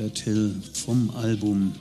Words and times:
That 0.00 0.18
Hill 0.20 0.54
vom 0.72 1.10
Album 1.10 1.72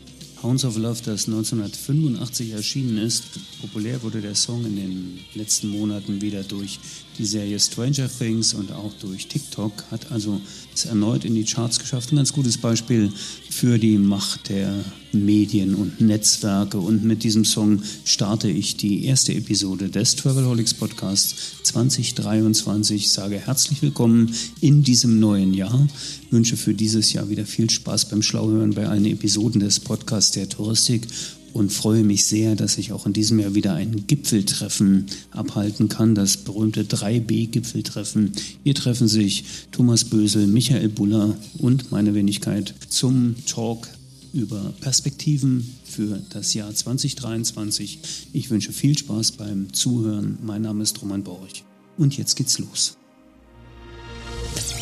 Hounds 0.43 0.65
of 0.65 0.75
Love, 0.75 0.99
das 1.05 1.27
1985 1.27 2.51
erschienen 2.51 2.97
ist. 2.97 3.23
Populär 3.61 4.03
wurde 4.03 4.19
der 4.19 4.35
Song 4.35 4.65
in 4.65 4.75
den 4.75 5.19
letzten 5.35 5.69
Monaten 5.69 6.21
wieder 6.21 6.43
durch 6.43 6.79
die 7.17 7.25
Serie 7.25 7.57
Stranger 7.57 8.09
Things 8.09 8.53
und 8.53 8.73
auch 8.73 8.91
durch 8.99 9.27
TikTok, 9.27 9.71
hat 9.89 10.11
also 10.11 10.41
es 10.79 10.85
erneut 10.85 11.25
in 11.25 11.35
die 11.35 11.43
Charts 11.43 11.79
geschafft. 11.79 12.11
Ein 12.11 12.17
ganz 12.17 12.31
gutes 12.31 12.57
Beispiel 12.57 13.11
für 13.49 13.77
die 13.77 13.97
Macht 13.97 14.49
der 14.49 14.73
Medien 15.11 15.75
und 15.75 15.99
Netzwerke. 15.99 16.77
Und 16.77 17.03
mit 17.03 17.23
diesem 17.23 17.43
Song 17.43 17.81
starte 18.05 18.49
ich 18.49 18.77
die 18.77 19.05
erste 19.05 19.33
Episode 19.33 19.89
des 19.89 20.15
Travelholics 20.15 20.73
Podcasts 20.73 21.35
2023. 21.63 22.95
Ich 22.95 23.11
sage 23.11 23.39
herzlich 23.39 23.81
willkommen 23.81 24.33
in 24.61 24.83
diesem 24.83 25.19
neuen 25.19 25.53
Jahr. 25.53 25.87
Ich 26.25 26.31
wünsche 26.31 26.55
für 26.55 26.73
dieses 26.73 27.11
Jahr 27.11 27.29
wieder 27.29 27.45
viel 27.45 27.69
Spaß 27.69 28.09
beim 28.09 28.21
Schlauhören 28.21 28.73
bei 28.73 28.87
allen 28.87 29.05
Episoden 29.05 29.59
des 29.59 29.79
Podcasts 29.81 30.31
der 30.31 30.47
Touristik 30.47 31.07
und 31.53 31.71
freue 31.71 32.03
mich 32.03 32.25
sehr, 32.25 32.55
dass 32.55 32.77
ich 32.77 32.91
auch 32.91 33.05
in 33.05 33.13
diesem 33.13 33.39
Jahr 33.39 33.55
wieder 33.55 33.73
ein 33.73 34.07
Gipfeltreffen 34.07 35.05
abhalten 35.31 35.89
kann, 35.89 36.15
das 36.15 36.37
berühmte 36.37 36.83
3B-Gipfeltreffen. 36.83 38.31
Hier 38.63 38.75
treffen 38.75 39.07
sich 39.07 39.43
Thomas 39.71 40.05
Bösel, 40.05 40.47
Michael 40.47 40.89
Buller 40.89 41.35
und 41.57 41.91
meine 41.91 42.13
Wenigkeit 42.13 42.73
zum 42.89 43.35
Talk 43.45 43.87
über 44.33 44.73
Perspektiven 44.81 45.75
für 45.83 46.21
das 46.29 46.53
Jahr 46.53 46.73
2023. 46.73 47.99
Ich 48.33 48.49
wünsche 48.49 48.71
viel 48.71 48.97
Spaß 48.97 49.33
beim 49.33 49.73
Zuhören. 49.73 50.37
Mein 50.43 50.61
Name 50.61 50.83
ist 50.83 51.01
Roman 51.01 51.23
Borch 51.23 51.63
und 51.97 52.17
jetzt 52.17 52.35
geht's 52.35 52.59
los. 52.59 52.95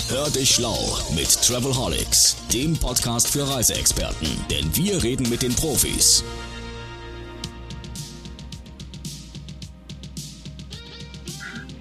Hör 0.09 0.29
dich 0.29 0.51
schlau 0.51 0.77
mit 1.15 1.29
Travelholics, 1.41 2.37
dem 2.53 2.77
Podcast 2.77 3.27
für 3.27 3.47
Reiseexperten, 3.47 4.29
denn 4.49 4.73
wir 4.73 5.03
reden 5.03 5.29
mit 5.29 5.41
den 5.41 5.53
Profis. 5.53 6.23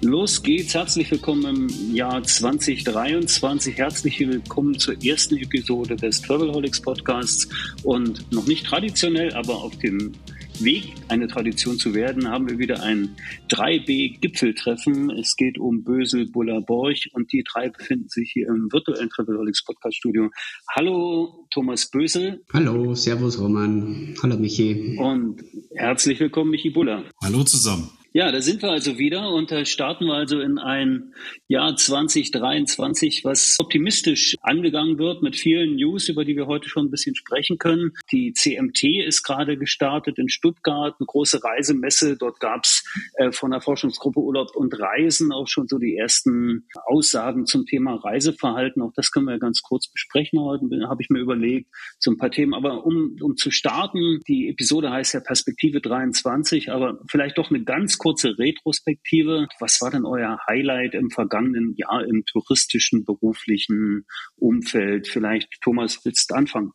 Los 0.01 0.43
geht's. 0.43 0.75
Herzlich 0.75 1.09
willkommen 1.09 1.69
im 1.69 1.95
Jahr 1.95 2.21
2023. 2.21 3.77
Herzlich 3.77 4.19
willkommen 4.19 4.77
zur 4.77 4.93
ersten 5.03 5.37
Episode 5.37 5.95
des 5.95 6.21
Travelholics 6.21 6.81
Podcasts. 6.81 7.47
Und 7.83 8.31
noch 8.31 8.45
nicht 8.45 8.67
traditionell, 8.67 9.33
aber 9.33 9.55
auf 9.55 9.75
dem 9.79 10.11
Weg, 10.59 10.93
eine 11.07 11.27
Tradition 11.27 11.79
zu 11.79 11.95
werden, 11.95 12.29
haben 12.29 12.47
wir 12.47 12.59
wieder 12.59 12.83
ein 12.83 13.15
3B-Gipfeltreffen. 13.49 15.09
Es 15.09 15.35
geht 15.35 15.57
um 15.57 15.83
Bösel, 15.83 16.27
Buller, 16.27 16.61
Borch 16.61 17.09
und 17.13 17.31
die 17.33 17.43
drei 17.43 17.69
befinden 17.69 18.09
sich 18.09 18.31
hier 18.31 18.47
im 18.49 18.71
virtuellen 18.71 19.09
Travelholics 19.09 19.65
Podcast 19.65 19.97
Studio. 19.97 20.29
Hallo, 20.75 21.47
Thomas 21.49 21.89
Bösel. 21.89 22.43
Hallo, 22.53 22.93
Servus, 22.93 23.39
Roman. 23.39 24.13
Hallo, 24.21 24.37
Michi. 24.37 24.95
Und 24.99 25.43
herzlich 25.73 26.19
willkommen, 26.19 26.51
Michi 26.51 26.69
Buller. 26.69 27.03
Hallo 27.23 27.43
zusammen. 27.43 27.96
Ja, 28.17 28.31
da 28.31 28.41
sind 28.41 28.63
wir 28.63 28.71
also 28.71 28.97
wieder 28.97 29.31
und 29.31 29.51
da 29.51 29.63
starten 29.63 30.05
wir 30.05 30.15
also 30.15 30.39
in 30.39 30.57
ein 30.57 31.13
Jahr 31.47 31.75
2023, 31.75 33.23
was 33.23 33.57
optimistisch 33.59 34.35
angegangen 34.41 34.97
wird 34.97 35.21
mit 35.21 35.35
vielen 35.35 35.75
News, 35.75 36.09
über 36.09 36.25
die 36.25 36.35
wir 36.35 36.47
heute 36.47 36.67
schon 36.67 36.85
ein 36.85 36.89
bisschen 36.89 37.13
sprechen 37.13 37.59
können. 37.59 37.91
Die 38.11 38.33
CMT 38.33 39.05
ist 39.05 39.21
gerade 39.21 39.55
gestartet 39.55 40.17
in 40.17 40.29
Stuttgart, 40.29 40.95
eine 40.97 41.05
große 41.05 41.43
Reisemesse. 41.43 42.17
Dort 42.17 42.39
gab 42.39 42.63
es 42.63 42.83
äh, 43.17 43.31
von 43.31 43.51
der 43.51 43.61
Forschungsgruppe 43.61 44.19
Urlaub 44.19 44.55
und 44.55 44.73
Reisen 44.79 45.31
auch 45.31 45.47
schon 45.47 45.67
so 45.67 45.77
die 45.77 45.95
ersten 45.95 46.65
Aussagen 46.87 47.45
zum 47.45 47.67
Thema 47.67 47.97
Reiseverhalten. 48.03 48.81
Auch 48.81 48.93
das 48.95 49.11
können 49.11 49.27
wir 49.27 49.37
ganz 49.37 49.61
kurz 49.61 49.91
besprechen 49.91 50.39
heute, 50.39 50.65
habe 50.87 51.03
ich 51.03 51.11
mir 51.11 51.19
überlegt, 51.19 51.69
so 51.99 52.09
ein 52.09 52.17
paar 52.17 52.31
Themen. 52.31 52.55
Aber 52.55 52.83
um, 52.83 53.15
um 53.21 53.37
zu 53.37 53.51
starten, 53.51 54.21
die 54.27 54.49
Episode 54.49 54.89
heißt 54.89 55.13
ja 55.13 55.19
Perspektive 55.19 55.81
23, 55.81 56.71
aber 56.71 56.97
vielleicht 57.07 57.37
doch 57.37 57.51
eine 57.51 57.63
ganz 57.63 57.99
kurze 57.99 58.06
kurze 58.07 58.37
Retrospektive. 58.37 59.47
Was 59.59 59.81
war 59.81 59.91
denn 59.91 60.05
euer 60.05 60.39
Highlight 60.47 60.93
im 60.93 61.09
vergangenen 61.09 61.75
Jahr 61.75 62.05
im 62.05 62.23
touristischen, 62.23 63.03
beruflichen 63.03 64.05
Umfeld? 64.37 65.09
Vielleicht, 65.09 65.49
Thomas, 65.61 65.99
willst 66.05 66.31
du 66.31 66.35
anfangen? 66.35 66.71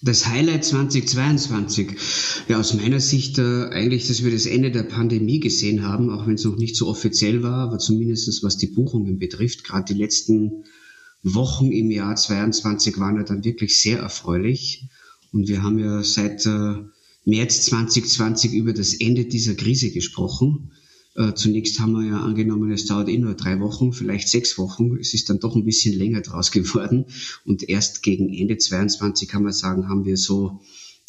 Das 0.00 0.26
Highlight 0.26 0.64
2022, 0.64 2.46
ja 2.48 2.58
aus 2.58 2.72
meiner 2.72 3.00
Sicht 3.00 3.36
äh, 3.36 3.66
eigentlich, 3.68 4.08
dass 4.08 4.24
wir 4.24 4.32
das 4.32 4.46
Ende 4.46 4.70
der 4.70 4.84
Pandemie 4.84 5.40
gesehen 5.40 5.86
haben, 5.86 6.08
auch 6.08 6.26
wenn 6.26 6.36
es 6.36 6.44
noch 6.46 6.56
nicht 6.56 6.74
so 6.74 6.88
offiziell 6.88 7.42
war, 7.42 7.68
aber 7.68 7.78
zumindest 7.78 8.42
was 8.42 8.56
die 8.56 8.68
Buchungen 8.68 9.18
betrifft. 9.18 9.62
Gerade 9.62 9.92
die 9.92 10.00
letzten 10.00 10.64
Wochen 11.22 11.70
im 11.70 11.90
Jahr 11.90 12.16
2022 12.16 12.98
waren 12.98 13.16
ja 13.16 13.24
dann 13.24 13.44
wirklich 13.44 13.78
sehr 13.78 13.98
erfreulich. 13.98 14.88
Und 15.32 15.48
wir 15.48 15.62
haben 15.62 15.78
ja 15.78 16.02
seit 16.02 16.46
äh, 16.46 16.76
März 17.24 17.66
2020 17.66 18.52
über 18.52 18.72
das 18.72 18.94
Ende 18.94 19.24
dieser 19.26 19.54
Krise 19.54 19.90
gesprochen. 19.90 20.72
Äh, 21.16 21.34
zunächst 21.34 21.80
haben 21.80 21.92
wir 21.92 22.06
ja 22.06 22.20
angenommen, 22.20 22.70
es 22.70 22.86
dauert 22.86 23.08
eh 23.08 23.18
nur 23.18 23.34
drei 23.34 23.60
Wochen, 23.60 23.92
vielleicht 23.92 24.28
sechs 24.28 24.56
Wochen. 24.58 24.96
Es 24.96 25.12
ist 25.12 25.28
dann 25.28 25.40
doch 25.40 25.56
ein 25.56 25.64
bisschen 25.64 25.98
länger 25.98 26.20
draus 26.20 26.50
geworden. 26.50 27.06
Und 27.44 27.68
erst 27.68 28.02
gegen 28.02 28.32
Ende 28.32 28.58
22 28.58 29.28
kann 29.28 29.42
man 29.42 29.52
sagen, 29.52 29.88
haben 29.88 30.04
wir 30.04 30.16
so 30.16 30.60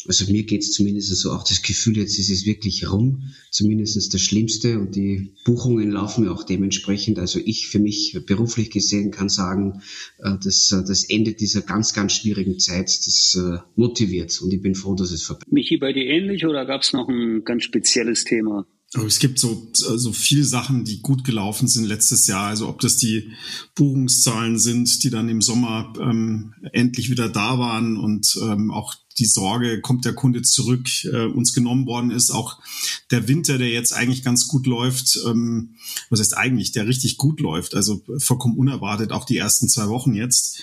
also 0.06 0.30
mir 0.30 0.44
geht 0.44 0.62
es 0.62 0.72
zumindest 0.72 1.14
so 1.16 1.32
auch 1.32 1.44
das 1.44 1.62
Gefühl, 1.62 1.98
jetzt 1.98 2.18
ist 2.18 2.30
es 2.30 2.46
wirklich 2.46 2.90
rum, 2.90 3.32
zumindest 3.50 4.12
das 4.12 4.20
Schlimmste 4.20 4.78
und 4.78 4.96
die 4.96 5.34
Buchungen 5.44 5.90
laufen 5.90 6.24
ja 6.24 6.32
auch 6.32 6.44
dementsprechend. 6.44 7.18
Also 7.18 7.40
ich 7.44 7.68
für 7.68 7.78
mich 7.78 8.18
beruflich 8.26 8.70
gesehen 8.70 9.10
kann 9.10 9.28
sagen, 9.28 9.82
äh, 10.18 10.32
dass 10.42 10.72
äh, 10.72 10.84
das 10.86 11.04
Ende 11.08 11.34
dieser 11.34 11.62
ganz, 11.62 11.94
ganz 11.94 12.12
schwierigen 12.14 12.58
Zeit, 12.58 12.88
das 12.88 13.38
äh, 13.40 13.58
motiviert 13.76 14.40
und 14.42 14.52
ich 14.52 14.62
bin 14.62 14.74
froh, 14.74 14.94
dass 14.94 15.10
es 15.10 15.22
vorbei 15.22 15.44
ist. 15.46 15.52
Michi, 15.52 15.76
bei 15.76 15.92
dir 15.92 16.04
ähnlich 16.04 16.46
oder 16.46 16.66
gab 16.66 16.82
es 16.82 16.92
noch 16.92 17.08
ein 17.08 17.44
ganz 17.44 17.64
spezielles 17.64 18.24
Thema? 18.24 18.66
Es 18.94 19.18
gibt 19.18 19.38
so, 19.38 19.70
so 19.72 20.12
viele 20.12 20.44
Sachen, 20.44 20.84
die 20.84 21.00
gut 21.00 21.24
gelaufen 21.24 21.66
sind 21.66 21.86
letztes 21.86 22.26
Jahr. 22.26 22.48
Also 22.48 22.68
ob 22.68 22.80
das 22.80 22.98
die 22.98 23.32
Buchungszahlen 23.74 24.58
sind, 24.58 25.02
die 25.02 25.08
dann 25.08 25.30
im 25.30 25.40
Sommer 25.40 25.94
ähm, 25.98 26.54
endlich 26.72 27.10
wieder 27.10 27.30
da 27.30 27.58
waren 27.58 27.96
und 27.96 28.38
ähm, 28.42 28.70
auch 28.70 28.94
die 29.18 29.26
Sorge, 29.26 29.80
kommt 29.80 30.04
der 30.04 30.14
Kunde 30.14 30.42
zurück, 30.42 30.88
äh, 31.04 31.26
uns 31.26 31.52
genommen 31.52 31.86
worden 31.86 32.10
ist. 32.10 32.30
Auch 32.30 32.58
der 33.10 33.28
Winter, 33.28 33.58
der 33.58 33.68
jetzt 33.68 33.92
eigentlich 33.92 34.22
ganz 34.22 34.48
gut 34.48 34.66
läuft, 34.66 35.18
ähm, 35.26 35.76
was 36.10 36.20
heißt 36.20 36.36
eigentlich, 36.36 36.72
der 36.72 36.86
richtig 36.86 37.16
gut 37.16 37.40
läuft, 37.40 37.74
also 37.74 38.02
vollkommen 38.18 38.56
unerwartet, 38.56 39.12
auch 39.12 39.24
die 39.24 39.38
ersten 39.38 39.68
zwei 39.68 39.88
Wochen 39.88 40.14
jetzt. 40.14 40.60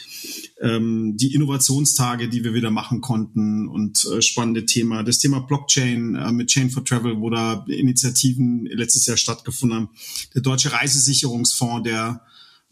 Ähm, 0.62 1.16
die 1.16 1.34
Innovationstage, 1.34 2.28
die 2.28 2.44
wir 2.44 2.54
wieder 2.54 2.70
machen 2.70 3.00
konnten 3.00 3.68
und 3.70 4.06
äh, 4.06 4.22
spannende 4.22 4.66
Thema. 4.66 5.04
Das 5.04 5.20
Thema 5.20 5.40
Blockchain 5.40 6.16
äh, 6.16 6.32
mit 6.34 6.50
Chain 6.50 6.70
for 6.70 6.84
Travel, 6.84 7.22
wo 7.22 7.30
da 7.30 7.66
Initiativen 7.70 8.66
letztes 8.66 9.06
Jahr 9.06 9.16
stattgefunden 9.16 9.78
haben. 9.78 9.90
Der 10.36 10.42
Deutsche 10.42 10.74
Reisesicherungsfonds, 10.74 11.84
der 11.84 12.26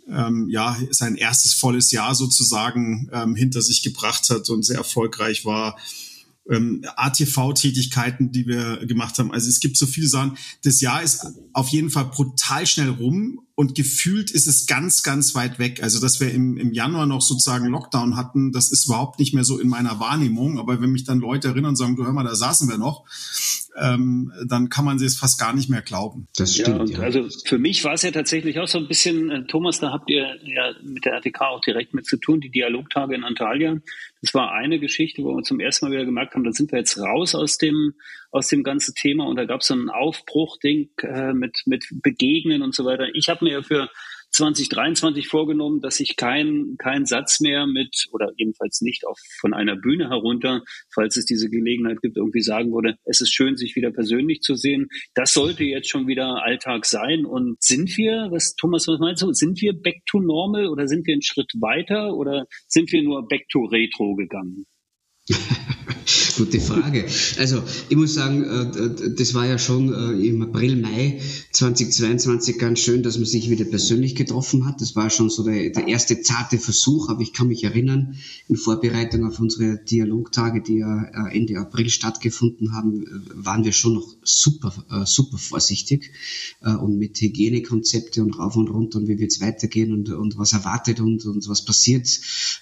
ähm, 0.09 0.47
ja 0.49 0.77
sein 0.91 1.15
erstes 1.15 1.53
volles 1.53 1.91
Jahr 1.91 2.13
sozusagen 2.13 3.09
ähm, 3.13 3.35
hinter 3.35 3.61
sich 3.61 3.81
gebracht 3.83 4.29
hat 4.29 4.49
und 4.49 4.63
sehr 4.63 4.77
erfolgreich 4.77 5.45
war. 5.45 5.77
Ähm, 6.49 6.83
ATV-Tätigkeiten, 6.95 8.31
die 8.31 8.47
wir 8.47 8.85
gemacht 8.85 9.17
haben. 9.19 9.31
Also 9.31 9.49
es 9.49 9.59
gibt 9.59 9.77
so 9.77 9.85
viele 9.85 10.07
Sachen. 10.07 10.37
Das 10.63 10.81
Jahr 10.81 11.03
ist 11.03 11.25
auf 11.53 11.69
jeden 11.69 11.89
Fall 11.89 12.05
brutal 12.05 12.65
schnell 12.65 12.89
rum 12.89 13.46
und 13.59 13.73
gefühlt 13.73 14.29
ist 14.29 14.45
es 14.45 14.67
ganz, 14.67 15.01
ganz 15.01 15.33
weit 15.33 15.57
weg. 15.57 15.81
Also, 15.81 15.99
dass 15.99 16.19
wir 16.19 16.31
im, 16.31 16.57
im 16.57 16.73
Januar 16.73 17.07
noch 17.07 17.23
sozusagen 17.23 17.65
Lockdown 17.65 18.15
hatten, 18.15 18.51
das 18.51 18.71
ist 18.71 18.85
überhaupt 18.85 19.17
nicht 19.17 19.33
mehr 19.33 19.43
so 19.43 19.57
in 19.57 19.67
meiner 19.67 19.99
Wahrnehmung. 19.99 20.59
Aber 20.59 20.79
wenn 20.79 20.91
mich 20.91 21.05
dann 21.05 21.17
Leute 21.17 21.47
erinnern 21.47 21.69
und 21.69 21.75
sagen, 21.75 21.95
du 21.95 22.05
hör 22.05 22.13
mal, 22.13 22.23
da 22.23 22.35
saßen 22.35 22.69
wir 22.69 22.77
noch, 22.77 23.03
ähm, 23.79 24.31
dann 24.47 24.69
kann 24.69 24.85
man 24.85 24.97
sich 24.97 25.07
es 25.07 25.17
fast 25.17 25.39
gar 25.39 25.53
nicht 25.53 25.69
mehr 25.69 25.81
glauben. 25.81 26.27
Das 26.35 26.55
stimmt. 26.55 26.89
Ja, 26.89 26.97
ja. 26.97 27.03
Also 27.03 27.27
für 27.45 27.59
mich 27.59 27.83
war 27.83 27.93
es 27.93 28.01
ja 28.01 28.11
tatsächlich 28.11 28.59
auch 28.59 28.67
so 28.67 28.79
ein 28.79 28.87
bisschen, 28.87 29.29
äh, 29.29 29.45
Thomas, 29.45 29.79
da 29.79 29.91
habt 29.91 30.09
ihr 30.09 30.37
ja 30.43 30.73
mit 30.81 31.05
der 31.05 31.13
RTK 31.13 31.41
auch 31.41 31.61
direkt 31.61 31.93
mit 31.93 32.05
zu 32.05 32.17
tun, 32.17 32.41
die 32.41 32.49
Dialogtage 32.49 33.15
in 33.15 33.23
Antalya. 33.23 33.77
Das 34.21 34.33
war 34.33 34.51
eine 34.51 34.79
Geschichte, 34.79 35.23
wo 35.23 35.35
wir 35.35 35.43
zum 35.43 35.59
ersten 35.59 35.85
Mal 35.85 35.91
wieder 35.91 36.05
gemerkt 36.05 36.33
haben, 36.33 36.43
da 36.43 36.51
sind 36.51 36.71
wir 36.71 36.79
jetzt 36.79 36.97
raus 36.99 37.35
aus 37.35 37.57
dem 37.57 37.93
aus 38.31 38.47
dem 38.49 38.63
ganzen 38.63 38.93
Thema 38.93 39.25
und 39.25 39.37
da 39.37 39.45
gab 39.45 39.61
es 39.61 39.67
so 39.67 39.73
ein 39.73 39.89
Aufbruchding 39.89 40.89
äh, 41.03 41.33
mit 41.33 41.61
mit 41.65 41.85
Begegnen 41.91 42.61
und 42.61 42.75
so 42.75 42.83
weiter. 42.83 43.07
Ich 43.13 43.29
habe 43.29 43.45
mir 43.45 43.53
ja 43.53 43.61
für 43.61 43.89
2023 44.37 45.27
vorgenommen, 45.27 45.81
dass 45.81 45.99
ich 45.99 46.15
keinen 46.15 46.77
kein 46.77 47.05
Satz 47.05 47.39
mehr 47.39 47.65
mit, 47.65 48.07
oder 48.11 48.31
jedenfalls 48.37 48.81
nicht 48.81 49.05
auf, 49.05 49.19
von 49.39 49.53
einer 49.53 49.75
Bühne 49.75 50.09
herunter, 50.09 50.63
falls 50.93 51.17
es 51.17 51.25
diese 51.25 51.49
Gelegenheit 51.49 52.01
gibt, 52.01 52.17
irgendwie 52.17 52.41
sagen 52.41 52.71
würde, 52.71 52.95
es 53.05 53.21
ist 53.21 53.33
schön, 53.33 53.57
sich 53.57 53.75
wieder 53.75 53.91
persönlich 53.91 54.41
zu 54.41 54.55
sehen. 54.55 54.87
Das 55.15 55.33
sollte 55.33 55.63
jetzt 55.63 55.89
schon 55.89 56.07
wieder 56.07 56.43
Alltag 56.43 56.85
sein. 56.85 57.25
Und 57.25 57.61
sind 57.61 57.97
wir, 57.97 58.27
was 58.31 58.55
Thomas, 58.55 58.87
was 58.87 58.99
meinst 58.99 59.23
du, 59.23 59.33
sind 59.33 59.59
wir 59.61 59.73
back 59.73 60.05
to 60.05 60.19
normal 60.19 60.67
oder 60.67 60.87
sind 60.87 61.07
wir 61.07 61.13
einen 61.13 61.23
Schritt 61.23 61.51
weiter 61.59 62.13
oder 62.15 62.45
sind 62.67 62.91
wir 62.91 63.01
nur 63.03 63.27
back 63.27 63.47
to 63.49 63.65
retro 63.65 64.15
gegangen? 64.15 64.65
Gute 66.37 66.59
Frage. 66.59 67.05
Also 67.39 67.63
ich 67.89 67.97
muss 67.97 68.13
sagen, 68.13 68.43
äh, 68.43 69.11
das 69.15 69.33
war 69.33 69.47
ja 69.47 69.57
schon 69.57 69.91
äh, 69.91 70.27
im 70.27 70.43
April, 70.43 70.75
Mai 70.75 71.19
2022 71.51 72.59
ganz 72.59 72.79
schön, 72.79 73.01
dass 73.01 73.17
man 73.17 73.25
sich 73.25 73.49
wieder 73.49 73.65
persönlich 73.65 74.13
getroffen 74.13 74.67
hat. 74.67 74.79
Das 74.79 74.95
war 74.95 75.09
schon 75.09 75.31
so 75.31 75.43
der, 75.43 75.71
der 75.71 75.87
erste 75.87 76.21
zarte 76.21 76.59
Versuch, 76.59 77.09
aber 77.09 77.21
ich 77.21 77.33
kann 77.33 77.47
mich 77.47 77.63
erinnern, 77.63 78.17
in 78.47 78.55
Vorbereitung 78.55 79.25
auf 79.25 79.39
unsere 79.39 79.77
Dialogtage, 79.83 80.61
die 80.61 80.75
ja 80.75 81.05
äh, 81.05 81.35
Ende 81.35 81.57
April 81.57 81.89
stattgefunden 81.89 82.73
haben, 82.73 83.25
waren 83.33 83.63
wir 83.63 83.71
schon 83.71 83.95
noch 83.95 84.07
super, 84.23 84.73
super 85.05 85.37
vorsichtig 85.37 86.11
und 86.61 86.97
mit 86.97 87.19
Hygienekonzepte 87.19 88.21
und 88.21 88.37
rauf 88.37 88.55
und 88.55 88.69
runter 88.69 88.99
und 88.99 89.07
wie 89.07 89.17
wird 89.17 89.31
es 89.31 89.41
weitergehen 89.41 89.91
und, 89.93 90.09
und 90.09 90.37
was 90.37 90.53
erwartet 90.53 90.99
und, 90.99 91.25
und 91.25 91.47
was 91.47 91.65
passiert, 91.65 92.07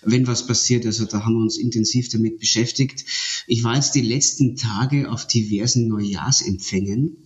wenn 0.04 0.27
was 0.27 0.48
passiert. 0.48 0.86
Also 0.86 1.06
da 1.06 1.25
haben 1.25 1.33
wir 1.36 1.42
uns 1.42 1.57
intensiv 1.57 2.10
damit 2.10 2.39
beschäftigt. 2.39 3.06
Ich 3.48 3.64
war 3.65 3.75
jetzt 3.75 3.95
die 3.95 4.01
letzten 4.01 4.56
Tage 4.56 5.12
auf 5.12 5.27
diversen 5.27 5.89
Neujahrsempfängen 5.89 7.17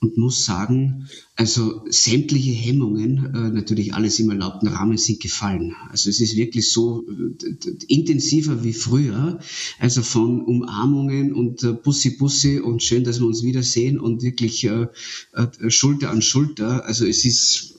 und 0.00 0.18
muss 0.18 0.44
sagen, 0.44 1.08
also 1.34 1.82
sämtliche 1.88 2.50
Hemmungen, 2.52 3.34
äh, 3.34 3.50
natürlich 3.50 3.94
alles 3.94 4.18
im 4.18 4.30
erlaubten 4.30 4.68
Rahmen, 4.68 4.98
sind 4.98 5.20
gefallen. 5.20 5.74
Also 5.88 6.10
es 6.10 6.20
ist 6.20 6.36
wirklich 6.36 6.70
so 6.70 7.06
äh, 7.08 7.70
intensiver 7.88 8.62
wie 8.64 8.74
früher, 8.74 9.38
also 9.78 10.02
von 10.02 10.42
Umarmungen 10.42 11.32
und 11.32 11.62
äh, 11.62 11.72
Bussi 11.72 12.16
Bussi 12.18 12.58
und 12.58 12.82
schön, 12.82 13.04
dass 13.04 13.20
wir 13.20 13.26
uns 13.26 13.42
wiedersehen 13.42 13.98
und 13.98 14.22
wirklich 14.22 14.64
äh, 14.64 14.88
äh, 15.32 15.70
Schulter 15.70 16.10
an 16.10 16.20
Schulter. 16.20 16.84
Also 16.84 17.06
es 17.06 17.24
ist 17.24 17.74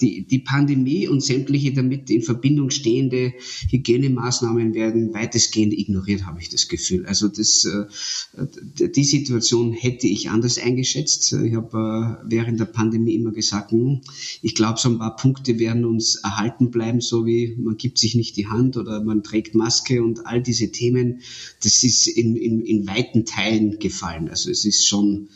die, 0.00 0.26
die 0.26 0.38
Pandemie 0.38 1.08
und 1.08 1.22
sämtliche 1.22 1.72
damit 1.72 2.10
in 2.10 2.22
Verbindung 2.22 2.70
stehende 2.70 3.32
Hygienemaßnahmen 3.70 4.74
werden 4.74 5.14
weitestgehend 5.14 5.72
ignoriert, 5.72 6.26
habe 6.26 6.40
ich 6.40 6.48
das 6.48 6.68
Gefühl. 6.68 7.06
Also 7.06 7.28
das, 7.28 7.64
äh, 7.64 8.86
die 8.88 9.04
Situation 9.04 9.72
hätte 9.72 10.06
ich 10.06 10.30
anders 10.30 10.58
eingeschätzt. 10.58 11.32
Ich 11.32 11.54
habe 11.54 12.20
äh, 12.22 12.30
während 12.30 12.60
der 12.60 12.66
Pandemie 12.66 13.14
immer 13.14 13.32
gesagt, 13.32 13.72
hm, 13.72 14.00
ich 14.42 14.54
glaube, 14.54 14.78
so 14.78 14.88
ein 14.88 14.98
paar 14.98 15.16
Punkte 15.16 15.58
werden 15.58 15.84
uns 15.84 16.16
erhalten 16.16 16.70
bleiben, 16.70 17.00
so 17.00 17.26
wie 17.26 17.56
man 17.58 17.76
gibt 17.76 17.98
sich 17.98 18.14
nicht 18.14 18.36
die 18.36 18.46
Hand 18.46 18.76
oder 18.76 19.02
man 19.02 19.22
trägt 19.22 19.54
Maske 19.54 20.02
und 20.02 20.26
all 20.26 20.42
diese 20.42 20.70
Themen. 20.70 21.20
Das 21.62 21.82
ist 21.82 22.06
in, 22.06 22.36
in, 22.36 22.60
in 22.60 22.86
weiten 22.86 23.24
Teilen 23.24 23.78
gefallen. 23.78 24.28
Also 24.28 24.50
es 24.50 24.64
ist 24.64 24.86
schon 24.86 25.28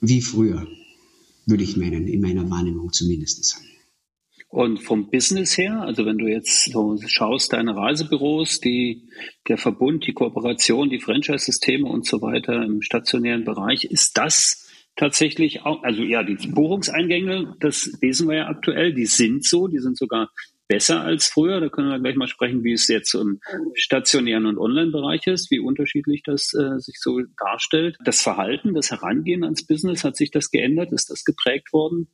wie 0.00 0.22
früher 0.22 0.66
würde 1.46 1.64
ich 1.64 1.76
meinen, 1.76 2.06
in 2.06 2.20
meiner 2.20 2.48
Wahrnehmung 2.50 2.92
zumindest. 2.92 3.56
Und 4.50 4.78
vom 4.78 5.10
Business 5.10 5.58
her, 5.58 5.82
also 5.82 6.06
wenn 6.06 6.16
du 6.16 6.26
jetzt 6.26 6.72
so 6.72 6.96
schaust, 7.06 7.52
deine 7.52 7.76
Reisebüros, 7.76 8.60
die, 8.60 9.10
der 9.46 9.58
Verbund, 9.58 10.06
die 10.06 10.14
Kooperation, 10.14 10.88
die 10.88 11.00
Franchise-Systeme 11.00 11.86
und 11.86 12.06
so 12.06 12.22
weiter 12.22 12.62
im 12.64 12.80
stationären 12.80 13.44
Bereich, 13.44 13.84
ist 13.84 14.16
das 14.16 14.66
tatsächlich 14.96 15.62
auch, 15.62 15.82
also 15.82 16.02
ja, 16.02 16.22
die 16.22 16.34
Buchungseingänge, 16.48 17.56
das 17.60 17.98
lesen 18.00 18.28
wir 18.28 18.36
ja 18.36 18.46
aktuell, 18.48 18.94
die 18.94 19.06
sind 19.06 19.44
so, 19.44 19.68
die 19.68 19.78
sind 19.78 19.98
sogar 19.98 20.30
besser 20.66 21.02
als 21.02 21.28
früher. 21.28 21.60
Da 21.60 21.68
können 21.68 21.90
wir 21.90 21.98
gleich 21.98 22.16
mal 22.16 22.28
sprechen, 22.28 22.64
wie 22.64 22.72
es 22.72 22.88
jetzt 22.88 23.14
im 23.14 23.40
stationären 23.74 24.46
und 24.46 24.58
Online-Bereich 24.58 25.26
ist, 25.26 25.50
wie 25.50 25.60
unterschiedlich 25.60 26.22
das 26.24 26.54
äh, 26.54 26.78
sich 26.78 26.96
so 27.00 27.20
darstellt. 27.38 27.96
Das 28.04 28.22
Verhalten, 28.22 28.74
das 28.74 28.90
Herangehen 28.90 29.44
ans 29.44 29.66
Business, 29.66 30.04
hat 30.04 30.16
sich 30.16 30.30
das 30.30 30.50
geändert? 30.50 30.92
Ist 30.92 31.10
das 31.10 31.24
geprägt 31.24 31.72
worden? 31.72 32.08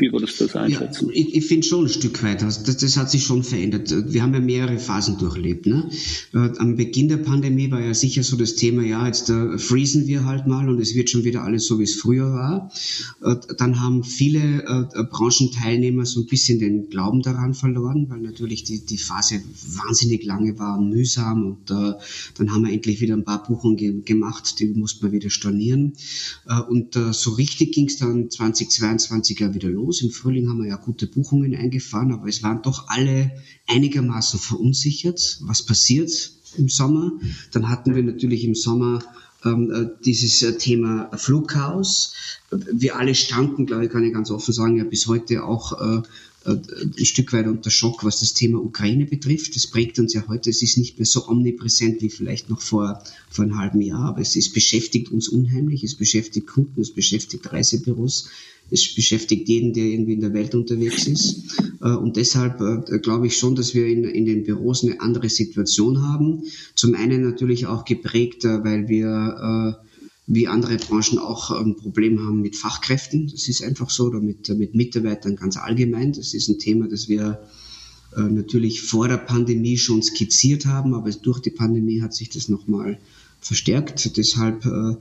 Wie 0.00 0.12
würdest 0.12 0.40
du 0.40 0.44
das 0.44 0.56
einschätzen? 0.56 1.08
Ja, 1.08 1.14
ich, 1.14 1.34
ich 1.34 1.46
finde 1.46 1.66
schon 1.66 1.84
ein 1.84 1.88
Stück 1.90 2.22
weit. 2.22 2.40
Das, 2.40 2.62
das 2.62 2.96
hat 2.96 3.10
sich 3.10 3.24
schon 3.24 3.42
verändert. 3.42 3.94
Wir 4.12 4.22
haben 4.22 4.32
ja 4.32 4.40
mehrere 4.40 4.78
Phasen 4.78 5.18
durchlebt. 5.18 5.66
Ne? 5.66 5.90
Äh, 6.32 6.50
am 6.56 6.76
Beginn 6.76 7.08
der 7.08 7.18
Pandemie 7.18 7.70
war 7.70 7.80
ja 7.80 7.92
sicher 7.92 8.22
so 8.22 8.36
das 8.36 8.54
Thema, 8.54 8.82
ja, 8.82 9.06
jetzt 9.06 9.28
äh, 9.28 9.58
freezen 9.58 10.06
wir 10.06 10.24
halt 10.24 10.46
mal 10.46 10.68
und 10.70 10.80
es 10.80 10.94
wird 10.94 11.10
schon 11.10 11.24
wieder 11.24 11.42
alles 11.42 11.66
so, 11.66 11.78
wie 11.78 11.84
es 11.84 11.94
früher 11.94 12.32
war. 12.32 12.72
Äh, 13.22 13.36
dann 13.58 13.80
haben 13.80 14.02
viele 14.02 14.88
äh, 14.94 15.04
Branchenteilnehmer 15.04 16.06
so 16.06 16.20
ein 16.20 16.26
bisschen 16.26 16.58
den 16.58 16.88
Glauben 16.88 17.20
daran 17.20 17.52
verloren, 17.52 18.06
weil 18.08 18.20
natürlich 18.20 18.64
die, 18.64 18.84
die 18.84 18.98
Phase 18.98 19.42
wahnsinnig 19.84 20.24
lange 20.24 20.58
war 20.58 20.78
und 20.78 20.88
mühsam 20.88 21.44
und 21.44 21.70
äh, 21.70 21.92
dann 22.38 22.52
haben 22.52 22.64
wir 22.64 22.72
endlich 22.72 23.02
wieder 23.02 23.14
ein 23.14 23.24
paar 23.24 23.42
Buchungen 23.42 23.76
ge 23.76 24.00
gemacht, 24.02 24.58
die 24.60 24.68
mussten 24.68 25.04
wir 25.04 25.12
wieder 25.12 25.30
stornieren. 25.30 25.92
Und 26.68 26.94
so 26.94 27.32
richtig 27.32 27.72
ging 27.72 27.86
es 27.86 27.96
dann 27.96 28.30
2022 28.30 29.40
ja 29.40 29.52
wieder 29.52 29.68
los 29.68 29.89
los. 29.90 30.02
Im 30.02 30.10
Frühling 30.10 30.48
haben 30.48 30.62
wir 30.62 30.68
ja 30.68 30.76
gute 30.76 31.06
Buchungen 31.06 31.54
eingefahren, 31.54 32.12
aber 32.12 32.28
es 32.28 32.42
waren 32.42 32.62
doch 32.62 32.88
alle 32.88 33.32
einigermaßen 33.66 34.38
verunsichert. 34.38 35.38
Was 35.42 35.62
passiert 35.62 36.10
im 36.56 36.68
Sommer? 36.68 37.12
Dann 37.52 37.68
hatten 37.68 37.94
wir 37.94 38.02
natürlich 38.02 38.44
im 38.44 38.54
Sommer 38.54 39.02
ähm, 39.44 39.70
äh, 39.72 39.86
dieses 40.04 40.42
äh, 40.42 40.56
Thema 40.58 41.10
Flugchaos. 41.16 42.14
Wir 42.50 42.96
alle 42.96 43.14
standen, 43.14 43.66
glaube 43.66 43.86
ich, 43.86 43.90
kann 43.90 44.04
ich 44.04 44.12
ganz 44.12 44.30
offen 44.30 44.52
sagen, 44.54 44.76
ja 44.76 44.84
bis 44.84 45.06
heute 45.08 45.44
auch 45.44 45.80
äh, 45.80 46.02
ein 46.44 47.04
Stück 47.04 47.32
weit 47.32 47.46
unter 47.46 47.70
Schock, 47.70 48.02
was 48.02 48.20
das 48.20 48.32
Thema 48.32 48.62
Ukraine 48.62 49.04
betrifft. 49.04 49.54
Das 49.56 49.66
prägt 49.66 49.98
uns 49.98 50.14
ja 50.14 50.26
heute. 50.26 50.48
Es 50.48 50.62
ist 50.62 50.78
nicht 50.78 50.98
mehr 50.98 51.06
so 51.06 51.28
omnipräsent 51.28 52.00
wie 52.00 52.08
vielleicht 52.08 52.48
noch 52.48 52.62
vor, 52.62 53.02
vor 53.28 53.44
einem 53.44 53.58
halben 53.58 53.82
Jahr, 53.82 54.06
aber 54.06 54.20
es, 54.20 54.36
es 54.36 54.50
beschäftigt 54.50 55.10
uns 55.10 55.28
unheimlich. 55.28 55.84
Es 55.84 55.94
beschäftigt 55.94 56.46
Kunden, 56.46 56.80
es 56.80 56.92
beschäftigt 56.92 57.52
Reisebüros, 57.52 58.30
es 58.70 58.94
beschäftigt 58.94 59.48
jeden, 59.48 59.74
der 59.74 59.84
irgendwie 59.84 60.14
in 60.14 60.20
der 60.20 60.32
Welt 60.32 60.54
unterwegs 60.54 61.06
ist. 61.06 61.58
Äh, 61.82 61.90
und 61.90 62.16
deshalb 62.16 62.60
äh, 62.60 62.98
glaube 63.00 63.26
ich 63.26 63.36
schon, 63.36 63.54
dass 63.54 63.74
wir 63.74 63.86
in, 63.86 64.04
in 64.04 64.24
den 64.24 64.44
Büros 64.44 64.82
eine 64.82 65.00
andere 65.00 65.28
Situation 65.28 66.02
haben. 66.02 66.44
Zum 66.74 66.94
einen 66.94 67.22
natürlich 67.22 67.66
auch 67.66 67.84
geprägt, 67.84 68.44
weil 68.44 68.88
wir 68.88 69.78
wie 70.32 70.46
andere 70.46 70.76
Branchen 70.76 71.18
auch 71.18 71.50
ein 71.50 71.74
Problem 71.74 72.20
haben 72.24 72.40
mit 72.40 72.54
Fachkräften. 72.54 73.28
Das 73.32 73.48
ist 73.48 73.64
einfach 73.64 73.90
so, 73.90 74.06
oder 74.06 74.20
mit, 74.20 74.48
mit 74.48 74.76
Mitarbeitern 74.76 75.34
ganz 75.34 75.56
allgemein. 75.56 76.12
Das 76.12 76.34
ist 76.34 76.48
ein 76.48 76.60
Thema, 76.60 76.86
das 76.86 77.08
wir 77.08 77.42
äh, 78.16 78.20
natürlich 78.20 78.80
vor 78.80 79.08
der 79.08 79.16
Pandemie 79.16 79.76
schon 79.76 80.04
skizziert 80.04 80.66
haben, 80.66 80.94
aber 80.94 81.10
durch 81.10 81.40
die 81.40 81.50
Pandemie 81.50 82.00
hat 82.00 82.14
sich 82.14 82.30
das 82.30 82.48
nochmal 82.48 83.00
verstärkt. 83.40 84.16
Deshalb 84.16 84.64
äh, 84.66 84.94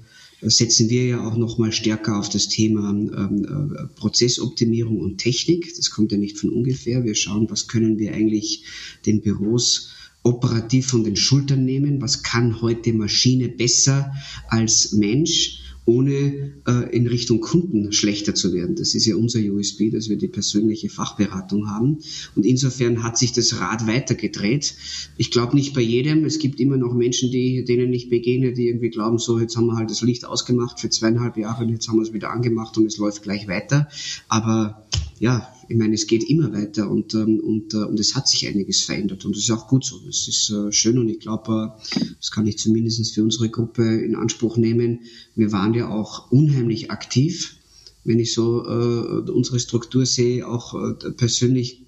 setzen 0.50 0.90
wir 0.90 1.06
ja 1.06 1.24
auch 1.24 1.38
nochmal 1.38 1.74
stärker 1.74 2.18
auf 2.18 2.30
das 2.30 2.48
Thema 2.48 2.90
ähm, 2.90 3.46
äh, 3.46 4.00
Prozessoptimierung 4.00 5.00
und 5.00 5.20
Technik. 5.20 5.76
Das 5.78 5.92
kommt 5.92 6.12
ja 6.12 6.18
nicht 6.18 6.40
von 6.40 6.50
ungefähr. 6.50 7.04
Wir 7.04 7.14
schauen, 7.14 7.52
was 7.52 7.68
können 7.68 8.00
wir 8.00 8.16
eigentlich 8.16 8.64
den 9.06 9.22
Büros 9.22 9.92
operativ 10.24 10.88
von 10.88 11.04
den 11.04 11.16
Schultern 11.16 11.66
nehmen. 11.66 12.02
Was 12.02 12.24
kann 12.24 12.62
heute 12.62 12.94
Maschine 12.94 13.50
besser 13.50 14.12
als 14.48 14.94
Mensch? 14.94 15.60
ohne 15.90 16.54
äh, 16.68 16.96
in 16.96 17.08
Richtung 17.08 17.42
Kunden 17.42 17.92
schlechter 17.92 18.36
zu 18.36 18.54
werden. 18.54 18.76
Das 18.76 18.94
ist 18.94 19.08
ja 19.08 19.16
unser 19.16 19.40
USB, 19.40 19.90
dass 19.92 20.08
wir 20.08 20.18
die 20.18 20.28
persönliche 20.28 20.88
Fachberatung 20.88 21.68
haben. 21.68 21.98
Und 22.36 22.46
insofern 22.46 23.02
hat 23.02 23.18
sich 23.18 23.34
das 23.34 23.60
Rad 23.60 23.88
weitergedreht. 23.88 24.76
Ich 25.18 25.32
glaube 25.32 25.56
nicht 25.56 25.74
bei 25.74 25.82
jedem. 25.82 26.26
Es 26.26 26.38
gibt 26.38 26.60
immer 26.60 26.78
noch 26.78 26.94
Menschen, 26.94 27.32
die, 27.32 27.66
denen 27.66 27.92
ich 27.92 28.10
begegne, 28.10 28.54
die 28.54 28.68
irgendwie 28.68 28.92
glauben, 28.92 29.18
so 29.18 29.40
jetzt 29.40 29.58
haben 29.58 29.66
wir 29.66 29.78
halt 29.78 29.90
das 29.90 30.02
Licht 30.02 30.26
ausgemacht 30.26 30.80
für 30.80 30.92
zweieinhalb 30.92 31.38
Jahre 31.38 31.64
und 31.64 31.70
jetzt 31.70 31.88
haben 31.88 31.98
wir 31.98 32.04
es 32.04 32.14
wieder 32.14 32.30
angemacht 32.30 32.78
und 32.78 32.86
es 32.86 32.98
läuft 32.98 33.24
gleich 33.24 33.48
weiter. 33.48 33.88
Aber 34.28 34.86
ja, 35.20 35.52
ich 35.70 35.78
meine, 35.78 35.94
es 35.94 36.08
geht 36.08 36.28
immer 36.28 36.52
weiter 36.52 36.90
und, 36.90 37.14
ähm, 37.14 37.40
und, 37.40 37.76
äh, 37.76 37.78
und 37.78 38.00
es 38.00 38.16
hat 38.16 38.28
sich 38.28 38.48
einiges 38.48 38.82
verändert 38.82 39.24
und 39.24 39.36
das 39.36 39.44
ist 39.44 39.52
auch 39.52 39.68
gut 39.68 39.86
so. 39.86 40.00
Das 40.00 40.28
ist 40.28 40.50
äh, 40.50 40.72
schön 40.72 40.98
und 40.98 41.10
ich 41.10 41.20
glaube, 41.20 41.74
äh, 41.96 42.00
das 42.18 42.32
kann 42.32 42.48
ich 42.48 42.58
zumindest 42.58 43.14
für 43.14 43.24
unsere 43.24 43.50
Gruppe 43.50 43.84
in 43.84 44.16
Anspruch 44.16 44.58
nehmen. 44.58 45.02
Wir 45.36 45.52
waren 45.52 45.76
ja 45.76 45.88
auch 45.88 46.32
unheimlich 46.32 46.90
aktiv. 46.90 47.56
Wenn 48.04 48.20
ich 48.20 48.34
so 48.34 48.64
unsere 48.64 49.60
Struktur 49.60 50.06
sehe, 50.06 50.48
auch 50.48 50.74
persönlich 51.18 51.86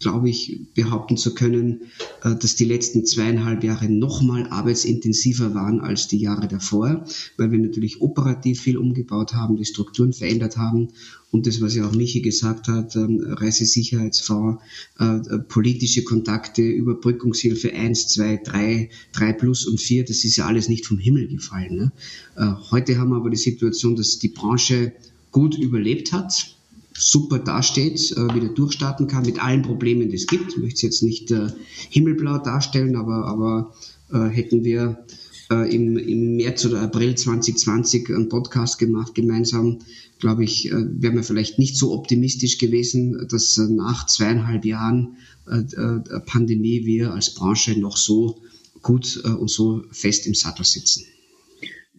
glaube 0.00 0.30
ich, 0.30 0.60
behaupten 0.74 1.16
zu 1.16 1.34
können, 1.34 1.82
äh, 2.22 2.34
dass 2.34 2.56
die 2.56 2.64
letzten 2.64 3.04
zweieinhalb 3.04 3.64
Jahre 3.64 3.88
nochmal 3.88 4.46
arbeitsintensiver 4.48 5.54
waren 5.54 5.80
als 5.80 6.06
die 6.06 6.18
Jahre 6.18 6.46
davor, 6.48 7.04
weil 7.36 7.50
wir 7.50 7.58
natürlich 7.58 8.00
operativ 8.00 8.60
viel 8.60 8.76
umgebaut 8.76 9.34
haben, 9.34 9.56
die 9.56 9.64
Strukturen 9.64 10.12
verändert 10.12 10.56
haben 10.56 10.88
und 11.30 11.46
das, 11.46 11.60
was 11.60 11.74
ja 11.74 11.86
auch 11.86 11.94
Michi 11.94 12.20
gesagt 12.20 12.68
hat, 12.68 12.96
ähm, 12.96 13.20
Reisesicherheitsfonds, 13.26 14.62
äh, 14.98 15.38
politische 15.48 16.04
Kontakte, 16.04 16.62
Überbrückungshilfe 16.62 17.72
1, 17.72 18.08
2, 18.08 18.40
3, 18.44 18.90
3 19.12 19.32
plus 19.32 19.66
und 19.66 19.80
4, 19.80 20.04
das 20.04 20.24
ist 20.24 20.36
ja 20.36 20.46
alles 20.46 20.68
nicht 20.68 20.86
vom 20.86 20.98
Himmel 20.98 21.28
gefallen. 21.28 21.76
Ne? 21.76 21.92
Äh, 22.36 22.52
heute 22.70 22.98
haben 22.98 23.10
wir 23.10 23.16
aber 23.16 23.30
die 23.30 23.36
Situation, 23.36 23.96
dass 23.96 24.18
die 24.18 24.28
Branche 24.28 24.92
gut 25.32 25.58
überlebt 25.58 26.12
hat, 26.12 26.57
super 26.98 27.38
dasteht, 27.38 28.12
äh, 28.12 28.34
wieder 28.34 28.48
durchstarten 28.48 29.06
kann 29.06 29.24
mit 29.24 29.42
allen 29.42 29.62
Problemen, 29.62 30.08
die 30.08 30.16
es 30.16 30.26
gibt. 30.26 30.52
Ich 30.52 30.58
möchte 30.58 30.76
es 30.76 30.82
jetzt 30.82 31.02
nicht 31.02 31.30
äh, 31.30 31.48
himmelblau 31.90 32.38
darstellen, 32.38 32.96
aber, 32.96 33.26
aber 33.26 33.74
äh, 34.12 34.28
hätten 34.28 34.64
wir 34.64 35.04
äh, 35.50 35.74
im, 35.74 35.96
im 35.96 36.36
März 36.36 36.64
oder 36.66 36.82
April 36.82 37.14
2020 37.14 38.08
einen 38.10 38.28
Podcast 38.28 38.78
gemacht 38.78 39.14
gemeinsam, 39.14 39.78
glaube 40.18 40.44
ich, 40.44 40.70
äh, 40.70 40.72
wären 40.72 41.16
wir 41.16 41.22
vielleicht 41.22 41.58
nicht 41.58 41.76
so 41.76 41.92
optimistisch 41.92 42.58
gewesen, 42.58 43.26
dass 43.30 43.56
äh, 43.58 43.68
nach 43.68 44.06
zweieinhalb 44.06 44.64
Jahren 44.64 45.16
äh, 45.46 45.60
äh, 45.60 46.20
Pandemie 46.26 46.84
wir 46.84 47.12
als 47.12 47.34
Branche 47.34 47.78
noch 47.78 47.96
so 47.96 48.38
gut 48.82 49.20
äh, 49.24 49.28
und 49.28 49.50
so 49.50 49.82
fest 49.90 50.26
im 50.26 50.34
Sattel 50.34 50.64
sitzen. 50.64 51.04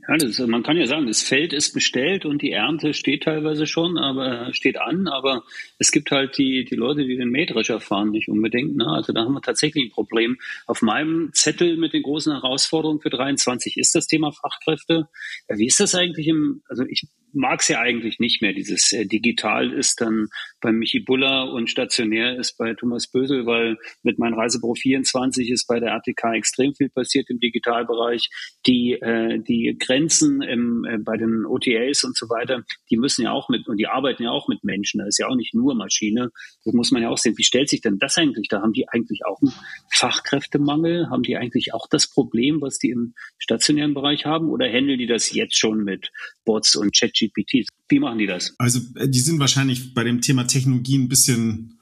Ja, 0.09 0.17
das, 0.17 0.39
man 0.39 0.63
kann 0.63 0.75
ja 0.75 0.87
sagen, 0.87 1.05
das 1.05 1.21
Feld 1.21 1.53
ist 1.53 1.71
bestellt 1.71 2.25
und 2.25 2.41
die 2.41 2.51
Ernte 2.51 2.95
steht 2.95 3.25
teilweise 3.25 3.67
schon, 3.67 3.99
aber 3.99 4.51
steht 4.55 4.81
an, 4.81 5.07
aber 5.07 5.43
es 5.77 5.91
gibt 5.91 6.09
halt 6.09 6.35
die, 6.39 6.65
die 6.65 6.75
Leute, 6.75 7.05
die 7.05 7.15
den 7.15 7.29
Mähdrescher 7.29 7.79
fahren, 7.79 8.09
nicht 8.09 8.27
unbedingt. 8.27 8.75
Ne? 8.75 8.87
Also 8.87 9.13
da 9.13 9.21
haben 9.21 9.33
wir 9.33 9.41
tatsächlich 9.43 9.85
ein 9.85 9.91
Problem. 9.91 10.39
Auf 10.65 10.81
meinem 10.81 11.29
Zettel 11.33 11.77
mit 11.77 11.93
den 11.93 12.01
großen 12.01 12.33
Herausforderungen 12.33 13.01
für 13.01 13.11
23 13.11 13.77
ist 13.77 13.93
das 13.93 14.07
Thema 14.07 14.31
Fachkräfte. 14.31 15.09
Ja, 15.47 15.59
wie 15.59 15.67
ist 15.67 15.79
das 15.79 15.93
eigentlich 15.93 16.27
im, 16.27 16.63
also 16.67 16.85
ich 16.89 17.05
mag 17.33 17.61
es 17.61 17.67
ja 17.67 17.79
eigentlich 17.79 18.19
nicht 18.19 18.41
mehr. 18.41 18.53
Dieses 18.53 18.91
äh, 18.91 19.05
Digital 19.05 19.71
ist 19.71 20.01
dann 20.01 20.27
bei 20.61 20.71
Michi 20.71 20.99
Buller 20.99 21.51
und 21.51 21.69
stationär 21.69 22.37
ist 22.37 22.57
bei 22.57 22.73
Thomas 22.73 23.07
Bösel, 23.07 23.45
weil 23.45 23.77
mit 24.03 24.19
meinem 24.19 24.33
Reisebüro 24.33 24.75
24 24.75 25.49
ist 25.49 25.67
bei 25.67 25.79
der 25.79 25.91
RTK 25.91 26.35
extrem 26.35 26.73
viel 26.73 26.89
passiert 26.89 27.29
im 27.29 27.39
Digitalbereich. 27.39 28.29
Die, 28.65 28.93
äh, 28.93 29.39
die 29.39 29.77
Grenzen 29.79 30.41
im, 30.41 30.85
äh, 30.85 30.97
bei 30.97 31.17
den 31.17 31.45
OTAs 31.45 32.03
und 32.03 32.17
so 32.17 32.27
weiter, 32.29 32.63
die 32.89 32.97
müssen 32.97 33.23
ja 33.23 33.31
auch 33.31 33.49
mit, 33.49 33.67
und 33.67 33.77
die 33.77 33.87
arbeiten 33.87 34.23
ja 34.23 34.31
auch 34.31 34.47
mit 34.47 34.63
Menschen. 34.63 34.99
Das 34.99 35.09
ist 35.09 35.19
ja 35.19 35.27
auch 35.27 35.35
nicht 35.35 35.53
nur 35.53 35.75
Maschine. 35.75 36.29
Das 36.65 36.73
muss 36.73 36.91
man 36.91 37.01
ja 37.01 37.09
auch 37.09 37.17
sehen. 37.17 37.37
Wie 37.37 37.43
stellt 37.43 37.69
sich 37.69 37.81
denn 37.81 37.99
das 37.99 38.17
eigentlich? 38.17 38.47
Da 38.47 38.61
haben 38.61 38.73
die 38.73 38.89
eigentlich 38.89 39.21
auch 39.25 39.41
einen 39.41 39.53
Fachkräftemangel? 39.91 41.09
Haben 41.09 41.23
die 41.23 41.37
eigentlich 41.37 41.73
auch 41.73 41.87
das 41.89 42.09
Problem, 42.09 42.61
was 42.61 42.79
die 42.79 42.89
im 42.89 43.13
stationären 43.37 43.93
Bereich 43.93 44.25
haben? 44.25 44.49
Oder 44.49 44.67
handeln 44.67 44.97
die 44.97 45.07
das 45.07 45.31
jetzt 45.33 45.57
schon 45.57 45.83
mit 45.83 46.11
Bots 46.45 46.75
und 46.75 46.93
Chat 46.93 47.18
ChatGPT. 47.19 47.67
Wie 47.89 47.99
machen 47.99 48.19
die 48.19 48.27
das? 48.27 48.53
Also 48.57 48.79
äh, 48.95 49.09
die 49.09 49.19
sind 49.19 49.39
wahrscheinlich 49.39 49.93
bei 49.93 50.03
dem 50.03 50.21
Thema 50.21 50.45
Technologie 50.45 50.97
ein 50.97 51.09
bisschen 51.09 51.79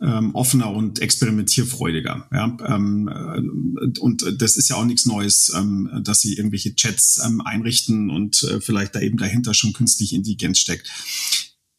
ähm, 0.00 0.34
offener 0.34 0.70
und 0.70 1.00
experimentierfreudiger. 1.00 2.28
Ja? 2.32 2.56
Ähm, 2.66 3.08
äh, 3.08 3.98
und 4.00 4.24
das 4.38 4.56
ist 4.56 4.68
ja 4.68 4.76
auch 4.76 4.84
nichts 4.84 5.06
Neues, 5.06 5.52
ähm, 5.56 5.90
dass 6.04 6.20
sie 6.20 6.36
irgendwelche 6.36 6.74
Chats 6.74 7.20
ähm, 7.24 7.40
einrichten 7.40 8.10
und 8.10 8.42
äh, 8.44 8.60
vielleicht 8.60 8.94
da 8.94 9.00
eben 9.00 9.18
dahinter 9.18 9.54
schon 9.54 9.72
künstliche 9.72 10.16
Intelligenz 10.16 10.58
steckt. 10.58 10.88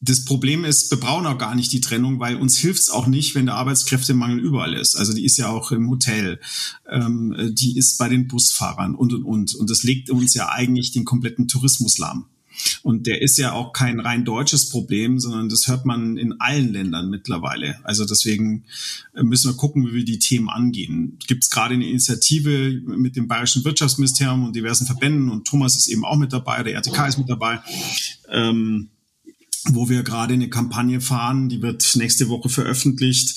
Das 0.02 0.24
Problem 0.24 0.64
ist, 0.64 0.90
wir 0.90 0.98
brauchen 0.98 1.26
auch 1.26 1.36
gar 1.36 1.54
nicht 1.54 1.72
die 1.72 1.82
Trennung, 1.82 2.20
weil 2.20 2.36
uns 2.36 2.56
hilft 2.56 2.80
es 2.80 2.90
auch 2.90 3.06
nicht, 3.06 3.34
wenn 3.34 3.44
der 3.44 3.56
Arbeitskräftemangel 3.56 4.38
überall 4.38 4.72
ist. 4.72 4.96
Also 4.96 5.12
die 5.12 5.26
ist 5.26 5.36
ja 5.36 5.50
auch 5.50 5.72
im 5.72 5.90
Hotel, 5.90 6.40
ähm, 6.90 7.52
die 7.52 7.76
ist 7.76 7.98
bei 7.98 8.08
den 8.08 8.26
Busfahrern 8.26 8.94
und 8.94 9.12
und 9.12 9.24
und. 9.24 9.54
Und 9.54 9.68
das 9.68 9.82
legt 9.82 10.08
uns 10.08 10.32
ja 10.32 10.48
eigentlich 10.48 10.92
den 10.92 11.04
kompletten 11.04 11.48
Tourismus 11.48 11.98
lahm. 11.98 12.26
Und 12.82 13.06
der 13.06 13.22
ist 13.22 13.36
ja 13.38 13.52
auch 13.52 13.72
kein 13.72 14.00
rein 14.00 14.24
deutsches 14.24 14.68
Problem, 14.68 15.18
sondern 15.18 15.48
das 15.48 15.68
hört 15.68 15.84
man 15.84 16.16
in 16.16 16.40
allen 16.40 16.72
Ländern 16.72 17.10
mittlerweile. 17.10 17.76
Also 17.84 18.04
deswegen 18.04 18.64
äh, 19.14 19.22
müssen 19.22 19.50
wir 19.50 19.56
gucken, 19.56 19.86
wie 19.86 19.94
wir 19.94 20.04
die 20.04 20.18
Themen 20.18 20.48
angehen. 20.48 21.18
Gibt 21.26 21.44
es 21.44 21.50
gerade 21.50 21.74
eine 21.74 21.88
Initiative 21.88 22.80
mit 22.86 23.16
dem 23.16 23.28
Bayerischen 23.28 23.64
Wirtschaftsministerium 23.64 24.44
und 24.44 24.56
diversen 24.56 24.86
Verbänden 24.86 25.28
und 25.28 25.46
Thomas 25.46 25.76
ist 25.76 25.88
eben 25.88 26.04
auch 26.04 26.16
mit 26.16 26.32
dabei, 26.32 26.62
der 26.62 26.74
RTK 26.74 27.06
ist 27.06 27.18
mit 27.18 27.28
dabei. 27.28 27.60
Ähm, 28.28 28.88
wo 29.68 29.88
wir 29.88 30.02
gerade 30.02 30.34
eine 30.34 30.48
Kampagne 30.48 31.00
fahren, 31.00 31.48
die 31.48 31.60
wird 31.60 31.96
nächste 31.96 32.28
Woche 32.28 32.48
veröffentlicht. 32.48 33.34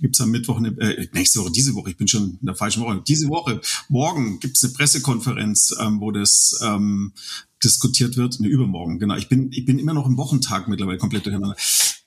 Gibt's 0.00 0.20
am 0.20 0.30
Mittwoch 0.30 0.58
eine, 0.58 0.68
äh, 0.78 1.08
nächste 1.12 1.40
Woche, 1.40 1.52
diese 1.52 1.74
Woche, 1.74 1.90
ich 1.90 1.96
bin 1.96 2.08
schon 2.08 2.38
in 2.40 2.46
der 2.46 2.54
falschen 2.54 2.82
Woche. 2.82 3.02
Diese 3.06 3.28
Woche, 3.28 3.60
morgen 3.88 4.40
gibt's 4.40 4.62
eine 4.64 4.72
Pressekonferenz, 4.72 5.74
ähm, 5.80 6.00
wo 6.00 6.10
das 6.10 6.58
ähm, 6.62 7.12
diskutiert 7.62 8.16
wird. 8.16 8.40
Ne, 8.40 8.48
übermorgen, 8.48 8.98
genau. 8.98 9.16
Ich 9.16 9.28
bin, 9.28 9.50
ich 9.52 9.64
bin 9.64 9.78
immer 9.78 9.94
noch 9.94 10.06
im 10.06 10.16
Wochentag 10.16 10.68
mittlerweile 10.68 10.98
komplett 10.98 11.26
durcheinander. 11.26 11.56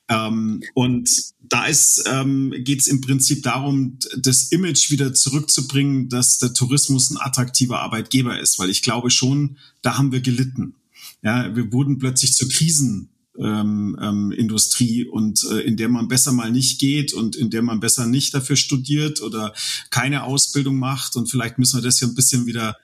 Ähm, 0.09 0.61
und 0.73 1.09
da 1.39 1.65
ist, 1.65 2.03
ähm, 2.07 2.53
geht 2.59 2.79
es 2.79 2.87
im 2.87 3.01
Prinzip 3.01 3.43
darum, 3.43 3.99
das 4.17 4.51
Image 4.51 4.89
wieder 4.89 5.13
zurückzubringen, 5.13 6.09
dass 6.09 6.39
der 6.39 6.53
Tourismus 6.53 7.11
ein 7.11 7.17
attraktiver 7.17 7.79
Arbeitgeber 7.79 8.39
ist, 8.39 8.59
weil 8.59 8.69
ich 8.69 8.81
glaube 8.81 9.11
schon, 9.11 9.57
da 9.81 9.97
haben 9.97 10.11
wir 10.11 10.21
gelitten. 10.21 10.75
Ja, 11.21 11.55
wir 11.55 11.71
wurden 11.71 11.99
plötzlich 11.99 12.33
zur 12.33 12.49
Krisen 12.49 13.09
ähm, 13.37 13.97
ähm, 14.01 14.31
Industrie 14.31 15.05
und 15.05 15.43
äh, 15.51 15.59
in 15.61 15.77
der 15.77 15.89
man 15.89 16.07
besser 16.07 16.31
mal 16.31 16.51
nicht 16.51 16.79
geht 16.79 17.13
und 17.13 17.35
in 17.35 17.49
der 17.49 17.61
man 17.61 17.79
besser 17.79 18.05
nicht 18.05 18.33
dafür 18.33 18.55
studiert 18.55 19.21
oder 19.21 19.53
keine 19.91 20.23
Ausbildung 20.23 20.77
macht 20.77 21.15
und 21.15 21.27
vielleicht 21.27 21.57
müssen 21.57 21.79
wir 21.79 21.83
das 21.83 21.99
ja 21.99 22.07
ein 22.07 22.15
bisschen 22.15 22.45
wieder 22.45 22.75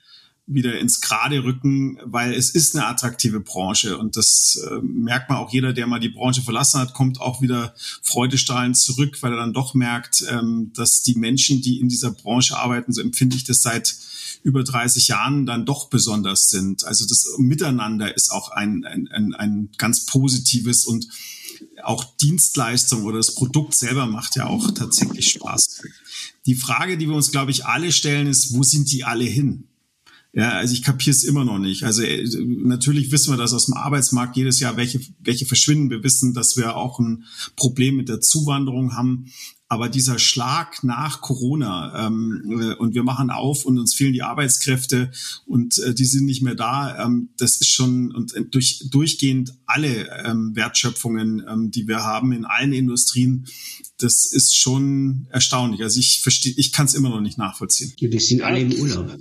wieder 0.46 0.78
ins 0.78 1.00
Gerade 1.00 1.42
rücken, 1.42 1.98
weil 2.04 2.32
es 2.32 2.50
ist 2.50 2.76
eine 2.76 2.86
attraktive 2.86 3.40
Branche 3.40 3.98
und 3.98 4.16
das 4.16 4.62
äh, 4.64 4.80
merkt 4.80 5.28
man 5.28 5.38
auch 5.38 5.52
jeder, 5.52 5.72
der 5.72 5.88
mal 5.88 5.98
die 5.98 6.08
Branche 6.08 6.40
verlassen 6.40 6.80
hat, 6.80 6.94
kommt 6.94 7.20
auch 7.20 7.42
wieder 7.42 7.74
freudestrahlend 8.02 8.76
zurück, 8.76 9.18
weil 9.22 9.32
er 9.32 9.38
dann 9.38 9.52
doch 9.52 9.74
merkt, 9.74 10.24
ähm, 10.30 10.70
dass 10.74 11.02
die 11.02 11.16
Menschen, 11.16 11.62
die 11.62 11.80
in 11.80 11.88
dieser 11.88 12.12
Branche 12.12 12.56
arbeiten, 12.56 12.92
so 12.92 13.00
empfinde 13.00 13.36
ich 13.36 13.44
das 13.44 13.60
seit 13.60 13.96
über 14.44 14.62
30 14.62 15.08
Jahren, 15.08 15.46
dann 15.46 15.66
doch 15.66 15.88
besonders 15.88 16.48
sind. 16.48 16.84
Also 16.84 17.06
das 17.06 17.34
Miteinander 17.38 18.14
ist 18.14 18.30
auch 18.30 18.50
ein, 18.50 18.84
ein, 18.84 19.08
ein, 19.08 19.34
ein 19.34 19.70
ganz 19.78 20.06
positives 20.06 20.84
und 20.84 21.08
auch 21.82 22.04
Dienstleistung 22.18 23.04
oder 23.04 23.16
das 23.16 23.34
Produkt 23.34 23.74
selber 23.74 24.06
macht 24.06 24.36
ja 24.36 24.46
auch 24.46 24.70
tatsächlich 24.72 25.30
Spaß. 25.30 25.82
Die 26.46 26.54
Frage, 26.54 26.98
die 26.98 27.08
wir 27.08 27.16
uns, 27.16 27.32
glaube 27.32 27.50
ich, 27.50 27.66
alle 27.66 27.90
stellen, 27.90 28.28
ist, 28.28 28.52
wo 28.52 28.62
sind 28.62 28.92
die 28.92 29.02
alle 29.02 29.24
hin? 29.24 29.64
Ja, 30.36 30.50
also 30.50 30.74
ich 30.74 30.82
kapiere 30.82 31.16
es 31.16 31.24
immer 31.24 31.46
noch 31.46 31.58
nicht. 31.58 31.84
Also 31.84 32.02
äh, 32.02 32.22
natürlich 32.44 33.10
wissen 33.10 33.32
wir, 33.32 33.38
dass 33.38 33.54
aus 33.54 33.66
dem 33.66 33.74
Arbeitsmarkt 33.74 34.36
jedes 34.36 34.60
Jahr 34.60 34.76
welche, 34.76 35.00
welche 35.18 35.46
verschwinden. 35.46 35.88
Wir 35.88 36.02
wissen, 36.02 36.34
dass 36.34 36.58
wir 36.58 36.76
auch 36.76 36.98
ein 36.98 37.24
Problem 37.56 37.96
mit 37.96 38.10
der 38.10 38.20
Zuwanderung 38.20 38.94
haben. 38.94 39.32
Aber 39.68 39.88
dieser 39.88 40.18
Schlag 40.18 40.84
nach 40.84 41.22
Corona 41.22 42.06
ähm, 42.06 42.60
äh, 42.60 42.74
und 42.74 42.94
wir 42.94 43.02
machen 43.02 43.30
auf 43.30 43.64
und 43.64 43.78
uns 43.78 43.94
fehlen 43.94 44.12
die 44.12 44.22
Arbeitskräfte 44.22 45.10
und 45.46 45.78
äh, 45.78 45.94
die 45.94 46.04
sind 46.04 46.26
nicht 46.26 46.42
mehr 46.42 46.54
da, 46.54 47.04
ähm, 47.04 47.30
das 47.38 47.56
ist 47.56 47.70
schon 47.70 48.14
und 48.14 48.32
äh, 48.34 48.44
durch, 48.44 48.84
durchgehend 48.90 49.54
alle 49.64 50.08
ähm, 50.24 50.54
Wertschöpfungen, 50.54 51.44
ähm, 51.48 51.70
die 51.72 51.88
wir 51.88 52.04
haben 52.04 52.30
in 52.32 52.44
allen 52.44 52.74
Industrien, 52.74 53.46
das 53.98 54.26
ist 54.26 54.54
schon 54.56 55.26
erstaunlich. 55.30 55.82
Also 55.82 55.98
ich 55.98 56.20
verstehe, 56.20 56.54
ich 56.56 56.72
kann 56.72 56.86
es 56.86 56.94
immer 56.94 57.08
noch 57.08 57.20
nicht 57.20 57.38
nachvollziehen. 57.38 57.92
Die 57.98 58.20
sind 58.20 58.42
alle 58.42 58.60
im 58.60 58.72
Urlaub. 58.72 59.18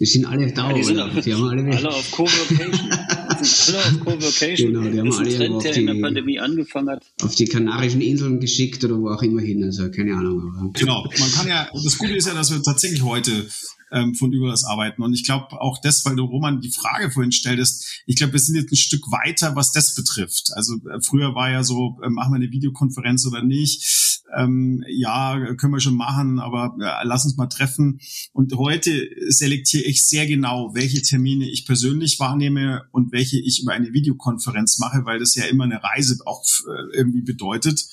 Die 0.00 0.06
sind 0.06 0.26
alle 0.26 0.52
da. 0.52 0.68
Ja, 0.68 0.74
die 0.74 0.84
sind 0.84 1.00
auf, 1.00 1.24
die 1.24 1.34
haben 1.34 1.44
alle, 1.44 1.76
alle 1.76 1.88
auf 1.88 2.10
Co-Workation. 2.12 2.90
alle 2.90 3.78
auf 3.78 4.00
Co-Workation. 4.04 4.72
Genau, 4.72 4.90
die 4.90 4.98
haben 4.98 5.12
alle 5.12 5.36
Trend, 5.36 5.64
der 5.64 5.72
die, 5.72 5.80
in 5.80 5.86
der 5.86 6.00
Pandemie 6.00 6.38
angefangen 6.38 6.90
hat. 6.90 7.02
Auf 7.22 7.34
die 7.34 7.46
Kanarischen 7.46 8.00
Inseln 8.00 8.40
geschickt 8.40 8.84
oder 8.84 8.98
wo 8.98 9.10
auch 9.10 9.22
immer 9.22 9.40
hin. 9.40 9.64
Also 9.64 9.90
keine 9.90 10.14
Ahnung. 10.14 10.54
Aber. 10.56 10.70
Genau, 10.72 11.04
man 11.18 11.32
kann 11.32 11.48
ja, 11.48 11.68
das 11.72 11.98
Gute 11.98 12.14
ist 12.14 12.26
ja, 12.26 12.34
dass 12.34 12.52
wir 12.52 12.62
tatsächlich 12.62 13.02
heute 13.02 13.48
ähm, 13.90 14.14
von 14.14 14.32
überaus 14.32 14.64
arbeiten. 14.64 15.02
Und 15.02 15.14
ich 15.14 15.24
glaube 15.24 15.60
auch 15.60 15.80
das, 15.80 16.04
weil 16.04 16.16
du 16.16 16.24
Roman 16.24 16.60
die 16.60 16.70
Frage 16.70 17.10
vorhin 17.10 17.32
stelltest, 17.32 18.02
ich 18.06 18.16
glaube, 18.16 18.34
wir 18.34 18.40
sind 18.40 18.56
jetzt 18.56 18.72
ein 18.72 18.76
Stück 18.76 19.10
weiter, 19.10 19.56
was 19.56 19.72
das 19.72 19.94
betrifft. 19.94 20.50
Also 20.54 20.74
äh, 20.74 21.00
früher 21.00 21.34
war 21.34 21.50
ja 21.50 21.64
so, 21.64 21.98
äh, 22.02 22.08
machen 22.08 22.32
wir 22.32 22.36
eine 22.36 22.50
Videokonferenz 22.50 23.26
oder 23.26 23.42
nicht 23.42 24.07
ähm, 24.36 24.84
ja, 24.88 25.54
können 25.54 25.72
wir 25.72 25.80
schon 25.80 25.96
machen, 25.96 26.38
aber 26.38 26.76
ja, 26.80 27.02
lass 27.02 27.24
uns 27.24 27.36
mal 27.36 27.46
treffen. 27.46 28.00
Und 28.32 28.54
heute 28.56 29.08
selektiere 29.28 29.84
ich 29.84 30.04
sehr 30.04 30.26
genau, 30.26 30.74
welche 30.74 31.02
Termine 31.02 31.48
ich 31.48 31.66
persönlich 31.66 32.18
wahrnehme 32.20 32.84
und 32.92 33.12
welche 33.12 33.38
ich 33.38 33.62
über 33.62 33.72
eine 33.72 33.92
Videokonferenz 33.92 34.78
mache, 34.78 35.04
weil 35.04 35.18
das 35.18 35.34
ja 35.34 35.44
immer 35.44 35.64
eine 35.64 35.82
Reise 35.82 36.18
auch 36.26 36.44
äh, 36.66 36.96
irgendwie 36.96 37.22
bedeutet. 37.22 37.86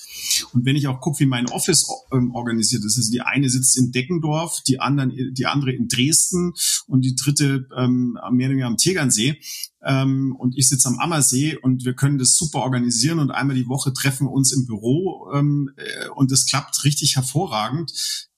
Und 0.52 0.64
wenn 0.64 0.76
ich 0.76 0.88
auch 0.88 1.00
gucke, 1.00 1.20
wie 1.20 1.26
mein 1.26 1.48
Office 1.48 1.88
ähm, 2.12 2.34
organisiert 2.34 2.84
ist, 2.84 2.96
also 2.96 3.10
die 3.10 3.22
eine 3.22 3.48
sitzt 3.48 3.78
in 3.78 3.92
Deckendorf, 3.92 4.62
die 4.66 4.80
anderen, 4.80 5.12
die 5.34 5.46
andere 5.46 5.72
in 5.72 5.88
Dresden 5.88 6.52
und 6.86 7.04
die 7.04 7.14
dritte 7.14 7.68
ähm, 7.76 8.18
mehr 8.30 8.48
oder 8.48 8.50
weniger 8.50 8.66
am 8.66 8.76
Tegernsee, 8.76 9.38
ähm, 9.86 10.34
und 10.36 10.58
ich 10.58 10.68
sitze 10.68 10.88
am 10.88 10.98
Ammersee 10.98 11.56
und 11.56 11.84
wir 11.84 11.94
können 11.94 12.18
das 12.18 12.36
super 12.36 12.58
organisieren 12.60 13.20
und 13.20 13.30
einmal 13.30 13.54
die 13.54 13.68
Woche 13.68 13.92
treffen 13.92 14.26
wir 14.26 14.32
uns 14.32 14.52
im 14.52 14.66
Büro 14.66 15.30
ähm, 15.32 15.70
äh, 15.76 16.08
und 16.26 16.32
es 16.32 16.46
klappt 16.46 16.82
richtig 16.82 17.14
hervorragend, 17.14 17.92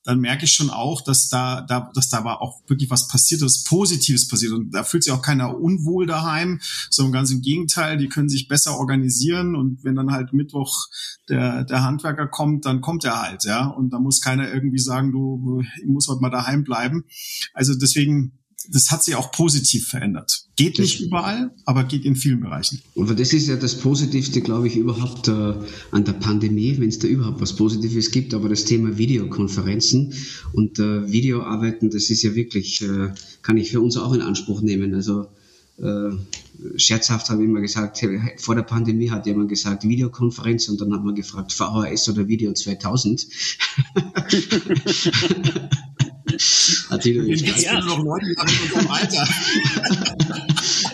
dann 0.04 0.20
merke 0.20 0.44
ich 0.44 0.52
schon 0.52 0.68
auch, 0.68 1.00
dass 1.00 1.28
da, 1.28 1.62
da, 1.62 1.90
dass 1.94 2.10
da 2.10 2.24
war 2.24 2.42
auch 2.42 2.60
wirklich 2.66 2.90
was 2.90 3.08
passiert, 3.08 3.40
was 3.40 3.64
Positives 3.64 4.28
passiert. 4.28 4.52
Und 4.52 4.70
da 4.70 4.84
fühlt 4.84 5.04
sich 5.04 5.12
auch 5.12 5.22
keiner 5.22 5.58
unwohl 5.58 6.06
daheim, 6.06 6.60
sondern 6.90 7.12
ganz 7.12 7.30
im 7.30 7.40
Gegenteil, 7.42 7.96
die 7.96 8.08
können 8.08 8.28
sich 8.28 8.48
besser 8.48 8.78
organisieren 8.78 9.54
und 9.54 9.84
wenn 9.84 9.96
dann 9.96 10.12
halt 10.12 10.34
Mittwoch 10.34 10.86
der, 11.30 11.64
der 11.64 11.82
Handwerker 11.82 12.26
kommt, 12.26 12.66
dann 12.66 12.82
kommt 12.82 13.04
er 13.04 13.20
halt, 13.22 13.44
ja. 13.44 13.66
Und 13.66 13.90
da 13.90 13.98
muss 13.98 14.20
keiner 14.20 14.52
irgendwie 14.52 14.78
sagen, 14.78 15.12
du, 15.12 15.62
ich 15.78 15.86
muss 15.86 16.08
heute 16.08 16.20
mal 16.20 16.30
daheim 16.30 16.64
bleiben. 16.64 17.04
Also 17.54 17.74
deswegen 17.74 18.38
das 18.70 18.90
hat 18.90 19.02
sich 19.02 19.14
auch 19.14 19.30
positiv 19.32 19.88
verändert. 19.88 20.47
Geht 20.58 20.78
nicht 20.80 21.00
überall, 21.00 21.52
aber 21.66 21.84
geht 21.84 22.04
in 22.04 22.16
vielen 22.16 22.40
Bereichen. 22.40 22.82
Aber 22.96 23.14
das 23.14 23.32
ist 23.32 23.46
ja 23.46 23.54
das 23.54 23.76
Positivste, 23.76 24.40
glaube 24.40 24.66
ich, 24.66 24.74
überhaupt 24.74 25.28
äh, 25.28 25.54
an 25.92 26.04
der 26.04 26.14
Pandemie, 26.14 26.74
wenn 26.80 26.88
es 26.88 26.98
da 26.98 27.06
überhaupt 27.06 27.40
was 27.40 27.54
Positives 27.54 28.10
gibt. 28.10 28.34
Aber 28.34 28.48
das 28.48 28.64
Thema 28.64 28.98
Videokonferenzen 28.98 30.14
und 30.52 30.80
äh, 30.80 31.12
Videoarbeiten, 31.12 31.90
das 31.90 32.10
ist 32.10 32.24
ja 32.24 32.34
wirklich, 32.34 32.82
äh, 32.82 33.10
kann 33.42 33.56
ich 33.56 33.70
für 33.70 33.80
uns 33.80 33.96
auch 33.96 34.12
in 34.12 34.20
Anspruch 34.20 34.60
nehmen. 34.60 34.96
Also 34.96 35.28
äh, 35.80 36.10
scherzhaft 36.74 37.30
habe 37.30 37.44
ich 37.44 37.48
immer 37.48 37.60
gesagt, 37.60 38.04
vor 38.38 38.56
der 38.56 38.62
Pandemie 38.62 39.10
hat 39.10 39.26
jemand 39.26 39.50
gesagt 39.50 39.84
Videokonferenz 39.84 40.68
und 40.68 40.80
dann 40.80 40.92
hat 40.92 41.04
man 41.04 41.14
gefragt 41.14 41.52
VHS 41.52 42.08
oder 42.08 42.26
Video 42.26 42.52
2000. 42.52 43.28
Hat 46.90 47.02
sich 47.02 47.16
natürlich 47.16 47.42
jetzt 47.42 47.64
ja. 47.64 47.80
noch 47.80 48.02
Leute 48.02 48.26
in 48.26 48.36
unserem 48.36 48.88
Alter. 48.88 49.28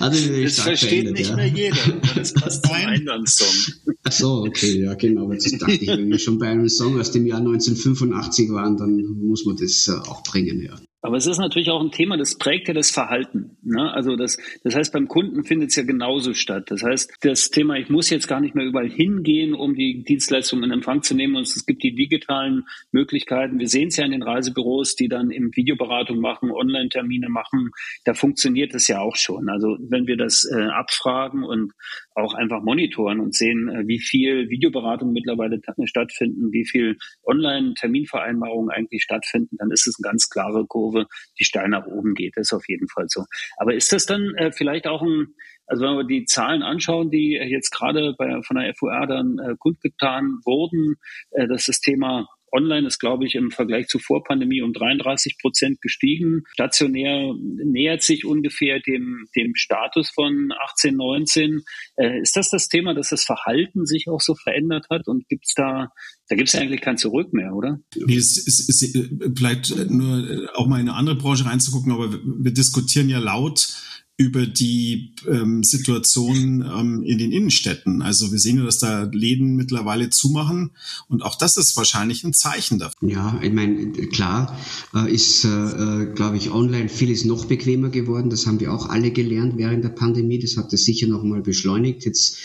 Hat 0.01 0.15
sich 0.15 0.45
das 0.45 0.61
versteht 0.61 1.13
nicht 1.13 1.31
ja. 1.31 1.37
mehr 1.37 1.49
jeder. 1.49 1.77
Das 2.15 2.33
passt 2.33 2.65
zum 2.65 2.75
Eingangssong. 2.75 3.75
Ach 4.05 4.13
so, 4.13 4.45
okay, 4.45 4.83
ja 4.83 4.95
genau. 4.95 5.25
Aber 5.25 5.35
das 5.35 5.51
dachte 5.53 5.73
ich, 5.73 5.87
wenn 5.87 6.11
wir 6.11 6.19
schon 6.19 6.39
bei 6.39 6.49
einem 6.49 6.69
Song 6.69 6.99
aus 7.01 7.11
dem 7.13 7.27
Jahr 7.27 7.39
1985 7.39 8.51
waren, 8.51 8.77
dann 8.77 8.97
muss 8.97 9.45
man 9.45 9.57
das 9.57 9.89
äh, 9.89 9.93
auch 9.93 10.23
bringen, 10.23 10.63
ja. 10.63 10.79
Aber 11.05 11.19
es 11.19 11.27
ist 11.27 11.37
natürlich 11.37 11.69
auch 11.69 11.83
ein 11.83 11.91
Thema, 11.91 12.17
das 12.17 12.39
prägt 12.39 12.67
ja 12.67 12.73
das 12.73 12.91
Verhalten. 12.91 13.59
Ne? 13.63 13.93
Also 13.93 14.17
das, 14.17 14.39
das 14.63 14.75
heißt, 14.75 14.91
beim 14.91 15.07
Kunden 15.07 15.45
findet 15.45 15.69
es 15.69 15.77
ja 15.77 15.83
genauso 15.83 16.33
statt. 16.33 16.71
Das 16.71 16.83
heißt, 16.83 17.19
das 17.21 17.51
Thema, 17.51 17.77
ich 17.77 17.91
muss 17.91 18.09
jetzt 18.09 18.27
gar 18.27 18.41
nicht 18.41 18.55
mehr 18.55 18.65
überall 18.65 18.89
hingehen, 18.89 19.53
um 19.53 19.75
die 19.75 20.03
Dienstleistung 20.03 20.63
in 20.63 20.71
Empfang 20.71 21.03
zu 21.03 21.15
nehmen. 21.15 21.37
Und 21.37 21.43
es 21.43 21.67
gibt 21.67 21.83
die 21.83 21.95
digitalen 21.95 22.65
Möglichkeiten. 22.91 23.59
Wir 23.59 23.69
sehen 23.69 23.89
es 23.89 23.99
ja 23.99 24.07
in 24.07 24.13
den 24.13 24.23
Reisebüros, 24.23 24.97
die 24.97 25.09
dann 25.09 25.31
im 25.31 25.55
Videoberatung 25.55 26.21
machen, 26.21 26.51
Online-Termine 26.51 27.29
machen. 27.29 27.73
Da 28.07 28.15
funktioniert 28.15 28.75
es 28.75 28.89
ja 28.89 29.01
auch 29.01 29.17
schon. 29.17 29.51
Also 29.51 29.77
wenn 29.81 30.07
wir 30.07 30.17
das 30.17 30.51
äh, 30.51 30.69
abfragen 30.69 31.45
und 31.45 31.75
auch 32.15 32.33
einfach 32.33 32.63
monitoren 32.63 33.21
und 33.21 33.35
sehen, 33.35 33.69
äh, 33.69 33.87
wie 33.87 34.01
viel 34.01 34.49
Videoberatung 34.49 35.13
mittlerweile 35.13 35.61
stattfinden, 35.85 36.51
wie 36.51 36.65
viel 36.65 36.97
Online-Terminvereinbarungen 37.25 38.71
eigentlich 38.71 39.03
stattfinden, 39.03 39.59
dann 39.59 39.71
ist 39.71 39.87
es 39.87 39.99
eine 39.99 40.11
ganz 40.11 40.31
klare 40.31 40.65
Kurve 40.67 40.94
Kurve 40.95 41.07
die 41.39 41.45
steil 41.45 41.69
nach 41.69 41.87
oben 41.87 42.15
geht. 42.15 42.37
Ist 42.37 42.53
auf 42.53 42.69
jeden 42.69 42.89
Fall 42.89 43.07
so. 43.09 43.25
Aber 43.57 43.75
ist 43.75 43.93
das 43.93 44.07
dann 44.07 44.35
äh, 44.37 44.53
vielleicht 44.53 44.87
auch 44.87 45.03
ein, 45.03 45.35
also 45.67 45.85
wenn 45.85 45.97
wir 45.97 46.05
die 46.05 46.25
Zahlen 46.25 46.63
anschauen, 46.63 47.11
die 47.11 47.33
jetzt 47.33 47.71
gerade 47.71 48.15
bei, 48.17 48.41
von 48.43 48.57
der 48.57 48.75
FUR 48.75 49.07
dann 49.07 49.39
äh, 49.39 49.55
kundgetan 49.59 50.41
wurden, 50.45 50.97
äh, 51.31 51.47
dass 51.49 51.67
das 51.67 51.81
Thema 51.81 52.29
Online 52.55 52.87
ist, 52.87 52.99
glaube 52.99 53.27
ich, 53.27 53.35
im 53.35 53.51
Vergleich 53.51 53.89
zu 53.89 53.99
Vorpandemie 53.99 54.63
um 54.63 54.73
33 54.73 55.39
Prozent 55.39 55.81
gestiegen. 55.81 56.43
Stationär 56.53 57.35
nähert 57.39 58.03
sich 58.03 58.25
ungefähr 58.25 58.81
dem, 58.81 59.27
dem 59.37 59.55
Status 59.55 60.11
von 60.11 60.53
18, 60.71 60.97
19. 60.97 61.63
Äh, 61.97 62.21
ist 62.21 62.37
das 62.37 62.51
das 62.51 62.69
Thema, 62.69 62.95
dass 62.95 63.11
das 63.11 63.25
Verhalten 63.25 63.87
sich 63.87 64.09
auch 64.09 64.21
so 64.21 64.35
verändert 64.35 64.87
hat? 64.91 65.09
Und 65.09 65.29
gibt 65.29 65.47
es 65.47 65.55
da, 65.55 65.89
da 66.29 66.37
gibt 66.37 66.49
es 66.49 66.55
eigentlich 66.55 66.81
kein 66.81 66.97
Zurück 66.97 67.33
mehr, 67.33 67.55
oder? 67.55 67.81
Nee, 67.97 68.17
es, 68.17 68.37
es, 68.37 68.69
es 68.69 69.09
bleibt 69.35 69.75
nur 69.91 70.49
auch 70.55 70.67
mal 70.67 70.81
in 70.81 70.89
eine 70.89 70.97
andere 70.97 71.17
Branche 71.17 71.47
reinzugucken, 71.47 71.93
aber 71.93 72.13
wir 72.13 72.53
diskutieren 72.53 73.09
ja 73.09 73.19
laut 73.19 73.75
über 74.17 74.47
die 74.47 75.13
ähm, 75.29 75.65
Situation 75.65 76.63
ähm, 76.63 77.03
in 77.03 77.19
den 77.19 77.33
Innenstädten. 77.33 78.01
Also 78.01 78.31
wir 78.31 78.39
sehen 78.39 78.59
ja, 78.59 78.65
dass 78.65 78.79
da 78.79 79.05
Läden 79.13 79.57
mittlerweile 79.57 80.09
zumachen 80.09 80.71
und 81.09 81.23
auch 81.23 81.35
das 81.35 81.57
ist 81.57 81.77
wahrscheinlich 81.77 82.23
ein 82.23 82.33
Zeichen 82.33 82.79
dafür. 82.79 83.09
Ja, 83.09 83.41
ich 83.43 83.53
meine, 83.53 83.91
klar 83.91 84.57
äh, 84.95 85.13
ist, 85.13 85.45
äh, 85.45 85.49
äh, 85.49 86.15
glaube 86.15 86.37
ich, 86.37 86.51
online 86.51 86.89
vieles 86.89 87.25
noch 87.25 87.47
bequemer 87.47 87.89
geworden. 87.89 88.31
Das 88.31 88.47
haben 88.47 88.61
wir 88.61 88.73
auch 88.73 88.89
alle 88.89 89.11
gelernt 89.11 89.55
während 89.57 89.83
der 89.83 89.89
Pandemie. 89.89 90.39
Das 90.39 90.57
hat 90.57 90.73
das 90.73 90.85
sicher 90.85 91.09
noch 91.09 91.25
mal 91.25 91.43
beschleunigt. 91.43 92.05
Jetzt 92.05 92.37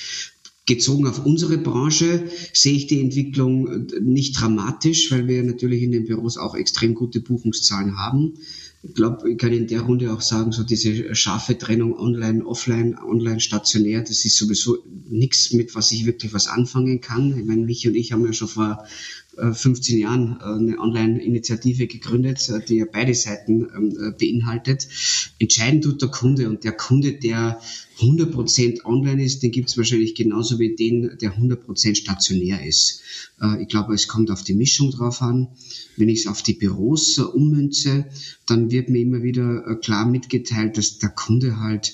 Gezogen 0.66 1.08
auf 1.08 1.26
unsere 1.26 1.58
Branche 1.58 2.30
sehe 2.54 2.76
ich 2.76 2.86
die 2.86 3.02
Entwicklung 3.02 3.88
nicht 4.02 4.40
dramatisch, 4.40 5.12
weil 5.12 5.28
wir 5.28 5.44
natürlich 5.44 5.82
in 5.82 5.92
den 5.92 6.06
Büros 6.06 6.38
auch 6.38 6.56
extrem 6.56 6.94
gute 6.94 7.22
Buchungszahlen 7.22 7.98
haben 7.98 8.34
ich 8.82 8.94
glaube, 8.96 9.30
ich 9.30 9.38
kann 9.38 9.52
in 9.52 9.68
der 9.68 9.82
Runde 9.82 10.14
auch 10.14 10.22
sagen, 10.22 10.52
so 10.54 10.64
diese 10.64 11.14
scharfe 11.14 11.58
Trennung 11.58 11.98
online, 11.98 12.46
offline, 12.46 12.98
online, 12.98 13.42
stationär, 13.42 14.02
das 14.02 14.24
ist 14.24 14.38
sowieso 14.38 14.78
nichts, 15.10 15.52
mit 15.52 15.76
was 15.76 15.92
ich 15.92 16.06
wirklich 16.06 16.34
was 16.34 16.48
anfangen 16.48 17.02
kann. 17.02 17.38
Ich 17.38 17.46
meine, 17.46 17.66
mich 17.66 17.86
und 17.88 17.96
ich 17.96 18.14
haben 18.14 18.26
ja 18.26 18.32
schon 18.32 18.48
vor 18.48 18.86
15 19.38 19.98
äh, 19.98 20.02
Jahren 20.02 20.40
äh, 20.40 20.44
eine 20.44 20.80
Online-Initiative 20.80 21.88
gegründet, 21.88 22.48
äh, 22.50 22.62
die 22.66 22.78
ja 22.78 22.86
beide 22.92 23.14
Seiten 23.14 23.68
ähm, 23.76 24.16
beinhaltet. 24.18 24.88
Entscheidend 25.40 25.84
tut 25.84 26.02
der 26.02 26.10
Kunde 26.10 26.48
und 26.48 26.64
der 26.64 26.74
Kunde, 26.74 27.14
der 27.14 27.62
100% 28.00 28.86
online 28.86 29.24
ist, 29.24 29.44
den 29.44 29.52
gibt 29.52 29.70
es 29.70 29.78
wahrscheinlich 29.78 30.16
genauso 30.16 30.58
wie 30.60 30.76
den, 30.76 31.18
der 31.22 31.38
100% 31.38 31.96
stationär 31.96 32.66
ist. 32.66 33.02
Ich 33.62 33.68
glaube, 33.68 33.94
es 33.94 34.08
kommt 34.08 34.32
auf 34.32 34.44
die 34.44 34.54
Mischung 34.54 34.92
drauf 34.92 35.22
an. 35.22 35.50
Wenn 35.98 36.10
ich 36.10 36.22
es 36.22 36.28
auf 36.28 36.42
die 36.42 36.54
Büros 36.54 37.18
ummünze, 37.20 38.06
dann 38.46 38.72
wird 38.72 38.90
mir 38.90 39.02
immer 39.02 39.22
wieder 39.24 39.76
klar 39.82 40.06
mitgeteilt, 40.06 40.78
dass 40.78 40.98
der 40.98 41.10
Kunde 41.10 41.60
halt 41.60 41.94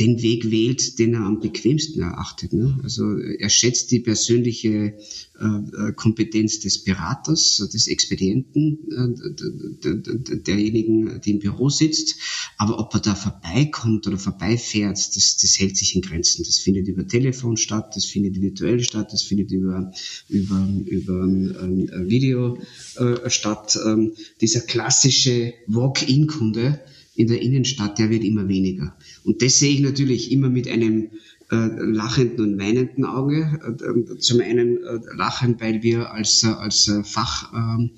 den 0.00 0.20
Weg 0.22 0.50
wählt, 0.50 0.98
den 0.98 1.14
er 1.14 1.20
am 1.20 1.38
bequemsten 1.38 2.02
erachtet. 2.02 2.52
Ne? 2.52 2.80
Also 2.82 3.16
er 3.16 3.48
schätzt 3.48 3.92
die 3.92 4.00
persönliche 4.00 4.98
äh, 5.38 5.44
äh 5.44 5.92
Kompetenz 5.92 6.58
des 6.58 6.82
Beraters, 6.82 7.68
des 7.72 7.86
Expedienten, 7.86 8.78
äh, 8.90 10.36
derjenigen, 10.38 11.20
die 11.20 11.30
im 11.30 11.38
Büro 11.38 11.68
sitzt. 11.68 12.16
Aber 12.58 12.80
ob 12.80 12.92
er 12.94 13.00
da 13.00 13.14
vorbeikommt 13.14 14.08
oder 14.08 14.18
vorbeifährt, 14.18 14.96
das, 14.96 15.36
das 15.36 15.60
hält 15.60 15.76
sich 15.76 15.94
in 15.94 16.02
Grenzen. 16.02 16.44
Das 16.44 16.58
findet 16.58 16.88
über 16.88 17.06
Telefon 17.06 17.56
statt, 17.56 17.92
das 17.94 18.04
findet 18.04 18.40
virtuell 18.40 18.80
statt, 18.80 19.12
das 19.12 19.22
findet 19.22 19.52
über, 19.52 19.92
über, 20.28 20.68
über 20.86 21.22
ähm, 21.22 21.88
Video 22.08 22.58
äh, 22.96 23.30
statt. 23.30 23.78
Ähm, 23.84 24.14
dieser 24.40 24.60
klassische 24.60 25.54
Walk-in-Kunde, 25.68 26.80
in 27.14 27.28
der 27.28 27.40
Innenstadt, 27.40 27.98
der 27.98 28.10
wird 28.10 28.24
immer 28.24 28.48
weniger. 28.48 28.96
Und 29.24 29.42
das 29.42 29.58
sehe 29.58 29.74
ich 29.74 29.80
natürlich 29.80 30.32
immer 30.32 30.48
mit 30.48 30.68
einem 30.68 31.10
äh, 31.50 31.56
lachenden 31.56 32.52
und 32.52 32.58
weinenden 32.58 33.04
Auge. 33.04 33.60
Äh, 33.78 34.18
zum 34.18 34.40
einen 34.40 34.82
äh, 34.82 34.98
lachen, 35.14 35.60
weil 35.60 35.82
wir 35.82 36.12
als, 36.12 36.42
äh, 36.42 36.48
als 36.48 36.88
äh, 36.88 37.04
Fach, 37.04 37.52
ähm, 37.54 37.90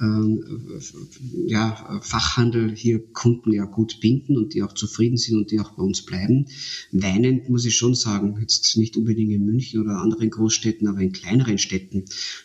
ähm, 0.00 0.42
ja, 1.46 2.00
Fachhandel 2.02 2.74
hier 2.74 3.02
Kunden 3.12 3.52
ja 3.52 3.64
gut 3.64 4.00
binden 4.00 4.36
und 4.36 4.52
die 4.52 4.62
auch 4.62 4.74
zufrieden 4.74 5.16
sind 5.16 5.36
und 5.36 5.50
die 5.50 5.60
auch 5.60 5.72
bei 5.72 5.82
uns 5.82 6.02
bleiben. 6.02 6.46
Weinend 6.92 7.48
muss 7.48 7.64
ich 7.64 7.76
schon 7.76 7.94
sagen, 7.94 8.36
jetzt 8.40 8.76
nicht 8.76 8.96
unbedingt 8.96 9.32
in 9.32 9.46
München 9.46 9.80
oder 9.80 9.98
anderen 9.98 10.30
Großstädten, 10.30 10.88
aber 10.88 11.00
in 11.00 11.12
kleineren 11.12 11.58
Städten, 11.58 12.04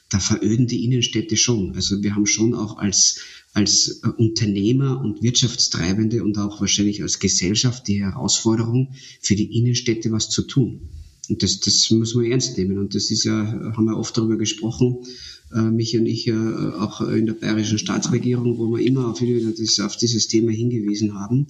da 0.09 0.19
veröden 0.19 0.67
die 0.67 0.85
Innenstädte 0.85 1.35
schon. 1.35 1.73
Also 1.75 2.01
wir 2.03 2.15
haben 2.15 2.25
schon 2.25 2.53
auch 2.53 2.77
als 2.77 3.19
als 3.53 4.01
äh, 4.03 4.07
Unternehmer 4.07 5.01
und 5.01 5.21
Wirtschaftstreibende 5.21 6.23
und 6.23 6.37
auch 6.37 6.61
wahrscheinlich 6.61 7.01
als 7.01 7.19
Gesellschaft 7.19 7.87
die 7.87 8.01
Herausforderung, 8.01 8.93
für 9.21 9.35
die 9.35 9.57
Innenstädte 9.57 10.11
was 10.11 10.29
zu 10.29 10.43
tun. 10.43 10.89
Und 11.29 11.43
das, 11.43 11.59
das 11.59 11.89
muss 11.91 12.15
man 12.15 12.25
ernst 12.25 12.57
nehmen. 12.57 12.77
Und 12.77 12.95
das 12.95 13.11
ist 13.11 13.23
ja, 13.23 13.33
haben 13.75 13.85
wir 13.85 13.97
oft 13.97 14.17
darüber 14.17 14.37
gesprochen, 14.37 15.05
äh, 15.53 15.61
mich 15.61 15.97
und 15.97 16.05
ich 16.05 16.27
äh, 16.27 16.33
auch 16.33 17.01
in 17.01 17.25
der 17.25 17.33
bayerischen 17.33 17.77
Staatsregierung, 17.77 18.57
wo 18.57 18.69
wir 18.69 18.85
immer 18.85 19.07
auf, 19.07 19.21
auf 19.21 19.97
dieses 19.97 20.27
Thema 20.27 20.51
hingewiesen 20.51 21.19
haben. 21.19 21.47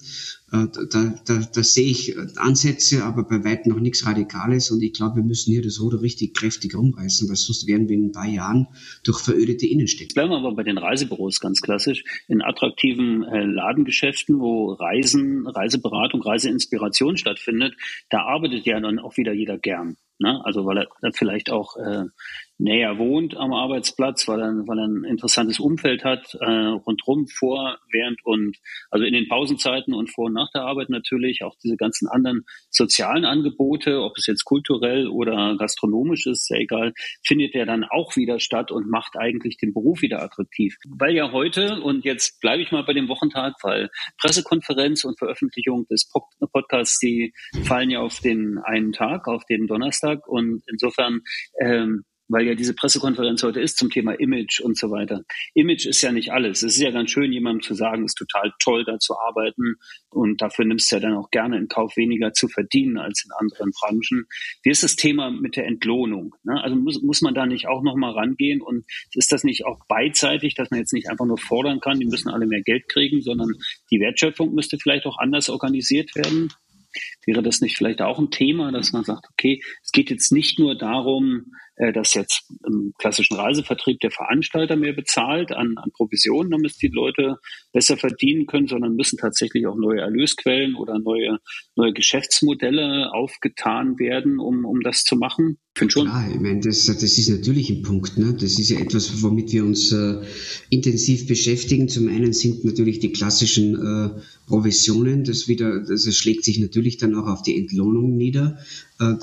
Äh, 0.50 0.66
da, 0.90 1.14
da, 1.24 1.48
da 1.54 1.62
sehe 1.62 1.90
ich 1.90 2.16
Ansätze, 2.36 3.04
aber 3.04 3.24
bei 3.24 3.44
weitem 3.44 3.72
noch 3.72 3.80
nichts 3.80 4.04
Radikales 4.06 4.70
und 4.70 4.82
ich 4.82 4.92
glaube, 4.92 5.16
wir 5.16 5.22
müssen 5.22 5.52
hier 5.52 5.62
das 5.62 5.80
Ruder 5.80 6.02
richtig 6.02 6.34
kräftig 6.34 6.76
rumreißen, 6.76 7.28
weil 7.28 7.36
sonst 7.36 7.66
werden 7.66 7.88
wir 7.88 7.96
in 7.96 8.06
ein 8.06 8.12
paar 8.12 8.28
Jahren 8.28 8.66
durch 9.04 9.20
verödete 9.20 9.66
Innenstädte. 9.66 10.14
Bleiben 10.14 10.30
wir 10.30 10.38
aber 10.38 10.54
bei 10.54 10.64
den 10.64 10.78
Reisebüros 10.78 11.40
ganz 11.40 11.60
klassisch. 11.60 12.04
In 12.28 12.42
attraktiven 12.42 13.22
Ladengeschäften, 13.22 14.40
wo 14.40 14.72
Reisen, 14.72 15.46
Reiseberatung, 15.46 16.22
Reiseinspiration 16.22 17.16
stattfindet, 17.16 17.74
da 18.10 18.22
arbeitet 18.22 18.66
ja 18.66 18.80
dann 18.80 18.98
auch 18.98 19.16
wieder 19.16 19.32
jeder 19.32 19.58
gern. 19.58 19.96
Ne? 20.22 20.40
Also 20.44 20.64
weil 20.64 20.86
er 21.02 21.12
vielleicht 21.12 21.50
auch 21.50 21.76
äh, 21.76 22.04
näher 22.62 22.98
wohnt 22.98 23.36
am 23.36 23.52
Arbeitsplatz, 23.52 24.28
weil 24.28 24.40
er, 24.40 24.52
weil 24.66 24.78
er 24.78 24.86
ein 24.86 25.04
interessantes 25.04 25.58
Umfeld 25.58 26.04
hat, 26.04 26.34
äh, 26.40 26.44
rundherum, 26.46 27.26
vor, 27.26 27.78
während 27.90 28.24
und 28.24 28.56
also 28.90 29.04
in 29.04 29.12
den 29.12 29.28
Pausenzeiten 29.28 29.92
und 29.92 30.10
vor 30.10 30.26
und 30.26 30.34
nach 30.34 30.50
der 30.54 30.62
Arbeit 30.62 30.88
natürlich, 30.88 31.42
auch 31.42 31.56
diese 31.62 31.76
ganzen 31.76 32.08
anderen 32.08 32.44
sozialen 32.70 33.24
Angebote, 33.24 34.02
ob 34.02 34.16
es 34.16 34.26
jetzt 34.26 34.44
kulturell 34.44 35.08
oder 35.08 35.56
gastronomisch 35.58 36.26
ist, 36.26 36.46
sehr 36.46 36.60
egal, 36.60 36.92
findet 37.24 37.54
er 37.54 37.66
dann 37.66 37.84
auch 37.84 38.16
wieder 38.16 38.38
statt 38.38 38.70
und 38.70 38.88
macht 38.88 39.16
eigentlich 39.16 39.56
den 39.56 39.74
Beruf 39.74 40.02
wieder 40.02 40.22
attraktiv. 40.22 40.76
Weil 40.88 41.14
ja 41.14 41.32
heute, 41.32 41.80
und 41.80 42.04
jetzt 42.04 42.40
bleibe 42.40 42.62
ich 42.62 42.70
mal 42.70 42.84
bei 42.84 42.92
dem 42.92 43.08
Wochentag, 43.08 43.54
weil 43.62 43.90
Pressekonferenz 44.20 45.04
und 45.04 45.18
Veröffentlichung 45.18 45.86
des 45.86 46.08
Podcasts, 46.52 46.98
die 47.00 47.34
fallen 47.64 47.90
ja 47.90 48.00
auf 48.00 48.20
den 48.20 48.58
einen 48.58 48.92
Tag, 48.92 49.26
auf 49.26 49.44
den 49.46 49.66
Donnerstag 49.66 50.26
und 50.28 50.62
insofern 50.68 51.22
ähm, 51.60 52.04
weil 52.28 52.46
ja 52.46 52.54
diese 52.54 52.74
Pressekonferenz 52.74 53.42
heute 53.42 53.60
ist 53.60 53.78
zum 53.78 53.90
Thema 53.90 54.12
Image 54.12 54.60
und 54.60 54.78
so 54.78 54.90
weiter. 54.90 55.22
Image 55.54 55.86
ist 55.86 56.02
ja 56.02 56.12
nicht 56.12 56.32
alles. 56.32 56.62
Es 56.62 56.76
ist 56.76 56.82
ja 56.82 56.90
ganz 56.90 57.10
schön, 57.10 57.32
jemandem 57.32 57.62
zu 57.62 57.74
sagen, 57.74 58.04
es 58.04 58.12
ist 58.12 58.18
total 58.18 58.52
toll, 58.62 58.84
da 58.84 58.98
zu 58.98 59.16
arbeiten 59.18 59.74
und 60.10 60.40
dafür 60.40 60.64
nimmst 60.64 60.90
du 60.90 60.96
ja 60.96 61.00
dann 61.00 61.14
auch 61.14 61.30
gerne 61.30 61.58
in 61.58 61.68
Kauf, 61.68 61.96
weniger 61.96 62.32
zu 62.32 62.48
verdienen 62.48 62.98
als 62.98 63.24
in 63.24 63.32
anderen 63.32 63.70
Branchen. 63.72 64.24
Wie 64.62 64.70
ist 64.70 64.82
das 64.82 64.96
Thema 64.96 65.30
mit 65.30 65.56
der 65.56 65.66
Entlohnung? 65.66 66.34
Ne? 66.42 66.62
Also 66.62 66.76
muss, 66.76 67.02
muss 67.02 67.22
man 67.22 67.34
da 67.34 67.46
nicht 67.46 67.68
auch 67.68 67.82
nochmal 67.82 68.12
rangehen 68.12 68.60
und 68.60 68.84
ist 69.14 69.32
das 69.32 69.44
nicht 69.44 69.66
auch 69.66 69.78
beidseitig, 69.88 70.54
dass 70.54 70.70
man 70.70 70.80
jetzt 70.80 70.92
nicht 70.92 71.08
einfach 71.08 71.26
nur 71.26 71.38
fordern 71.38 71.80
kann, 71.80 71.98
die 71.98 72.06
müssen 72.06 72.28
alle 72.28 72.46
mehr 72.46 72.62
Geld 72.62 72.88
kriegen, 72.88 73.22
sondern 73.22 73.50
die 73.90 74.00
Wertschöpfung 74.00 74.54
müsste 74.54 74.78
vielleicht 74.78 75.06
auch 75.06 75.18
anders 75.18 75.50
organisiert 75.50 76.14
werden? 76.14 76.50
Wäre 77.24 77.42
das 77.42 77.60
nicht 77.60 77.76
vielleicht 77.76 78.02
auch 78.02 78.18
ein 78.18 78.30
Thema, 78.30 78.72
dass 78.72 78.92
man 78.92 79.04
sagt, 79.04 79.26
okay, 79.30 79.62
es 79.82 79.92
geht 79.92 80.10
jetzt 80.10 80.32
nicht 80.32 80.58
nur 80.58 80.76
darum, 80.76 81.52
äh, 81.82 81.92
dass 81.92 82.14
jetzt 82.14 82.44
im 82.64 82.92
klassischen 82.96 83.34
Reisevertrieb 83.36 83.98
der 83.98 84.12
Veranstalter 84.12 84.76
mehr 84.76 84.92
bezahlt 84.92 85.50
an, 85.50 85.74
an 85.76 85.90
Provisionen, 85.90 86.52
damit 86.52 86.80
die 86.80 86.86
Leute 86.86 87.38
besser 87.72 87.96
verdienen 87.96 88.46
können, 88.46 88.68
sondern 88.68 88.94
müssen 88.94 89.18
tatsächlich 89.18 89.66
auch 89.66 89.74
neue 89.74 90.00
Erlösquellen 90.00 90.76
oder 90.76 91.00
neue, 91.00 91.38
neue 91.74 91.92
Geschäftsmodelle 91.92 93.12
aufgetan 93.12 93.98
werden, 93.98 94.38
um, 94.38 94.64
um 94.64 94.80
das 94.82 95.02
zu 95.02 95.16
machen. 95.16 95.58
Finde 95.74 95.92
schon. 95.92 96.06
Ja, 96.06 96.28
ich 96.32 96.38
meine, 96.38 96.60
das, 96.60 96.84
das 96.84 97.02
ist 97.02 97.28
natürlich 97.30 97.70
ein 97.70 97.82
Punkt. 97.82 98.16
Ne? 98.16 98.32
Das 98.34 98.58
ist 98.58 98.68
ja 98.68 98.78
etwas, 98.78 99.22
womit 99.22 99.52
wir 99.52 99.64
uns 99.64 99.90
äh, 99.90 100.20
intensiv 100.70 101.26
beschäftigen. 101.26 101.88
Zum 101.88 102.08
einen 102.08 102.32
sind 102.32 102.64
natürlich 102.64 103.00
die 103.00 103.10
klassischen 103.10 103.74
äh, 103.74 104.20
Provisionen, 104.46 105.24
das 105.24 105.48
wieder, 105.48 105.80
das 105.80 106.14
schlägt 106.14 106.44
sich 106.44 106.58
natürlich 106.58 106.98
dann 106.98 107.14
auch 107.14 107.26
auf 107.26 107.42
die 107.42 107.58
Entlohnung 107.58 108.16
nieder. 108.16 108.58
Äh, 109.02 109.16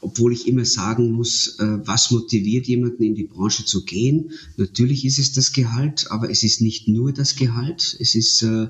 obwohl 0.00 0.32
ich 0.32 0.46
immer 0.46 0.64
sagen 0.64 1.10
muss, 1.10 1.58
äh, 1.58 1.78
was 1.84 2.10
motiviert 2.10 2.66
jemanden 2.66 3.02
in 3.02 3.14
die 3.14 3.24
Branche 3.24 3.64
zu 3.64 3.84
gehen? 3.84 4.30
Natürlich 4.56 5.04
ist 5.04 5.18
es 5.18 5.32
das 5.32 5.52
Gehalt, 5.52 6.06
aber 6.10 6.30
es 6.30 6.44
ist 6.44 6.60
nicht 6.60 6.86
nur 6.86 7.12
das 7.12 7.34
Gehalt. 7.34 7.96
Es 7.98 8.14
ist 8.14 8.42
äh, 8.42 8.68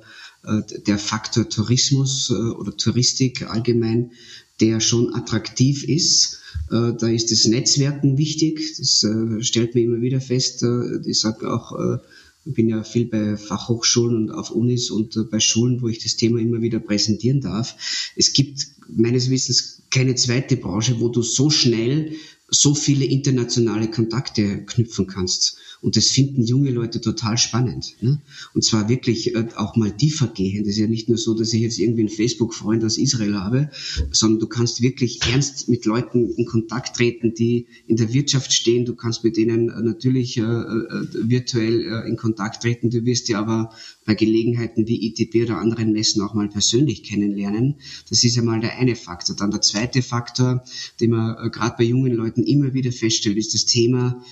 der 0.86 0.98
Faktor 0.98 1.48
Tourismus 1.48 2.30
oder 2.30 2.76
Touristik 2.76 3.48
allgemein, 3.48 4.12
der 4.60 4.80
schon 4.80 5.14
attraktiv 5.14 5.84
ist 5.84 6.40
da 6.70 7.08
ist 7.08 7.30
das 7.30 7.46
Netzwerken 7.46 8.16
wichtig. 8.18 8.76
Das 8.76 9.06
stellt 9.40 9.74
man 9.74 9.84
immer 9.84 10.00
wieder 10.02 10.20
fest. 10.20 10.64
Ich 11.04 11.20
sage 11.20 11.50
auch, 11.50 11.98
ich 12.44 12.52
bin 12.54 12.68
ja 12.68 12.84
viel 12.84 13.06
bei 13.06 13.36
Fachhochschulen 13.36 14.16
und 14.16 14.30
auf 14.30 14.50
Unis 14.50 14.90
und 14.90 15.30
bei 15.30 15.40
Schulen, 15.40 15.80
wo 15.80 15.88
ich 15.88 16.02
das 16.02 16.16
Thema 16.16 16.40
immer 16.40 16.60
wieder 16.60 16.78
präsentieren 16.78 17.40
darf. 17.40 17.76
Es 18.16 18.32
gibt 18.32 18.66
meines 18.88 19.30
Wissens 19.30 19.82
keine 19.90 20.14
zweite 20.14 20.56
Branche, 20.56 21.00
wo 21.00 21.08
du 21.08 21.22
so 21.22 21.50
schnell 21.50 22.12
so 22.54 22.74
viele 22.74 23.04
internationale 23.04 23.90
Kontakte 23.90 24.64
knüpfen 24.64 25.06
kannst. 25.06 25.58
Und 25.84 25.96
das 25.96 26.08
finden 26.08 26.42
junge 26.42 26.70
Leute 26.70 27.00
total 27.02 27.36
spannend. 27.36 27.96
Ne? 28.00 28.22
Und 28.54 28.64
zwar 28.64 28.88
wirklich 28.88 29.34
äh, 29.34 29.48
auch 29.56 29.76
mal 29.76 29.94
tiefer 29.94 30.28
gehen. 30.28 30.64
Das 30.64 30.74
ist 30.74 30.78
ja 30.78 30.86
nicht 30.86 31.10
nur 31.10 31.18
so, 31.18 31.34
dass 31.34 31.52
ich 31.52 31.60
jetzt 31.60 31.78
irgendwie 31.78 32.00
einen 32.00 32.08
Facebook-Freund 32.08 32.82
aus 32.84 32.96
Israel 32.96 33.34
habe, 33.34 33.70
sondern 34.10 34.40
du 34.40 34.46
kannst 34.46 34.80
wirklich 34.80 35.20
ernst 35.30 35.68
mit 35.68 35.84
Leuten 35.84 36.30
in 36.30 36.46
Kontakt 36.46 36.96
treten, 36.96 37.34
die 37.34 37.66
in 37.86 37.96
der 37.96 38.14
Wirtschaft 38.14 38.54
stehen. 38.54 38.86
Du 38.86 38.94
kannst 38.94 39.24
mit 39.24 39.36
denen 39.36 39.68
äh, 39.68 39.82
natürlich 39.82 40.38
äh, 40.38 40.42
äh, 40.42 41.06
virtuell 41.12 41.82
äh, 41.82 42.08
in 42.08 42.16
Kontakt 42.16 42.62
treten. 42.62 42.88
Du 42.88 43.04
wirst 43.04 43.28
ja 43.28 43.40
aber 43.40 43.70
bei 44.06 44.14
Gelegenheiten 44.14 44.86
wie 44.88 45.06
ITB 45.06 45.44
oder 45.44 45.58
anderen 45.58 45.92
Messen 45.92 46.22
auch 46.22 46.32
mal 46.32 46.48
persönlich 46.48 47.02
kennenlernen. 47.02 47.76
Das 48.08 48.24
ist 48.24 48.36
ja 48.36 48.42
mal 48.42 48.60
der 48.60 48.78
eine 48.78 48.96
Faktor. 48.96 49.36
Dann 49.36 49.50
der 49.50 49.60
zweite 49.60 50.00
Faktor, 50.00 50.64
den 51.00 51.10
man 51.10 51.36
äh, 51.36 51.50
gerade 51.50 51.74
bei 51.76 51.84
jungen 51.84 52.14
Leuten 52.14 52.43
immer 52.46 52.74
wieder 52.74 52.92
feststellt, 52.92 53.36
ist 53.36 53.54
das 53.54 53.64
Thema 53.64 54.22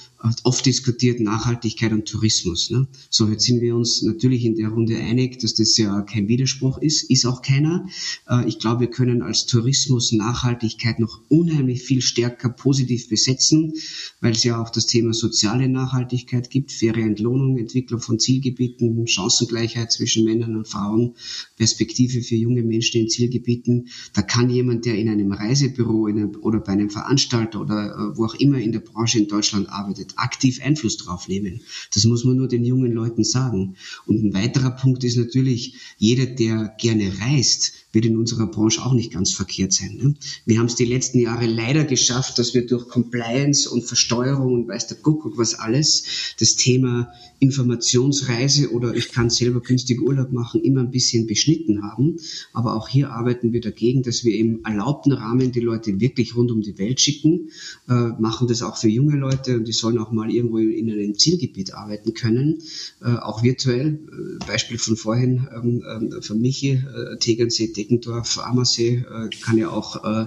oft 0.45 0.65
diskutiert 0.67 1.21
Nachhaltigkeit 1.21 1.93
und 1.93 2.07
Tourismus. 2.07 2.71
Ne? 2.71 2.87
So, 3.11 3.29
jetzt 3.29 3.45
sind 3.45 3.61
wir 3.61 3.75
uns 3.75 4.03
natürlich 4.03 4.45
in 4.45 4.55
der 4.55 4.69
Runde 4.69 4.97
einig, 4.97 5.41
dass 5.41 5.55
das 5.55 5.77
ja 5.77 6.03
kein 6.03 6.29
Widerspruch 6.29 6.79
ist, 6.79 7.11
ist 7.11 7.27
auch 7.27 7.43
keiner. 7.43 7.89
Äh, 8.29 8.49
ich 8.49 8.59
glaube, 8.59 8.83
wir 8.83 8.91
können 8.91 9.23
als 9.23 9.47
Tourismus 9.47 10.13
Nachhaltigkeit 10.13 11.01
noch 11.01 11.21
unheimlich 11.29 11.83
viel 11.83 12.03
stärker 12.03 12.51
positiv 12.51 13.09
besetzen, 13.09 13.73
weil 14.21 14.33
es 14.33 14.45
ja 14.45 14.63
auch 14.63 14.71
das 14.71 14.87
Thema 14.87 15.13
soziale 15.13 15.69
Nachhaltigkeit 15.69 16.51
gibt, 16.51 16.71
faire 16.71 16.99
Entlohnung, 16.99 17.59
Entwicklung 17.59 18.01
von 18.01 18.19
Zielgebieten, 18.19 19.07
Chancengleichheit 19.07 19.91
zwischen 19.91 20.25
Männern 20.25 20.57
und 20.57 20.69
Frauen, 20.69 21.15
Perspektive 21.57 22.23
für 22.23 22.37
junge 22.37 22.63
Menschen 22.63 23.01
in 23.01 23.09
Zielgebieten. 23.09 23.89
Da 24.15 24.23
kann 24.23 24.51
jemand, 24.51 24.87
der 24.87 24.97
in 24.97 25.09
einem 25.09 25.33
Reisebüro 25.33 26.07
in 26.07 26.19
einem, 26.19 26.37
oder 26.41 26.61
bei 26.61 26.73
einem 26.73 26.91
Veranstalter 26.91 27.61
oder 27.61 27.92
äh, 27.93 28.17
wo 28.17 28.25
auch 28.25 28.35
immer 28.35 28.59
in 28.59 28.73
der 28.73 28.81
Branche 28.81 29.19
in 29.19 29.29
Deutschland 29.29 29.69
arbeitet, 29.69 30.15
aktiv 30.17 30.61
Einfluss 30.63 30.97
drauf 30.97 31.29
nehmen. 31.29 31.61
Das 31.95 32.05
muss 32.05 32.25
man 32.25 32.37
nur 32.37 32.49
den 32.49 32.65
jungen 32.65 32.93
Leuten 32.93 33.25
sagen. 33.25 33.77
Und 34.07 34.23
ein 34.23 34.35
weiterer 34.35 34.71
Punkt 34.71 35.05
ist 35.05 35.17
natürlich, 35.17 35.75
jeder, 35.99 36.27
der 36.27 36.75
gerne 36.79 37.13
reist, 37.21 37.75
wird 37.93 38.07
in 38.07 38.17
unserer 38.17 38.47
Branche 38.47 38.85
auch 38.85 38.95
nicht 38.95 39.13
ganz 39.13 39.33
verkehrt 39.33 39.73
sein. 39.73 39.99
Ne? 40.01 40.15
Wir 40.47 40.59
haben 40.59 40.67
es 40.67 40.75
die 40.75 40.85
letzten 40.85 41.21
Jahre 41.21 41.47
leider 41.47 41.85
geschafft, 41.85 42.39
dass 42.39 42.55
wir 42.55 42.67
durch 42.67 42.89
Compliance 42.89 43.69
und 43.69 43.85
Versteuerung 43.85 44.55
und 44.55 44.69
weiß 44.69 44.89
der 44.89 44.97
Kuckuck 44.99 45.39
was 45.39 45.55
alles 45.55 46.35
das 46.39 46.57
Thema 46.57 47.13
Informationsreise 47.39 48.71
oder 48.71 48.95
ich 48.95 49.11
kann 49.11 49.29
selber 49.29 49.61
günstig 49.61 50.01
Urlaub 50.01 50.33
machen 50.33 50.63
immer 50.63 50.81
ein 50.81 50.91
bisschen 50.91 51.27
beschnitten 51.27 51.83
haben. 51.83 52.17
Aber 52.53 52.77
auch 52.77 52.89
hier 52.89 53.11
arbeiten 53.11 53.53
wir 53.53 53.61
dagegen, 53.61 54.03
dass 54.03 54.25
wir 54.25 54.37
im 54.37 54.65
erlaubten 54.65 55.13
Rahmen 55.13 55.51
die 55.51 55.61
Leute 55.61 56.01
wirklich 56.01 56.37
rund 56.37 56.53
um 56.53 56.63
die 56.63 56.79
Welt 56.79 57.01
schicken, 57.01 57.51
äh, 57.89 57.93
machen 58.21 58.47
das 58.47 58.63
auch 58.63 58.77
für 58.77 58.89
junge 58.89 59.17
Leute 59.17 59.57
und 59.57 59.67
die 59.67 59.73
sollen 59.73 59.99
auch 59.99 60.13
mal 60.13 60.31
irgendwo 60.31 60.59
in 60.59 60.91
einem 60.91 61.19
Zielgebiet 61.19 61.75
arbeiten 61.75 62.15
können, 62.15 62.63
äh, 63.03 63.17
auch 63.17 63.43
virtuell. 63.43 63.99
Äh, 64.41 64.47
Beispiel 64.47 64.79
von 64.79 64.97
vorhin 64.97 65.49
ähm, 65.55 65.83
äh, 66.13 66.23
von 66.23 66.41
Michi, 66.41 66.71
äh, 66.71 67.19
Tegernsee, 67.19 67.69
Deckendorf, 67.83 68.39
Ammersee, 68.39 69.05
äh, 69.11 69.29
kann 69.41 69.59
ja 69.59 69.71
auch 69.71 70.05
äh, 70.05 70.27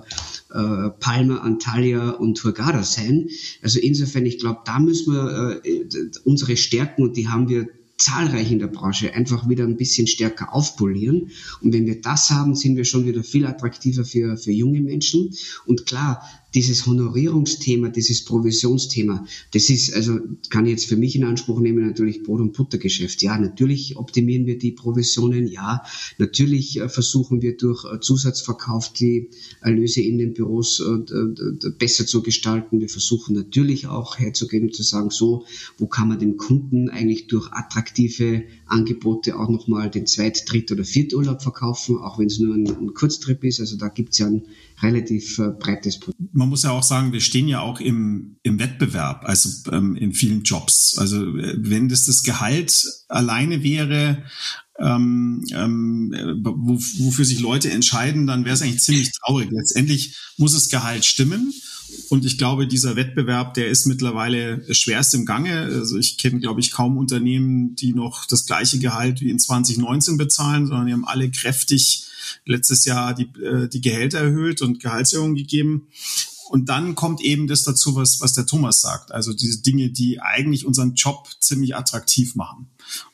äh, 0.53 0.89
Palma, 0.99 1.37
Antalya 1.37 2.11
und 2.11 2.43
Hurghada 2.43 2.83
sein. 2.83 3.29
Also 3.61 3.79
insofern, 3.79 4.25
ich 4.25 4.39
glaube, 4.39 4.59
da 4.65 4.79
müssen 4.79 5.13
wir 5.13 5.61
unsere 6.23 6.57
Stärken, 6.57 7.03
und 7.03 7.17
die 7.17 7.27
haben 7.27 7.47
wir 7.49 7.67
zahlreich 7.97 8.51
in 8.51 8.59
der 8.59 8.67
Branche 8.67 9.13
einfach 9.13 9.47
wieder 9.47 9.63
ein 9.63 9.77
bisschen 9.77 10.05
stärker 10.05 10.53
aufpolieren. 10.53 11.29
Und 11.61 11.73
wenn 11.73 11.85
wir 11.85 12.01
das 12.01 12.29
haben, 12.29 12.55
sind 12.55 12.75
wir 12.75 12.83
schon 12.83 13.05
wieder 13.05 13.23
viel 13.23 13.45
attraktiver 13.45 14.03
für, 14.03 14.37
für 14.37 14.51
junge 14.51 14.81
Menschen. 14.81 15.33
Und 15.65 15.85
klar, 15.85 16.21
dieses 16.53 16.85
Honorierungsthema, 16.85 17.89
dieses 17.89 18.23
Provisionsthema, 18.23 19.25
das 19.51 19.69
ist, 19.69 19.93
also 19.93 20.19
kann 20.49 20.65
ich 20.65 20.71
jetzt 20.71 20.85
für 20.85 20.95
mich 20.95 21.15
in 21.15 21.25
Anspruch 21.25 21.59
nehmen, 21.59 21.85
natürlich 21.85 22.23
Brot- 22.23 22.39
und 22.39 22.53
Buttergeschäft. 22.53 23.21
Ja, 23.21 23.37
natürlich 23.37 23.97
optimieren 23.97 24.45
wir 24.45 24.57
die 24.57 24.71
Provisionen, 24.71 25.47
ja, 25.47 25.83
natürlich 26.17 26.79
äh, 26.79 26.87
versuchen 26.87 27.41
wir 27.41 27.57
durch 27.57 27.83
äh, 27.85 27.99
Zusatzverkauf 27.99 28.93
die 28.93 29.29
Erlöse 29.61 30.01
in 30.01 30.17
den 30.17 30.33
Büros 30.33 30.79
äh, 30.79 31.69
besser 31.77 32.05
zu 32.05 32.21
gestalten. 32.23 32.79
Wir 32.79 32.89
versuchen 32.89 33.35
natürlich 33.35 33.87
auch 33.87 34.17
herzugehen 34.17 34.63
und 34.63 34.75
zu 34.75 34.83
sagen, 34.83 35.09
so, 35.09 35.45
wo 35.77 35.87
kann 35.87 36.07
man 36.07 36.19
dem 36.19 36.37
Kunden 36.37 36.89
eigentlich 36.89 37.27
durch 37.27 37.51
attraktive 37.51 38.43
Angebote 38.65 39.37
auch 39.37 39.49
nochmal 39.49 39.89
den 39.89 40.07
Zweit-, 40.07 40.49
Dritt- 40.49 40.71
oder 40.71 40.83
Vierturlaub 40.83 41.41
verkaufen, 41.41 41.97
auch 41.97 42.17
wenn 42.17 42.27
es 42.27 42.39
nur 42.39 42.55
ein, 42.55 42.67
ein 42.67 42.93
Kurztrip 42.93 43.43
ist. 43.43 43.59
Also 43.59 43.77
da 43.77 43.89
gibt 43.89 44.13
es 44.13 44.19
ja 44.19 44.27
ein 44.27 44.43
relativ 44.81 45.39
äh, 45.39 45.49
breites 45.59 45.99
Produkt. 45.99 46.19
Man 46.33 46.49
muss 46.49 46.63
ja 46.63 46.71
auch 46.71 46.83
sagen, 46.83 47.13
wir 47.13 47.21
stehen 47.21 47.47
ja 47.47 47.61
auch 47.61 47.79
im, 47.79 48.37
im 48.43 48.59
Wettbewerb, 48.59 49.23
also 49.25 49.49
ähm, 49.71 49.95
in 49.95 50.13
vielen 50.13 50.43
Jobs. 50.43 50.97
Also 50.97 51.37
äh, 51.37 51.55
wenn 51.57 51.89
das 51.89 52.05
das 52.05 52.23
Gehalt 52.23 52.85
alleine 53.07 53.63
wäre, 53.63 54.23
ähm, 54.79 55.43
ähm, 55.53 56.13
wo, 56.43 56.73
wofür 56.75 57.25
sich 57.25 57.39
Leute 57.39 57.71
entscheiden, 57.71 58.27
dann 58.27 58.43
wäre 58.43 58.55
es 58.55 58.61
eigentlich 58.61 58.81
ziemlich 58.81 59.11
traurig. 59.11 59.49
Letztendlich 59.51 60.17
muss 60.37 60.53
das 60.53 60.69
Gehalt 60.69 61.05
stimmen. 61.05 61.53
Und 62.09 62.25
ich 62.25 62.37
glaube, 62.37 62.67
dieser 62.67 62.95
Wettbewerb, 62.95 63.53
der 63.53 63.69
ist 63.69 63.85
mittlerweile 63.85 64.61
schwerst 64.73 65.13
im 65.13 65.25
Gange. 65.25 65.61
Also 65.61 65.97
ich 65.97 66.17
kenne, 66.17 66.39
glaube 66.39 66.59
ich, 66.59 66.71
kaum 66.71 66.97
Unternehmen, 66.97 67.75
die 67.75 67.93
noch 67.93 68.25
das 68.25 68.45
gleiche 68.45 68.79
Gehalt 68.79 69.21
wie 69.21 69.29
in 69.29 69.39
2019 69.39 70.17
bezahlen, 70.17 70.67
sondern 70.67 70.87
die 70.87 70.93
haben 70.93 71.05
alle 71.05 71.29
kräftig 71.31 72.07
letztes 72.45 72.85
Jahr 72.85 73.13
die, 73.13 73.29
äh, 73.41 73.67
die 73.67 73.81
Gehälter 73.81 74.19
erhöht 74.19 74.61
und 74.61 74.79
Gehaltserhöhungen 74.79 75.35
gegeben. 75.35 75.87
Und 76.49 76.69
dann 76.69 76.95
kommt 76.95 77.21
eben 77.21 77.47
das 77.47 77.63
dazu, 77.63 77.95
was, 77.95 78.21
was 78.21 78.33
der 78.33 78.45
Thomas 78.45 78.81
sagt. 78.81 79.11
Also 79.11 79.33
diese 79.33 79.61
Dinge, 79.61 79.89
die 79.89 80.21
eigentlich 80.21 80.65
unseren 80.65 80.93
Job 80.93 81.27
ziemlich 81.39 81.75
attraktiv 81.75 82.35
machen. 82.35 82.67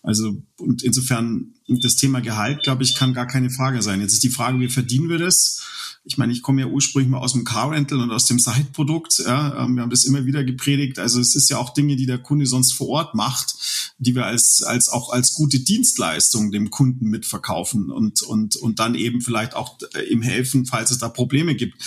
Also, 0.04 0.42
und 0.58 0.84
insofern, 0.84 1.54
das 1.68 1.96
Thema 1.96 2.22
Gehalt, 2.22 2.64
glaube 2.64 2.84
ich, 2.84 2.96
kann 2.96 3.14
gar 3.14 3.28
keine 3.28 3.50
Frage 3.50 3.82
sein. 3.82 4.02
Jetzt 4.02 4.14
ist 4.14 4.24
die 4.24 4.30
Frage, 4.30 4.60
wie 4.60 4.70
verdienen 4.70 5.10
wir 5.10 5.18
das? 5.18 5.62
ich 6.04 6.18
meine, 6.18 6.34
ich 6.34 6.42
komme 6.42 6.62
ja 6.62 6.68
ursprünglich 6.68 7.12
mal 7.12 7.20
aus 7.20 7.34
dem 7.34 7.44
Car 7.44 7.72
Rental 7.72 8.00
und 8.00 8.12
aus 8.12 8.26
dem 8.26 8.40
Side-Produkt. 8.40 9.20
Ja, 9.20 9.64
ähm, 9.64 9.76
wir 9.76 9.84
haben 9.84 9.92
das 9.92 10.04
immer 10.04 10.26
wieder 10.26 10.44
gepredigt. 10.44 10.98
Also 10.98 11.20
es 11.20 11.36
ist 11.36 11.50
ja 11.50 11.58
auch 11.58 11.74
Dinge, 11.74 11.96
die 11.96 12.08
der 12.08 12.18
Kunde 12.18 12.48
sonst 12.48 12.74
vor 12.74 12.88
Ort 12.88 13.14
macht, 13.14 13.56
die 14.00 14.16
wir 14.16 14.26
als, 14.26 14.64
als 14.64 14.90
auch 14.90 15.12
als 15.12 15.34
gute 15.34 15.60
Dienstleistung 15.60 16.52
dem 16.52 16.72
Kunden 16.72 17.08
mitverkaufen 17.08 17.92
und, 17.92 18.24
und, 18.24 18.56
und 18.56 18.80
dann 18.80 18.96
eben 18.96 19.22
vielleicht 19.22 19.54
auch 19.56 19.78
äh, 19.94 20.02
ihm 20.12 20.24
helfen, 20.24 20.66
falls 20.66 20.90
es 20.90 20.98
da 20.98 21.08
Probleme 21.08 21.54
gibt. 21.54 21.80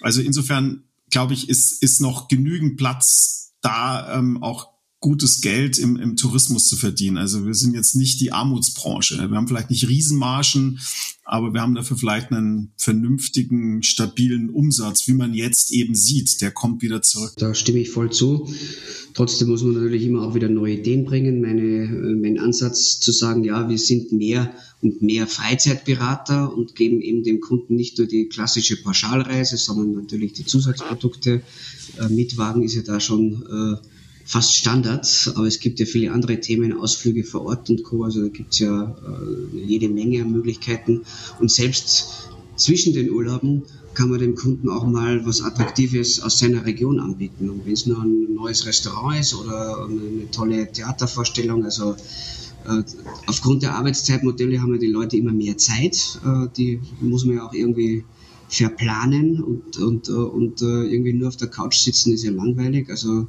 Also 0.00 0.22
insofern, 0.22 0.84
glaube 1.10 1.34
ich, 1.34 1.50
ist, 1.50 1.82
ist 1.82 2.00
noch 2.00 2.28
genügend 2.28 2.78
Platz 2.78 3.52
da, 3.60 4.16
ähm, 4.16 4.42
auch 4.42 4.69
gutes 5.00 5.40
Geld 5.40 5.78
im, 5.78 5.96
im 5.96 6.16
Tourismus 6.16 6.68
zu 6.68 6.76
verdienen. 6.76 7.16
Also 7.16 7.46
wir 7.46 7.54
sind 7.54 7.74
jetzt 7.74 7.96
nicht 7.96 8.20
die 8.20 8.32
Armutsbranche. 8.32 9.16
Wir 9.16 9.36
haben 9.36 9.48
vielleicht 9.48 9.70
nicht 9.70 9.88
Riesenmargen, 9.88 10.78
aber 11.24 11.54
wir 11.54 11.62
haben 11.62 11.74
dafür 11.74 11.96
vielleicht 11.96 12.30
einen 12.30 12.72
vernünftigen, 12.76 13.82
stabilen 13.82 14.50
Umsatz, 14.50 15.08
wie 15.08 15.14
man 15.14 15.32
jetzt 15.32 15.72
eben 15.72 15.94
sieht. 15.94 16.42
Der 16.42 16.50
kommt 16.50 16.82
wieder 16.82 17.00
zurück. 17.00 17.32
Da 17.38 17.54
stimme 17.54 17.78
ich 17.78 17.88
voll 17.88 18.10
zu. 18.12 18.46
Trotzdem 19.14 19.48
muss 19.48 19.62
man 19.62 19.72
natürlich 19.72 20.04
immer 20.04 20.22
auch 20.22 20.34
wieder 20.34 20.50
neue 20.50 20.74
Ideen 20.74 21.06
bringen. 21.06 21.40
Meine, 21.40 22.16
mein 22.20 22.38
Ansatz 22.38 23.00
zu 23.00 23.10
sagen, 23.10 23.42
ja, 23.42 23.70
wir 23.70 23.78
sind 23.78 24.12
mehr 24.12 24.52
und 24.82 25.00
mehr 25.00 25.26
Freizeitberater 25.26 26.54
und 26.54 26.74
geben 26.74 27.00
eben 27.00 27.22
dem 27.22 27.40
Kunden 27.40 27.74
nicht 27.74 27.96
nur 27.96 28.06
die 28.06 28.26
klassische 28.26 28.76
Pauschalreise, 28.76 29.56
sondern 29.56 29.94
natürlich 29.94 30.34
die 30.34 30.44
Zusatzprodukte. 30.44 31.40
Äh, 31.98 32.08
Mitwagen 32.10 32.62
ist 32.62 32.74
ja 32.74 32.82
da 32.82 33.00
schon 33.00 33.42
äh, 33.50 33.86
fast 34.24 34.54
Standard, 34.56 35.32
aber 35.34 35.46
es 35.46 35.60
gibt 35.60 35.80
ja 35.80 35.86
viele 35.86 36.12
andere 36.12 36.40
Themen, 36.40 36.78
Ausflüge 36.78 37.24
vor 37.24 37.42
Ort 37.46 37.70
und 37.70 37.82
Co. 37.82 38.04
Also 38.04 38.22
da 38.22 38.28
gibt 38.28 38.52
es 38.52 38.60
ja 38.60 38.90
äh, 38.90 39.56
jede 39.56 39.88
Menge 39.88 40.24
Möglichkeiten. 40.24 41.02
Und 41.38 41.50
selbst 41.50 42.28
zwischen 42.56 42.92
den 42.92 43.10
Urlauben 43.10 43.62
kann 43.94 44.10
man 44.10 44.20
dem 44.20 44.34
Kunden 44.34 44.68
auch 44.68 44.86
mal 44.86 45.26
was 45.26 45.42
Attraktives 45.42 46.20
aus 46.20 46.38
seiner 46.38 46.64
Region 46.64 47.00
anbieten. 47.00 47.50
Und 47.50 47.66
wenn 47.66 47.72
es 47.72 47.86
nur 47.86 48.02
ein 48.02 48.34
neues 48.34 48.66
Restaurant 48.66 49.20
ist 49.20 49.34
oder 49.34 49.86
eine 49.88 50.30
tolle 50.30 50.70
Theatervorstellung, 50.70 51.64
also 51.64 51.96
äh, 52.66 52.82
aufgrund 53.26 53.62
der 53.62 53.74
Arbeitszeitmodelle 53.74 54.60
haben 54.60 54.74
ja 54.74 54.78
die 54.78 54.86
Leute 54.86 55.16
immer 55.16 55.32
mehr 55.32 55.56
Zeit. 55.56 56.20
Äh, 56.24 56.48
die 56.56 56.80
muss 57.00 57.24
man 57.24 57.36
ja 57.36 57.46
auch 57.46 57.54
irgendwie 57.54 58.04
verplanen 58.48 59.42
und, 59.42 59.78
und, 59.78 60.08
äh, 60.08 60.12
und 60.12 60.60
äh, 60.60 60.84
irgendwie 60.84 61.12
nur 61.12 61.28
auf 61.28 61.36
der 61.36 61.48
Couch 61.48 61.78
sitzen 61.78 62.12
ist 62.12 62.24
ja 62.24 62.32
langweilig. 62.32 62.90
Also 62.90 63.28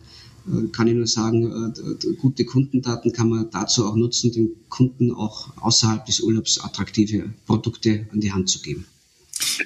kann 0.72 0.88
ich 0.88 0.96
nur 0.96 1.08
sagen, 1.08 1.74
äh, 1.74 2.14
gute 2.16 2.46
Kundendaten 2.46 3.14
kann 3.14 3.30
man 3.30 3.50
dazu 3.52 3.86
auch 3.86 3.96
nutzen, 3.96 4.32
den 4.32 4.50
Kunden 4.70 5.12
auch 5.12 5.50
außerhalb 5.58 6.06
des 6.06 6.22
Urlaubs 6.22 6.60
attraktive 6.60 7.34
Produkte 7.46 8.08
an 8.12 8.20
die 8.20 8.32
Hand 8.32 8.50
zu 8.50 8.62
geben. 8.62 8.86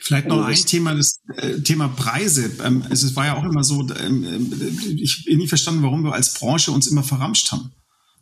Vielleicht 0.01 0.27
noch 0.27 0.43
ein 0.43 0.55
Thema, 0.55 0.95
das 0.95 1.19
äh, 1.37 1.59
Thema 1.59 1.89
Preise. 1.89 2.51
Ähm, 2.63 2.83
es 2.89 3.15
war 3.15 3.25
ja 3.25 3.37
auch 3.37 3.43
immer 3.43 3.63
so, 3.63 3.87
ähm, 3.99 4.51
ich 4.95 5.25
habe 5.25 5.37
nie 5.37 5.47
verstanden, 5.47 5.83
warum 5.83 6.03
wir 6.03 6.13
als 6.13 6.33
Branche 6.35 6.71
uns 6.71 6.87
immer 6.87 7.03
verramscht 7.03 7.51
haben. 7.51 7.71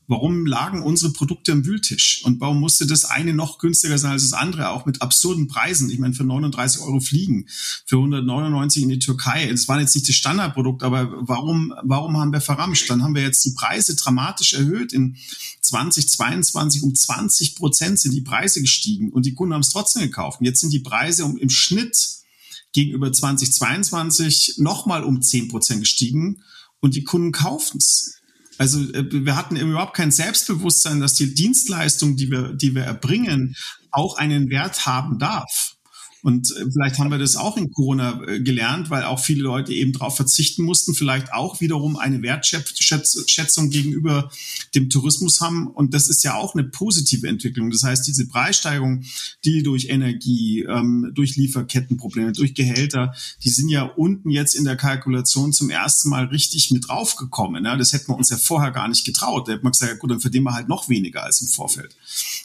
Warum 0.07 0.45
lagen 0.45 0.83
unsere 0.83 1.13
Produkte 1.13 1.53
am 1.53 1.65
Wühltisch? 1.65 2.21
Und 2.25 2.41
warum 2.41 2.59
musste 2.59 2.85
das 2.85 3.05
eine 3.05 3.33
noch 3.33 3.57
günstiger 3.57 3.97
sein 3.97 4.11
als 4.11 4.23
das 4.23 4.33
andere, 4.33 4.69
auch 4.69 4.85
mit 4.85 5.01
absurden 5.01 5.47
Preisen? 5.47 5.89
Ich 5.89 5.97
meine, 5.97 6.13
für 6.13 6.25
39 6.25 6.81
Euro 6.81 6.99
fliegen, 6.99 7.47
für 7.85 7.95
199 7.95 8.83
in 8.83 8.89
die 8.89 8.99
Türkei. 8.99 9.47
Das 9.49 9.67
war 9.69 9.79
jetzt 9.79 9.95
nicht 9.95 10.09
das 10.09 10.15
Standardprodukt, 10.15 10.83
aber 10.83 11.09
warum, 11.27 11.73
warum 11.83 12.17
haben 12.17 12.33
wir 12.33 12.41
verramscht? 12.41 12.89
Dann 12.89 13.01
haben 13.01 13.15
wir 13.15 13.21
jetzt 13.21 13.45
die 13.45 13.53
Preise 13.57 13.95
dramatisch 13.95 14.53
erhöht. 14.53 14.91
In 14.91 15.15
2022 15.61 16.83
um 16.83 16.93
20 16.93 17.55
Prozent 17.55 17.99
sind 17.99 18.13
die 18.13 18.21
Preise 18.21 18.59
gestiegen 18.59 19.09
und 19.09 19.25
die 19.25 19.33
Kunden 19.33 19.53
haben 19.53 19.61
es 19.61 19.69
trotzdem 19.69 20.01
gekauft. 20.01 20.41
Und 20.41 20.45
jetzt 20.45 20.59
sind 20.59 20.73
die 20.73 20.79
Preise 20.79 21.23
um, 21.23 21.37
im 21.37 21.49
Schnitt 21.49 22.23
gegenüber 22.73 23.13
2022 23.13 24.55
nochmal 24.57 25.03
um 25.05 25.21
10 25.21 25.47
Prozent 25.47 25.79
gestiegen 25.79 26.43
und 26.81 26.95
die 26.95 27.05
Kunden 27.05 27.31
kaufen 27.31 27.77
es. 27.77 28.15
Also 28.57 28.79
äh, 28.93 29.05
wir 29.11 29.35
hatten 29.35 29.55
überhaupt 29.55 29.95
kein 29.95 30.11
Selbstbewusstsein, 30.11 30.99
dass 30.99 31.15
die 31.15 31.33
Dienstleistung, 31.33 32.15
die 32.15 32.29
wir, 32.31 32.53
die 32.53 32.75
wir 32.75 32.83
erbringen, 32.83 33.55
auch 33.91 34.17
einen 34.17 34.49
Wert 34.49 34.85
haben 34.85 35.19
darf. 35.19 35.75
Und 36.23 36.55
äh, 36.55 36.71
vielleicht 36.71 36.97
haben 36.99 37.11
wir 37.11 37.19
das 37.19 37.35
auch 37.35 37.57
in 37.57 37.69
Corona 37.69 38.21
äh, 38.25 38.39
gelernt, 38.39 38.89
weil 38.89 39.03
auch 39.03 39.19
viele 39.19 39.43
Leute 39.43 39.73
eben 39.73 39.91
darauf 39.91 40.15
verzichten 40.15 40.63
mussten, 40.63 40.95
vielleicht 40.95 41.33
auch 41.33 41.59
wiederum 41.59 41.97
eine 41.97 42.21
Wertschätzung 42.21 43.69
gegenüber 43.69 44.31
dem 44.73 44.89
Tourismus 44.89 45.41
haben. 45.41 45.67
Und 45.67 45.93
das 45.93 46.07
ist 46.07 46.23
ja 46.23 46.35
auch 46.35 46.55
eine 46.55 46.63
positive 46.63 47.27
Entwicklung. 47.27 47.69
Das 47.71 47.83
heißt, 47.83 48.07
diese 48.07 48.25
Preissteigerung, 48.25 49.03
die 49.43 49.63
durch 49.63 49.89
Energie, 49.89 50.61
ähm, 50.61 51.11
durch 51.13 51.35
Lieferkettenprobleme, 51.35 52.31
durch 52.31 52.53
Gehälter, 52.53 53.13
die 53.43 53.49
sind 53.49 53.67
ja 53.67 53.83
unten 53.83 54.29
jetzt 54.29 54.55
in 54.55 54.63
der 54.63 54.77
Kalkulation 54.77 55.51
zum 55.51 55.69
ersten 55.69 56.07
Mal 56.07 56.25
richtig 56.27 56.71
mit 56.71 56.87
draufgekommen. 56.87 57.65
Das 57.65 57.91
hätten 57.91 58.07
wir 58.07 58.17
uns 58.17 58.29
ja 58.29 58.37
vorher 58.37 58.71
gar 58.71 58.87
nicht 58.87 59.05
getraut. 59.05 59.49
Da 59.49 59.53
hätte 59.53 59.63
man 59.63 59.73
gesagt, 59.73 59.91
ja 59.91 59.97
gut, 59.97 60.09
dann 60.09 60.21
verdienen 60.21 60.45
wir 60.45 60.53
halt 60.53 60.69
noch 60.69 60.87
weniger 60.87 61.23
als 61.23 61.41
im 61.41 61.49
Vorfeld. 61.49 61.97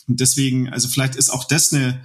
Und 0.08 0.18
deswegen, 0.18 0.68
also 0.68 0.88
vielleicht 0.88 1.14
ist 1.14 1.30
auch 1.30 1.44
das 1.44 1.72
eine 1.72 2.00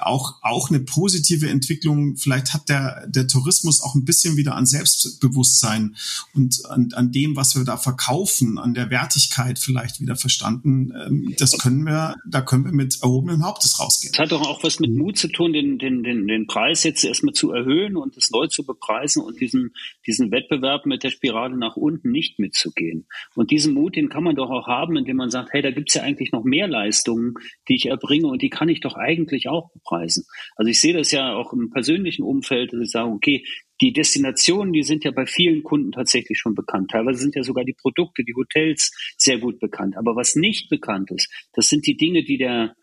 auch, 0.00 0.34
auch 0.42 0.70
eine 0.70 0.80
positive 0.80 1.48
Entwicklung. 1.48 2.16
Vielleicht 2.16 2.52
hat 2.52 2.68
der, 2.68 3.06
der 3.08 3.26
Tourismus 3.26 3.82
auch 3.82 3.94
ein 3.94 4.04
bisschen 4.04 4.36
wieder 4.36 4.54
an 4.54 4.66
Selbstbewusstsein 4.66 5.96
und 6.32 6.64
an, 6.66 6.90
an 6.94 7.12
dem, 7.12 7.36
was 7.36 7.56
wir 7.56 7.64
da 7.64 7.76
verkaufen, 7.76 8.58
an 8.58 8.74
der 8.74 8.90
Wertigkeit 8.90 9.58
vielleicht 9.58 10.00
wieder 10.00 10.16
verstanden. 10.16 10.92
Ähm, 11.06 11.34
das 11.38 11.58
können 11.58 11.84
wir, 11.84 12.16
da 12.26 12.40
können 12.40 12.64
wir 12.64 12.72
mit 12.72 12.98
erhobenem 13.02 13.44
Hauptes 13.44 13.80
rausgehen. 13.80 14.12
Das 14.12 14.20
hat 14.20 14.32
doch 14.32 14.46
auch 14.46 14.62
was 14.62 14.80
mit 14.80 14.94
Mut 14.94 15.18
zu 15.18 15.28
tun, 15.28 15.52
den, 15.52 15.78
den, 15.78 16.02
den, 16.02 16.26
den 16.26 16.46
Preis 16.46 16.84
jetzt 16.84 17.04
erstmal 17.04 17.34
zu 17.34 17.52
erhöhen 17.52 17.96
und 17.96 18.16
es 18.16 18.30
neu 18.30 18.46
zu 18.46 18.64
bepreisen 18.64 19.22
und 19.22 19.40
diesen, 19.40 19.74
diesen 20.06 20.30
Wettbewerb 20.30 20.86
mit 20.86 21.02
der 21.02 21.10
Spirale 21.10 21.56
nach 21.56 21.76
unten 21.76 22.10
nicht 22.10 22.38
mitzugehen. 22.38 23.06
Und 23.34 23.50
diesen 23.50 23.74
Mut, 23.74 23.96
den 23.96 24.08
kann 24.08 24.24
man 24.24 24.36
doch 24.36 24.50
auch 24.50 24.66
haben, 24.66 24.96
indem 24.96 25.16
man 25.16 25.30
sagt, 25.30 25.52
hey, 25.52 25.62
da 25.62 25.70
gibt's 25.70 25.94
ja 25.94 26.02
eigentlich 26.02 26.32
noch 26.32 26.44
mehr 26.44 26.68
Leistungen, 26.68 27.34
die 27.68 27.74
ich 27.74 27.86
erbringe 27.86 28.28
und 28.28 28.42
die 28.42 28.50
kann 28.50 28.68
ich 28.68 28.80
doch 28.80 28.94
eigentlich 28.94 29.48
auch 29.48 29.63
Preisen. 29.84 30.24
Also 30.56 30.70
ich 30.70 30.80
sehe 30.80 30.94
das 30.94 31.12
ja 31.12 31.34
auch 31.34 31.52
im 31.52 31.70
persönlichen 31.70 32.22
Umfeld, 32.22 32.72
dass 32.72 32.80
ich 32.80 32.90
sage, 32.90 33.10
okay, 33.10 33.44
die 33.80 33.92
Destinationen, 33.92 34.72
die 34.72 34.82
sind 34.82 35.04
ja 35.04 35.10
bei 35.10 35.26
vielen 35.26 35.62
Kunden 35.62 35.92
tatsächlich 35.92 36.38
schon 36.38 36.54
bekannt. 36.54 36.90
Teilweise 36.90 37.20
sind 37.20 37.34
ja 37.34 37.42
sogar 37.42 37.64
die 37.64 37.74
Produkte, 37.74 38.24
die 38.24 38.34
Hotels 38.34 38.92
sehr 39.18 39.38
gut 39.38 39.58
bekannt. 39.58 39.96
Aber 39.96 40.14
was 40.16 40.36
nicht 40.36 40.68
bekannt 40.70 41.10
ist, 41.10 41.28
das 41.52 41.68
sind 41.68 41.86
die 41.86 41.96
Dinge, 41.96 42.24
die 42.24 42.38
der 42.38 42.74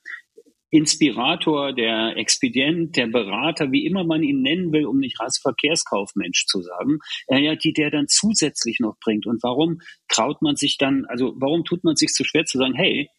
Inspirator, 0.71 1.73
der 1.73 2.15
Expedient, 2.15 2.95
der 2.95 3.07
Berater, 3.07 3.73
wie 3.73 3.85
immer 3.85 4.05
man 4.05 4.23
ihn 4.23 4.41
nennen 4.41 4.71
will, 4.71 4.85
um 4.85 4.99
nicht 4.99 5.19
Reiseverkehrskaufmensch 5.19 6.45
zu 6.45 6.61
sagen, 6.61 6.99
äh, 7.27 7.39
ja, 7.39 7.55
die 7.55 7.73
der 7.73 7.91
dann 7.91 8.07
zusätzlich 8.07 8.79
noch 8.79 8.95
bringt. 9.03 9.27
Und 9.27 9.43
warum 9.43 9.81
traut 10.07 10.41
man 10.41 10.55
sich 10.55 10.77
dann, 10.77 11.05
also 11.09 11.33
warum 11.35 11.65
tut 11.65 11.83
man 11.83 11.97
sich 11.97 12.13
so 12.13 12.23
schwer 12.23 12.45
zu 12.45 12.57
sagen, 12.57 12.73
hey, 12.73 13.09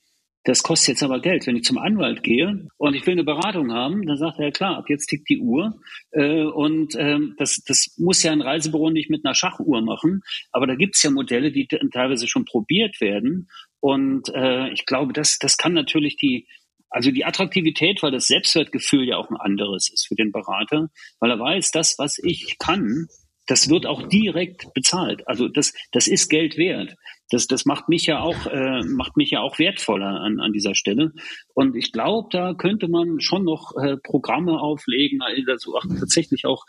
das 0.44 0.62
kostet 0.62 0.88
jetzt 0.88 1.02
aber 1.02 1.20
Geld. 1.20 1.46
Wenn 1.46 1.57
ich 1.57 1.64
zum 1.64 1.78
Anwalt 1.78 2.22
gehe 2.22 2.68
und 2.76 2.94
ich 2.94 3.07
will 3.07 3.12
eine 3.12 3.24
Beratung 3.24 3.72
haben, 3.72 4.05
dann 4.07 4.16
sagt 4.16 4.40
er, 4.40 4.50
klar, 4.50 4.76
ab 4.76 4.87
jetzt 4.88 5.07
tickt 5.07 5.28
die 5.28 5.38
Uhr. 5.38 5.81
Äh, 6.11 6.44
und 6.44 6.96
ähm, 6.98 7.35
das, 7.38 7.62
das 7.64 7.94
muss 7.96 8.22
ja 8.22 8.33
ein 8.33 8.42
Reisebüro 8.42 8.90
nicht 8.90 9.11
mit 9.11 9.24
einer 9.24 9.35
Schachuhr 9.35 9.83
machen. 9.83 10.22
Aber 10.50 10.66
da 10.66 10.74
gibt's 10.74 11.02
ja 11.02 11.11
Modelle, 11.11 11.52
die 11.52 11.68
teilweise 11.68 12.26
schon 12.26 12.44
probiert 12.44 13.00
werden. 13.00 13.48
Und 13.81 14.28
äh, 14.35 14.70
ich 14.70 14.85
glaube, 14.85 15.12
das, 15.12 15.38
das 15.38 15.57
kann 15.57 15.74
natürlich 15.74 16.16
die, 16.16 16.48
also 16.90 17.11
die 17.11 17.24
Attraktivität, 17.24 18.02
weil 18.02 18.11
das 18.11 18.26
Selbstwertgefühl 18.26 19.07
ja 19.07 19.16
auch 19.16 19.31
ein 19.31 19.37
anderes 19.37 19.90
ist 19.92 20.09
für 20.09 20.16
den 20.16 20.33
Berater, 20.33 20.90
weil 21.20 21.31
er 21.31 21.38
weiß, 21.38 21.70
das, 21.70 21.94
was 21.98 22.18
ich 22.18 22.59
kann, 22.59 23.07
das 23.46 23.68
wird 23.68 23.87
auch 23.87 24.09
direkt 24.09 24.72
bezahlt. 24.74 25.26
Also 25.26 25.48
das, 25.48 25.72
das 25.90 26.07
ist 26.07 26.28
Geld 26.28 26.57
wert. 26.57 26.96
Das, 27.33 27.47
das 27.47 27.64
macht 27.64 27.88
mich 27.88 28.07
ja 28.07 28.21
auch, 28.21 28.47
äh, 28.47 28.83
macht 28.85 29.16
mich 29.16 29.31
ja 29.31 29.40
auch 29.40 29.59
wertvoller 29.59 30.21
an, 30.21 30.38
an 30.38 30.53
dieser 30.53 30.75
Stelle. 30.75 31.12
Und 31.55 31.77
ich 31.77 31.92
glaube, 31.92 32.29
da 32.31 32.55
könnte 32.55 32.88
man 32.88 33.21
schon 33.21 33.45
noch 33.45 33.73
äh, 33.77 33.97
Programme 33.97 34.61
auflegen, 34.61 35.21
also 35.23 35.77
auch 35.77 35.85
tatsächlich 35.99 36.45
auch 36.45 36.64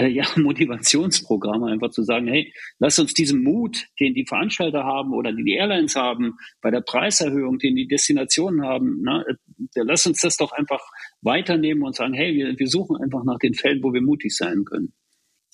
äh, 0.00 0.08
ja, 0.08 0.24
Motivationsprogramme, 0.36 1.66
einfach 1.66 1.90
zu 1.90 2.02
sagen, 2.02 2.26
hey, 2.26 2.52
lass 2.78 2.98
uns 2.98 3.14
diesen 3.14 3.42
Mut, 3.42 3.86
den 4.00 4.14
die 4.14 4.26
Veranstalter 4.26 4.84
haben 4.84 5.12
oder 5.12 5.32
die 5.32 5.44
die 5.44 5.54
Airlines 5.54 5.94
haben, 5.94 6.38
bei 6.60 6.70
der 6.70 6.80
Preiserhöhung, 6.80 7.58
den 7.58 7.76
die 7.76 7.86
Destinationen 7.86 8.62
haben, 8.62 9.00
na, 9.02 9.22
äh, 9.22 9.34
lass 9.74 10.06
uns 10.06 10.20
das 10.20 10.36
doch 10.36 10.52
einfach 10.52 10.80
weiternehmen 11.20 11.82
und 11.82 11.94
sagen, 11.94 12.14
hey, 12.14 12.34
wir, 12.34 12.58
wir 12.58 12.68
suchen 12.68 12.96
einfach 12.96 13.24
nach 13.24 13.38
den 13.38 13.54
Fällen, 13.54 13.82
wo 13.82 13.92
wir 13.92 14.02
mutig 14.02 14.34
sein 14.36 14.64
können. 14.64 14.92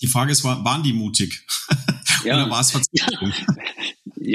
Die 0.01 0.07
Frage 0.07 0.33
ist, 0.33 0.45
waren 0.45 0.83
die 0.83 0.93
mutig? 0.93 1.45
Ja. 2.25 2.43
Oder 2.43 2.51
war 2.51 2.61
es 2.61 2.71
Verzweiflung? 2.73 3.31
Ja, 3.31 3.55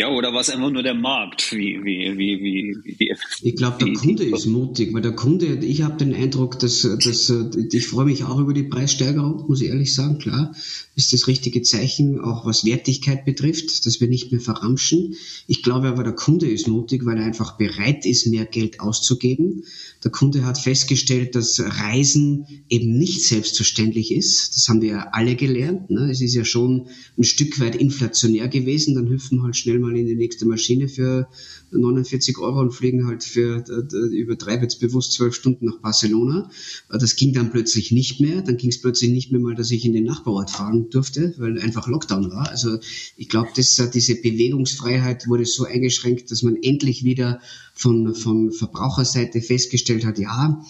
oder 0.08 0.34
war 0.34 0.42
es 0.42 0.50
einfach 0.50 0.72
nur 0.72 0.84
der 0.84 0.94
Markt? 0.94 1.52
Wie, 1.52 1.80
wie, 1.84 2.18
wie, 2.18 2.40
wie, 2.42 2.98
wie 2.98 3.50
ich 3.50 3.56
glaube, 3.56 3.84
der 3.84 3.94
Kunde 3.94 4.24
ist 4.24 4.46
mutig, 4.46 4.94
weil 4.94 5.02
der 5.02 5.16
Kunde, 5.16 5.46
ich 5.66 5.82
habe 5.82 5.98
den 5.98 6.14
Eindruck, 6.14 6.60
dass, 6.60 6.82
dass 6.82 7.34
ich 7.72 7.88
freue 7.88 8.06
mich 8.06 8.24
auch 8.24 8.40
über 8.40 8.54
die 8.54 8.64
Preissteigerung, 8.64 9.46
muss 9.48 9.62
ich 9.62 9.70
ehrlich 9.70 9.94
sagen, 9.94 10.20
klar, 10.20 10.54
ist 10.96 11.14
das 11.14 11.28
richtige 11.28 11.62
Zeichen, 11.62 12.20
auch 12.20 12.46
was 12.46 12.66
Wertigkeit 12.66 13.26
betrifft, 13.26 13.86
dass 13.86 14.00
wir 14.00 14.08
nicht 14.08 14.32
mehr 14.32 14.42
verramschen. 14.42 15.16
Ich 15.48 15.64
glaube 15.64 15.88
aber, 15.88 16.04
der 16.04 16.14
Kunde 16.14 16.50
ist 16.50 16.68
mutig, 16.68 17.06
weil 17.06 17.18
er 17.18 17.26
einfach 17.26 17.58
bereit 17.58 18.06
ist, 18.06 18.28
mehr 18.28 18.46
Geld 18.46 18.80
auszugeben. 18.80 19.64
Der 20.04 20.12
Kunde 20.12 20.46
hat 20.46 20.58
festgestellt, 20.58 21.36
dass 21.36 21.60
Reisen 21.60 22.46
eben 22.70 22.98
nicht 22.98 23.24
selbstverständlich 23.24 24.12
ist. 24.12 24.56
Das 24.56 24.68
haben 24.68 24.82
wir 24.82 25.16
alle 25.16 25.36
gelernt. 25.36 25.90
Ne? 25.90 26.10
Es 26.10 26.22
ist 26.22 26.34
ja 26.34 26.46
schon 26.46 26.88
ein 27.18 27.24
Stück 27.24 27.60
weit 27.60 27.76
inflationär 27.76 28.48
gewesen. 28.48 28.96
Dann 28.96 29.10
hüpfen 29.10 29.44
halt 29.44 29.56
schnell 29.56 29.80
mal 29.82 29.96
in 29.98 30.06
die 30.06 30.16
nächste 30.16 30.46
Maschine 30.46 30.88
für 30.88 31.28
49 31.72 32.38
Euro 32.38 32.60
und 32.60 32.72
fliegen 32.72 33.08
halt 33.08 33.24
für, 33.24 33.64
übertreibe 34.12 34.64
jetzt 34.64 34.80
bewusst 34.80 35.14
zwölf 35.14 35.36
Stunden 35.36 35.66
nach 35.66 35.80
Barcelona. 35.80 36.50
Das 36.90 37.16
ging 37.16 37.34
dann 37.34 37.52
plötzlich 37.52 37.92
nicht 37.92 38.20
mehr. 38.20 38.42
Dann 38.42 38.58
ging 38.58 38.70
es 38.70 38.82
plötzlich 38.82 39.12
nicht 39.12 39.32
mehr 39.32 39.42
mal, 39.42 39.56
dass 39.56 39.72
ich 39.72 39.86
in 39.86 39.94
den 39.94 40.06
Nachbarort 40.06 40.50
fahren 40.50 40.90
durfte, 40.90 41.34
weil 41.38 41.60
einfach 41.60 41.88
Lockdown 41.88 42.32
war. 42.32 42.50
Also 42.50 42.78
ich 43.18 43.30
glaube, 43.30 43.50
diese 43.56 44.16
Bewegungsfreiheit 44.16 45.28
wurde 45.28 45.46
so 45.46 45.66
eingeschränkt, 45.66 46.32
dass 46.32 46.44
man 46.44 46.58
endlich 46.62 47.04
wieder 47.04 47.42
von, 47.74 48.16
von 48.16 48.52
Verbraucherseite 48.52 49.42
festgestellt 49.42 50.06
hat, 50.06 50.20
ja, 50.20 50.62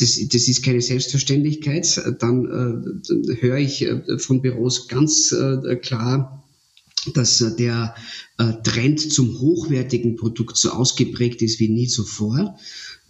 das, 0.00 0.18
das 0.28 0.48
ist 0.48 0.64
keine 0.64 0.80
Selbstverständlichkeit. 0.80 2.00
Dann 2.20 2.46
äh, 2.46 3.36
höre 3.40 3.58
ich 3.58 3.82
äh, 3.82 4.18
von 4.18 4.40
Büros 4.40 4.88
ganz 4.88 5.32
äh, 5.32 5.76
klar, 5.76 6.39
dass 7.14 7.40
äh, 7.40 7.56
der 7.56 7.94
äh, 8.38 8.52
Trend 8.62 9.00
zum 9.00 9.40
hochwertigen 9.40 10.16
Produkt 10.16 10.56
so 10.56 10.70
ausgeprägt 10.70 11.42
ist 11.42 11.60
wie 11.60 11.68
nie 11.68 11.88
zuvor. 11.88 12.58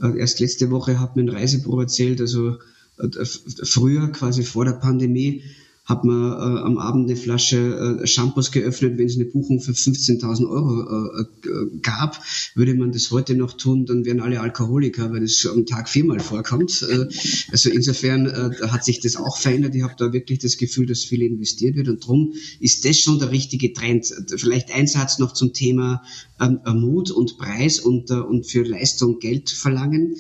Äh, 0.01 0.19
erst 0.19 0.41
letzte 0.41 0.71
Woche 0.71 1.01
hat 1.01 1.17
mir 1.17 1.23
ein 1.23 1.29
Reisebüro 1.29 1.81
erzählt, 1.81 2.21
also 2.21 2.59
früher, 3.63 4.13
quasi 4.13 4.43
vor 4.43 4.67
der 4.67 4.73
Pandemie, 4.73 5.43
hat 5.91 6.05
man 6.05 6.33
äh, 6.33 6.61
am 6.61 6.79
Abend 6.79 7.11
eine 7.11 7.17
Flasche 7.17 7.99
äh, 8.01 8.07
Shampoos 8.07 8.53
geöffnet, 8.53 8.97
wenn 8.97 9.07
es 9.07 9.17
eine 9.17 9.27
Buchung 9.27 9.61
für 9.61 9.73
15.000 9.73 10.49
Euro 10.49 11.19
äh, 11.19 11.49
äh, 11.49 11.79
gab. 11.83 12.23
Würde 12.55 12.75
man 12.75 12.93
das 12.93 13.11
heute 13.11 13.35
noch 13.35 13.55
tun, 13.55 13.87
dann 13.87 14.05
wären 14.05 14.21
alle 14.21 14.41
Alkoholiker, 14.41 15.13
weil 15.13 15.21
das 15.21 15.45
am 15.47 15.67
Tag 15.67 15.89
viermal 15.89 16.21
vorkommt. 16.21 16.87
Äh, 16.89 17.07
also 17.51 17.71
insofern 17.71 18.27
äh, 18.27 18.69
hat 18.69 18.85
sich 18.85 19.01
das 19.01 19.17
auch 19.17 19.37
verändert. 19.37 19.75
Ich 19.75 19.83
habe 19.83 19.95
da 19.99 20.13
wirklich 20.13 20.39
das 20.39 20.57
Gefühl, 20.57 20.87
dass 20.87 21.05
viel 21.05 21.23
investiert 21.23 21.75
wird 21.75 21.89
und 21.89 22.03
darum 22.03 22.35
ist 22.61 22.85
das 22.85 22.99
schon 22.99 23.19
der 23.19 23.33
richtige 23.33 23.73
Trend. 23.73 24.07
Vielleicht 24.37 24.73
ein 24.73 24.87
Satz 24.87 25.19
noch 25.19 25.33
zum 25.33 25.53
Thema 25.53 26.03
ähm, 26.41 26.61
Mut 26.81 27.11
und 27.11 27.37
Preis 27.37 27.81
und, 27.81 28.11
äh, 28.11 28.15
und 28.15 28.47
für 28.47 28.63
Leistung 28.63 29.19
Geld 29.19 29.51
verlangen. 29.51 30.15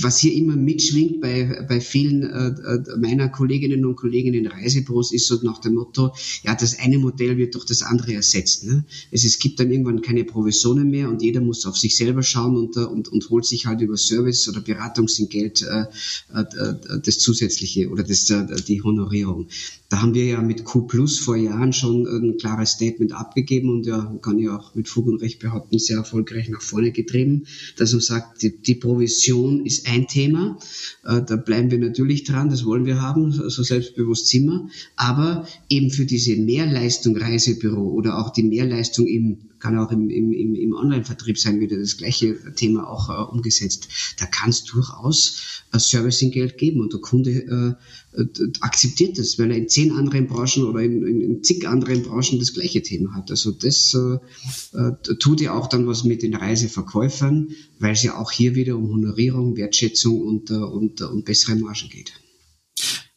Was 0.00 0.18
hier 0.18 0.32
immer 0.32 0.56
mitschwingt 0.56 1.20
bei, 1.20 1.66
bei 1.68 1.80
vielen 1.80 2.22
äh, 2.22 2.48
äh, 2.48 2.96
meiner 2.98 3.28
Kolleginnen 3.28 3.84
und 3.84 3.96
Kollegen 3.96 4.32
in 4.32 4.46
Reisebüros 4.46 5.01
ist 5.10 5.26
so 5.26 5.40
nach 5.42 5.58
dem 5.58 5.74
Motto, 5.74 6.14
ja, 6.44 6.54
das 6.54 6.78
eine 6.78 6.98
Modell 6.98 7.36
wird 7.36 7.54
durch 7.54 7.64
das 7.64 7.82
andere 7.82 8.14
ersetzt. 8.14 8.64
Ne? 8.64 8.84
Es, 9.10 9.24
es 9.24 9.38
gibt 9.38 9.58
dann 9.58 9.70
irgendwann 9.70 10.02
keine 10.02 10.24
Provisionen 10.24 10.90
mehr 10.90 11.08
und 11.08 11.22
jeder 11.22 11.40
muss 11.40 11.66
auf 11.66 11.76
sich 11.76 11.96
selber 11.96 12.22
schauen 12.22 12.56
und, 12.56 12.76
äh, 12.76 12.80
und, 12.80 13.08
und 13.08 13.30
holt 13.30 13.46
sich 13.46 13.66
halt 13.66 13.80
über 13.80 13.96
Service 13.96 14.48
oder 14.48 14.60
Beratung 14.60 15.08
sind 15.08 15.30
Geld 15.30 15.62
äh, 15.62 15.86
äh, 16.32 16.74
das 17.04 17.18
zusätzliche 17.18 17.88
oder 17.88 18.04
das, 18.04 18.30
äh, 18.30 18.46
die 18.66 18.82
Honorierung. 18.82 19.48
Da 19.88 20.00
haben 20.00 20.14
wir 20.14 20.24
ja 20.24 20.40
mit 20.40 20.64
Q 20.64 20.86
Plus 20.86 21.18
vor 21.18 21.36
Jahren 21.36 21.74
schon 21.74 22.06
ein 22.06 22.38
klares 22.38 22.70
Statement 22.70 23.12
abgegeben 23.12 23.68
und 23.68 23.84
ja, 23.84 24.16
kann 24.22 24.38
ich 24.38 24.48
auch 24.48 24.74
mit 24.74 24.88
Fug 24.88 25.06
und 25.06 25.20
Recht 25.20 25.38
behaupten, 25.38 25.78
sehr 25.78 25.98
erfolgreich 25.98 26.48
nach 26.48 26.62
vorne 26.62 26.92
getrieben, 26.92 27.44
dass 27.76 27.92
man 27.92 28.00
sagt, 28.00 28.42
die, 28.42 28.56
die 28.56 28.74
Provision 28.74 29.66
ist 29.66 29.86
ein 29.86 30.08
Thema, 30.08 30.58
äh, 31.04 31.20
da 31.22 31.36
bleiben 31.36 31.70
wir 31.70 31.78
natürlich 31.78 32.24
dran, 32.24 32.48
das 32.48 32.64
wollen 32.64 32.86
wir 32.86 33.02
haben, 33.02 33.32
so 33.32 33.62
selbstbewusst 33.62 34.28
sind 34.28 34.46
wir, 34.46 34.68
aber 34.96 35.46
eben 35.68 35.90
für 35.90 36.04
diese 36.04 36.36
Mehrleistung 36.36 37.16
Reisebüro 37.16 37.90
oder 37.90 38.18
auch 38.18 38.30
die 38.30 38.42
Mehrleistung 38.42 39.06
im 39.06 39.38
kann 39.62 39.78
auch 39.78 39.92
im, 39.92 40.10
im, 40.10 40.54
im 40.56 40.74
Online-Vertrieb 40.74 41.38
sein, 41.38 41.60
wieder 41.60 41.78
das 41.78 41.96
gleiche 41.96 42.36
Thema 42.54 42.88
auch 42.88 43.08
äh, 43.08 43.32
umgesetzt. 43.32 43.88
Da 44.18 44.26
kann 44.26 44.50
es 44.50 44.64
durchaus 44.64 45.62
äh, 45.72 45.78
Servicing-Geld 45.78 46.58
geben 46.58 46.80
und 46.80 46.92
der 46.92 47.00
Kunde 47.00 47.30
äh, 47.30 48.20
äh, 48.20 48.26
akzeptiert 48.60 49.18
das, 49.18 49.38
weil 49.38 49.52
er 49.52 49.56
in 49.56 49.68
zehn 49.68 49.92
anderen 49.92 50.26
Branchen 50.26 50.64
oder 50.64 50.80
in, 50.80 51.06
in, 51.06 51.20
in 51.20 51.44
zig 51.44 51.66
anderen 51.66 52.02
Branchen 52.02 52.40
das 52.40 52.52
gleiche 52.52 52.82
Thema 52.82 53.14
hat. 53.14 53.30
Also 53.30 53.52
das 53.52 53.94
äh, 53.94 54.18
äh, 54.76 55.14
tut 55.20 55.40
ja 55.40 55.54
auch 55.54 55.68
dann 55.68 55.86
was 55.86 56.02
mit 56.02 56.22
den 56.22 56.34
Reiseverkäufern, 56.34 57.50
weil 57.78 57.92
es 57.92 58.02
ja 58.02 58.18
auch 58.18 58.32
hier 58.32 58.56
wieder 58.56 58.76
um 58.76 58.90
Honorierung, 58.90 59.56
Wertschätzung 59.56 60.20
und, 60.22 60.50
äh, 60.50 60.54
und, 60.54 61.00
äh, 61.00 61.04
und 61.04 61.24
bessere 61.24 61.54
Margen 61.54 61.88
geht. 61.88 62.12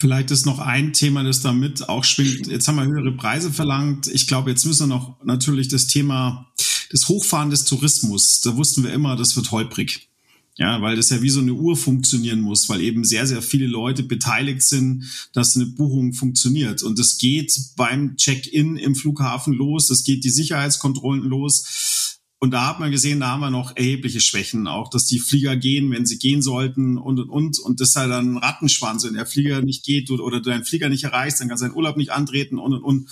Vielleicht 0.06 0.30
ist 0.30 0.46
noch 0.46 0.60
ein 0.60 0.94
Thema, 0.94 1.24
das 1.24 1.42
damit 1.42 1.90
auch 1.90 2.04
schwingt. 2.04 2.46
Jetzt 2.46 2.68
haben 2.68 2.76
wir 2.76 2.86
höhere 2.86 3.12
Preise 3.14 3.52
verlangt. 3.52 4.06
Ich 4.06 4.28
glaube, 4.28 4.52
jetzt 4.52 4.64
müssen 4.64 4.88
wir 4.88 4.96
noch 4.96 5.16
natürlich 5.24 5.68
das 5.68 5.88
Thema 5.88 6.46
des 6.94 7.10
Hochfahren 7.10 7.50
des 7.50 7.66
Tourismus. 7.66 8.40
Da 8.42 8.56
wussten 8.56 8.84
wir 8.84 8.94
immer, 8.94 9.16
das 9.16 9.36
wird 9.36 9.50
holprig. 9.50 10.08
Ja, 10.58 10.80
weil 10.84 10.96
das 10.96 11.10
ja 11.10 11.24
wie 11.24 11.30
so 11.30 11.40
eine 11.40 11.54
Uhr 11.54 11.76
funktionieren 11.76 12.42
muss, 12.42 12.70
weil 12.70 12.82
eben 12.82 13.04
sehr, 13.04 13.26
sehr 13.26 13.42
viele 13.42 13.66
Leute 13.66 14.04
beteiligt 14.04 14.62
sind, 14.62 15.06
dass 15.34 15.56
eine 15.56 15.66
Buchung 15.66 16.14
funktioniert. 16.14 16.84
Und 16.84 17.00
es 17.00 17.18
geht 17.18 17.60
beim 17.76 18.16
Check-in 18.16 18.78
im 18.78 18.94
Flughafen 18.94 19.54
los, 19.54 19.90
es 19.90 20.04
geht 20.04 20.24
die 20.24 20.30
Sicherheitskontrollen 20.30 21.24
los 21.24 21.64
und 22.46 22.52
da 22.52 22.68
hat 22.68 22.80
man 22.80 22.92
gesehen, 22.92 23.22
da 23.22 23.30
haben 23.30 23.40
wir 23.40 23.50
noch 23.50 23.76
erhebliche 23.76 24.22
Schwächen, 24.22 24.68
auch 24.68 24.92
dass 24.92 25.06
die 25.06 25.18
Flieger 25.18 25.56
gehen, 25.56 25.90
wenn 25.90 26.06
sie 26.06 26.20
gehen 26.20 26.44
sollten 26.44 26.96
und 26.96 27.20
und 27.20 27.28
und. 27.28 27.58
Und 27.58 27.82
das 27.82 27.96
halt 27.96 28.12
dann 28.12 28.38
Rattenschwanz, 28.38 29.04
wenn 29.04 29.16
der 29.16 29.26
Flieger 29.26 29.64
nicht 29.64 29.84
geht 29.84 30.12
oder 30.12 30.40
du 30.40 30.52
deinen 30.52 30.64
Flieger 30.64 30.90
nicht 30.90 31.06
erreichst, 31.06 31.42
dann 31.42 31.48
kannst 31.48 31.64
du 31.64 31.66
deinen 31.66 31.76
Urlaub 31.76 31.98
nicht 31.98 32.12
antreten 32.12 32.60
und 32.60 32.74
und 32.74 32.84
und. 32.84 33.10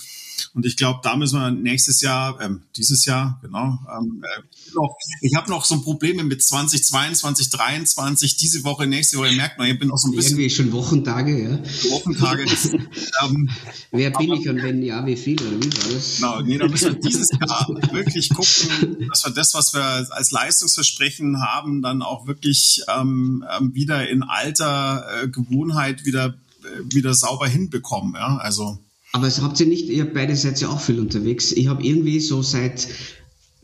Und 0.54 0.66
ich 0.66 0.76
glaube, 0.76 1.00
da 1.02 1.16
müssen 1.16 1.40
wir 1.40 1.50
nächstes 1.50 2.00
Jahr, 2.00 2.40
ähm, 2.40 2.62
dieses 2.76 3.04
Jahr, 3.04 3.40
genau, 3.42 3.78
ähm, 3.96 4.22
äh, 4.22 4.42
noch, 4.74 4.96
ich 5.20 5.34
habe 5.34 5.50
noch 5.50 5.64
so 5.64 5.80
Probleme 5.80 6.22
mit 6.22 6.42
2022, 6.42 7.50
2023, 7.50 8.36
diese 8.36 8.64
Woche, 8.64 8.86
nächste 8.86 9.18
Woche, 9.18 9.32
merkt 9.32 9.58
man, 9.58 9.68
ich 9.68 9.78
bin 9.78 9.88
noch 9.88 9.96
so 9.96 10.08
ein 10.08 10.16
bisschen... 10.16 10.38
Irgendwie 10.38 10.50
schon 10.50 10.72
Wochentage, 10.72 11.42
ja. 11.42 11.58
Wochentage. 11.90 12.44
ähm, 13.22 13.50
Wer 13.90 14.10
bin 14.10 14.30
aber, 14.30 14.40
ich 14.40 14.48
und 14.48 14.62
wenn 14.62 14.82
ja, 14.82 15.04
wie 15.06 15.16
viel 15.16 15.40
oder 15.40 15.56
wie 15.56 15.72
war 15.72 15.92
das? 15.92 16.16
Genau, 16.16 16.40
nee, 16.40 16.58
da 16.58 16.68
müssen 16.68 16.94
wir 16.94 17.00
dieses 17.00 17.30
Jahr 17.30 17.68
wirklich 17.92 18.28
gucken, 18.28 19.08
dass 19.08 19.24
wir 19.24 19.32
das, 19.32 19.54
was 19.54 19.74
wir 19.74 19.82
als 19.82 20.30
Leistungsversprechen 20.30 21.40
haben, 21.42 21.82
dann 21.82 22.02
auch 22.02 22.26
wirklich 22.26 22.82
ähm, 22.88 23.44
ähm 23.58 23.74
wieder 23.74 24.08
in 24.08 24.22
alter 24.22 25.06
äh, 25.22 25.28
Gewohnheit 25.28 26.04
wieder, 26.04 26.34
äh, 26.62 26.94
wieder 26.94 27.14
sauber 27.14 27.48
hinbekommen, 27.48 28.14
ja, 28.14 28.36
also... 28.36 28.78
Aber 29.14 29.28
es 29.28 29.40
habt 29.40 29.60
ihr 29.60 29.66
nicht, 29.66 29.88
ihr 29.88 30.12
beide 30.12 30.34
seid 30.34 30.60
ja 30.60 30.68
auch 30.70 30.80
viel 30.80 30.98
unterwegs. 30.98 31.52
Ich 31.52 31.68
habe 31.68 31.84
irgendwie 31.84 32.18
so 32.18 32.42
seit 32.42 32.88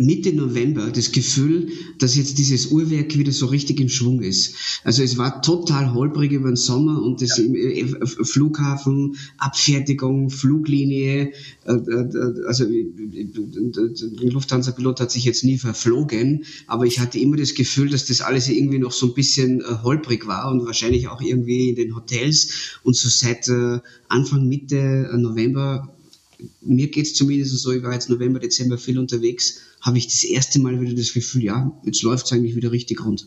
Mitte 0.00 0.32
November 0.32 0.90
das 0.90 1.12
Gefühl, 1.12 1.68
dass 1.98 2.16
jetzt 2.16 2.38
dieses 2.38 2.68
Uhrwerk 2.68 3.18
wieder 3.18 3.32
so 3.32 3.46
richtig 3.46 3.80
in 3.80 3.90
Schwung 3.90 4.22
ist. 4.22 4.54
Also 4.82 5.02
es 5.02 5.18
war 5.18 5.42
total 5.42 5.92
holprig 5.92 6.32
über 6.32 6.48
den 6.48 6.56
Sommer 6.56 7.02
und 7.02 7.20
das 7.20 7.36
ja. 7.36 7.44
Äh, 7.44 7.84
Flughafen, 8.06 9.16
Abfertigung, 9.36 10.30
Fluglinie, 10.30 11.32
äh, 11.66 11.72
äh, 11.72 12.46
also 12.46 12.64
der 12.64 14.30
Lufthansa-Pilot 14.30 15.00
hat 15.00 15.10
sich 15.10 15.24
jetzt 15.24 15.44
nie 15.44 15.58
verflogen, 15.58 16.44
aber 16.66 16.86
ich 16.86 16.98
hatte 16.98 17.18
immer 17.18 17.36
das 17.36 17.54
Gefühl, 17.54 17.90
dass 17.90 18.06
das 18.06 18.22
alles 18.22 18.48
irgendwie 18.48 18.78
noch 18.78 18.92
so 18.92 19.08
ein 19.08 19.14
bisschen 19.14 19.62
holprig 19.82 20.26
war 20.26 20.50
und 20.50 20.64
wahrscheinlich 20.64 21.08
auch 21.08 21.20
irgendwie 21.20 21.68
in 21.68 21.76
den 21.76 21.94
Hotels 21.94 22.80
und 22.82 22.96
so 22.96 23.10
seit 23.10 23.50
Anfang 24.08 24.48
Mitte 24.48 25.10
November 25.18 25.94
mir 26.60 26.90
geht's 26.90 27.14
zumindest 27.14 27.58
so, 27.58 27.72
ich 27.72 27.82
war 27.82 27.92
jetzt 27.92 28.10
November, 28.10 28.38
Dezember 28.38 28.78
viel 28.78 28.98
unterwegs, 28.98 29.60
habe 29.80 29.98
ich 29.98 30.06
das 30.06 30.24
erste 30.24 30.60
Mal 30.60 30.80
wieder 30.80 30.94
das 30.94 31.12
Gefühl, 31.12 31.44
ja, 31.44 31.80
jetzt 31.84 32.02
läuft's 32.02 32.32
eigentlich 32.32 32.56
wieder 32.56 32.72
richtig 32.72 33.04
rund. 33.04 33.26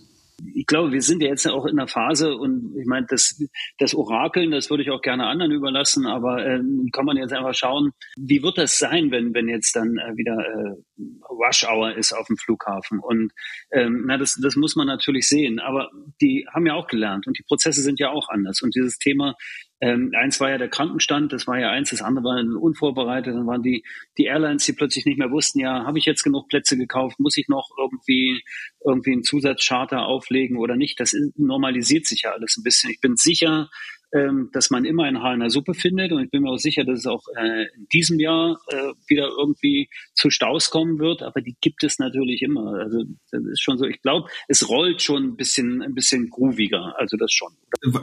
Ich 0.55 0.65
glaube, 0.65 0.91
wir 0.91 1.01
sind 1.01 1.21
ja 1.21 1.29
jetzt 1.29 1.47
auch 1.47 1.65
in 1.65 1.77
der 1.77 1.87
Phase 1.87 2.35
und 2.35 2.75
ich 2.75 2.87
meine, 2.87 3.05
das, 3.07 3.41
das 3.77 3.93
Orakeln, 3.93 4.51
das 4.51 4.69
würde 4.69 4.83
ich 4.83 4.89
auch 4.89 5.01
gerne 5.01 5.27
anderen 5.27 5.51
überlassen, 5.51 6.07
aber 6.07 6.43
äh, 6.45 6.59
kann 6.91 7.05
man 7.05 7.17
jetzt 7.17 7.33
einfach 7.33 7.53
schauen, 7.53 7.91
wie 8.17 8.41
wird 8.41 8.57
das 8.57 8.79
sein, 8.79 9.11
wenn, 9.11 9.33
wenn 9.33 9.47
jetzt 9.47 9.75
dann 9.75 9.97
äh, 9.97 10.17
wieder 10.17 10.33
äh, 10.33 11.03
Rush 11.29 11.65
Hour 11.65 11.95
ist 11.95 12.13
auf 12.13 12.27
dem 12.27 12.37
Flughafen? 12.37 12.99
Und 12.99 13.31
ähm, 13.71 14.05
na, 14.07 14.17
das, 14.17 14.37
das 14.41 14.55
muss 14.55 14.75
man 14.75 14.87
natürlich 14.87 15.27
sehen, 15.27 15.59
aber 15.59 15.91
die 16.19 16.45
haben 16.51 16.65
ja 16.65 16.73
auch 16.73 16.87
gelernt 16.87 17.27
und 17.27 17.37
die 17.37 17.43
Prozesse 17.43 17.81
sind 17.81 17.99
ja 17.99 18.09
auch 18.09 18.27
anders 18.29 18.61
und 18.63 18.75
dieses 18.75 18.97
Thema 18.97 19.35
ähm, 19.83 20.13
eins 20.17 20.39
war 20.39 20.49
ja 20.49 20.57
der 20.57 20.69
Krankenstand, 20.69 21.33
das 21.33 21.45
war 21.45 21.59
ja 21.59 21.69
eins, 21.69 21.89
das 21.89 22.01
andere 22.01 22.23
war 22.23 22.61
unvorbereitet. 22.61 23.35
Dann 23.35 23.45
waren 23.45 23.63
die, 23.63 23.83
die 24.17 24.23
Airlines, 24.23 24.65
die 24.65 24.71
plötzlich 24.71 25.05
nicht 25.05 25.19
mehr 25.19 25.29
wussten, 25.29 25.59
ja, 25.59 25.83
habe 25.85 25.99
ich 25.99 26.05
jetzt 26.05 26.23
genug 26.23 26.47
Plätze 26.47 26.77
gekauft, 26.77 27.19
muss 27.19 27.35
ich 27.35 27.49
noch 27.49 27.69
irgendwie, 27.77 28.41
irgendwie 28.85 29.11
einen 29.11 29.23
Zusatzcharter 29.23 30.05
auflegen 30.05 30.55
oder 30.55 30.77
nicht? 30.77 31.01
Das 31.01 31.13
normalisiert 31.35 32.05
sich 32.05 32.21
ja 32.21 32.31
alles 32.31 32.55
ein 32.55 32.63
bisschen. 32.63 32.91
Ich 32.91 33.01
bin 33.01 33.17
sicher, 33.17 33.69
ähm, 34.13 34.49
dass 34.53 34.69
man 34.69 34.85
immer 34.85 35.03
ein 35.03 35.21
Haar 35.21 35.33
in 35.33 35.39
der 35.39 35.49
Suppe 35.49 35.73
findet. 35.73 36.11
Und 36.11 36.23
ich 36.23 36.29
bin 36.29 36.43
mir 36.43 36.51
auch 36.51 36.59
sicher, 36.59 36.83
dass 36.83 36.99
es 36.99 37.05
auch 37.07 37.23
äh, 37.35 37.63
in 37.75 37.87
diesem 37.91 38.19
Jahr 38.19 38.59
äh, 38.67 38.93
wieder 39.07 39.27
irgendwie 39.37 39.89
zu 40.13 40.29
Staus 40.29 40.69
kommen 40.69 40.99
wird. 40.99 41.23
Aber 41.23 41.41
die 41.41 41.55
gibt 41.61 41.83
es 41.83 41.97
natürlich 41.97 42.43
immer. 42.43 42.73
Also 42.75 43.03
das 43.31 43.43
ist 43.43 43.61
schon 43.61 43.77
so. 43.77 43.85
Ich 43.85 44.01
glaube, 44.01 44.29
es 44.47 44.69
rollt 44.69 45.01
schon 45.01 45.23
ein 45.23 45.35
bisschen, 45.35 45.81
ein 45.81 45.95
bisschen 45.95 46.29
grooviger. 46.29 46.93
Also 46.99 47.17
das 47.17 47.31
schon. 47.31 47.53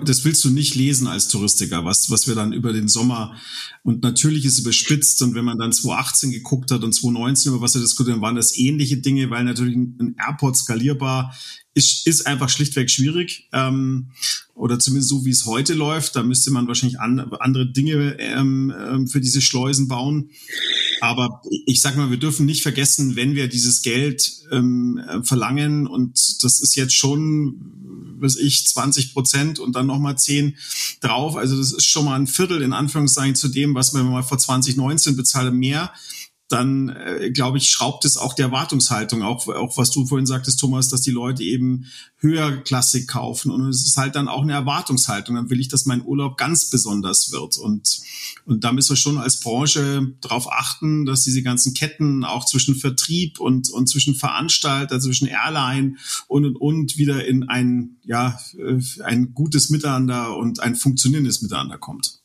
Das 0.05 0.25
willst 0.25 0.45
du 0.45 0.51
nicht 0.51 0.75
lesen 0.75 1.07
als 1.07 1.29
Touristiker, 1.29 1.85
was, 1.85 2.11
was 2.11 2.27
wir 2.27 2.35
dann 2.35 2.53
über 2.53 2.73
den 2.73 2.89
Sommer 2.89 3.37
und 3.83 4.03
natürlich 4.03 4.45
ist 4.45 4.59
überspitzt. 4.59 5.23
Und 5.23 5.35
wenn 5.35 5.45
man 5.45 5.59
dann 5.59 5.73
2018 5.73 6.33
geguckt 6.33 6.71
hat 6.71 6.83
und 6.83 6.93
2019 6.93 7.53
über 7.53 7.63
was 7.63 7.75
wir 7.75 7.83
diskutiert 7.83 8.17
haben, 8.17 8.23
waren 8.23 8.37
das 8.37 8.59
ähnliche 8.59 8.99
Dinge, 8.99 9.31
weil 9.31 9.45
natürlich 9.45 9.77
ein 9.77 10.17
Airport 10.19 10.57
skalierbar 10.57 11.35
ist, 11.75 12.07
ist 12.07 12.27
einfach 12.27 12.49
schlichtweg 12.49 12.91
schwierig. 12.91 13.49
Ähm, 13.53 14.11
oder 14.55 14.79
zumindest 14.79 15.09
so, 15.09 15.25
wie 15.25 15.31
es 15.31 15.47
heute 15.47 15.75
läuft. 15.75 16.17
Da 16.17 16.23
müsste 16.23 16.51
man 16.51 16.67
wahrscheinlich 16.67 17.01
an, 17.01 17.21
andere 17.41 17.71
Dinge 17.71 18.19
ähm, 18.19 18.73
ähm, 18.77 19.07
für 19.07 19.21
diese 19.21 19.41
Schleusen 19.41 19.89
bauen. 19.89 20.31
Aber 21.01 21.41
ich 21.67 21.81
sag 21.81 21.97
mal, 21.97 22.11
wir 22.11 22.19
dürfen 22.19 22.45
nicht 22.45 22.63
vergessen, 22.63 23.17
wenn 23.17 23.35
wir 23.35 23.49
dieses 23.49 23.83
Geld 23.83 24.31
ähm, 24.51 25.01
verlangen 25.23 25.87
und 25.87 26.43
das 26.43 26.61
ist 26.61 26.77
jetzt 26.77 26.95
schon, 26.95 28.17
was 28.19 28.37
ich, 28.37 28.67
20 28.67 29.15
Prozent 29.15 29.59
und 29.59 29.75
dann 29.77 29.87
nochmal 29.87 30.19
10 30.19 30.57
drauf. 31.01 31.37
Also 31.37 31.57
das 31.57 31.73
ist 31.73 31.87
schon 31.87 32.05
mal 32.05 32.17
ein 32.17 32.27
Viertel 32.27 32.61
in 32.61 32.75
Anführungszeichen 32.75 33.37
zu 33.37 33.49
dem, 33.49 33.75
was 33.75 33.95
wir 33.95 34.03
mal 34.03 34.23
vor 34.23 34.39
2019 34.39 35.17
bezahlen, 35.17 35.57
mehr 35.57 35.91
dann 36.51 36.89
äh, 36.89 37.31
glaube 37.31 37.59
ich, 37.59 37.71
schraubt 37.71 38.05
es 38.05 38.17
auch 38.17 38.35
die 38.35 38.43
Erwartungshaltung, 38.43 39.23
auch, 39.23 39.47
auch 39.49 39.77
was 39.79 39.91
du 39.93 40.05
vorhin 40.05 40.27
sagtest, 40.27 40.59
Thomas, 40.59 40.89
dass 40.89 41.01
die 41.01 41.13
Leute 41.13 41.45
eben 41.45 41.87
höherklassig 42.19 43.07
kaufen. 43.07 43.51
Und 43.53 43.69
es 43.69 43.87
ist 43.87 43.97
halt 43.97 44.17
dann 44.17 44.29
auch 44.29 44.43
eine 44.43 44.53
Erwartungshaltung. 44.53 45.37
Dann 45.37 45.49
will 45.49 45.61
ich, 45.61 45.69
dass 45.69 45.87
mein 45.87 46.05
Urlaub 46.05 46.37
ganz 46.37 46.69
besonders 46.69 47.31
wird. 47.31 47.57
Und, 47.57 48.01
und 48.47 48.65
da 48.65 48.73
müssen 48.73 48.91
wir 48.91 48.97
schon 48.97 49.19
als 49.19 49.41
Branche 49.41 50.13
darauf 50.21 50.51
achten, 50.51 51.07
dass 51.07 51.23
diese 51.23 51.43
ganzen 51.43 51.73
Ketten 51.73 52.25
auch 52.25 52.45
zwischen 52.45 52.75
Vertrieb 52.75 53.39
und, 53.39 53.71
und 53.71 53.89
zwischen 53.89 54.17
Veranstalter, 54.17 55.01
zwischen 55.01 55.29
Airline 55.29 55.97
und, 56.27 56.45
und, 56.45 56.57
und 56.57 56.99
wieder 56.99 57.25
in 57.27 57.49
ein, 57.49 57.97
ja, 58.05 58.39
äh, 58.59 58.81
ein 59.05 59.35
gutes 59.35 59.71
Miteinander 59.71 60.37
und 60.37 60.61
ein 60.61 60.75
funktionierendes 60.75 61.43
Miteinander 61.43 61.79
kommt. 61.79 62.20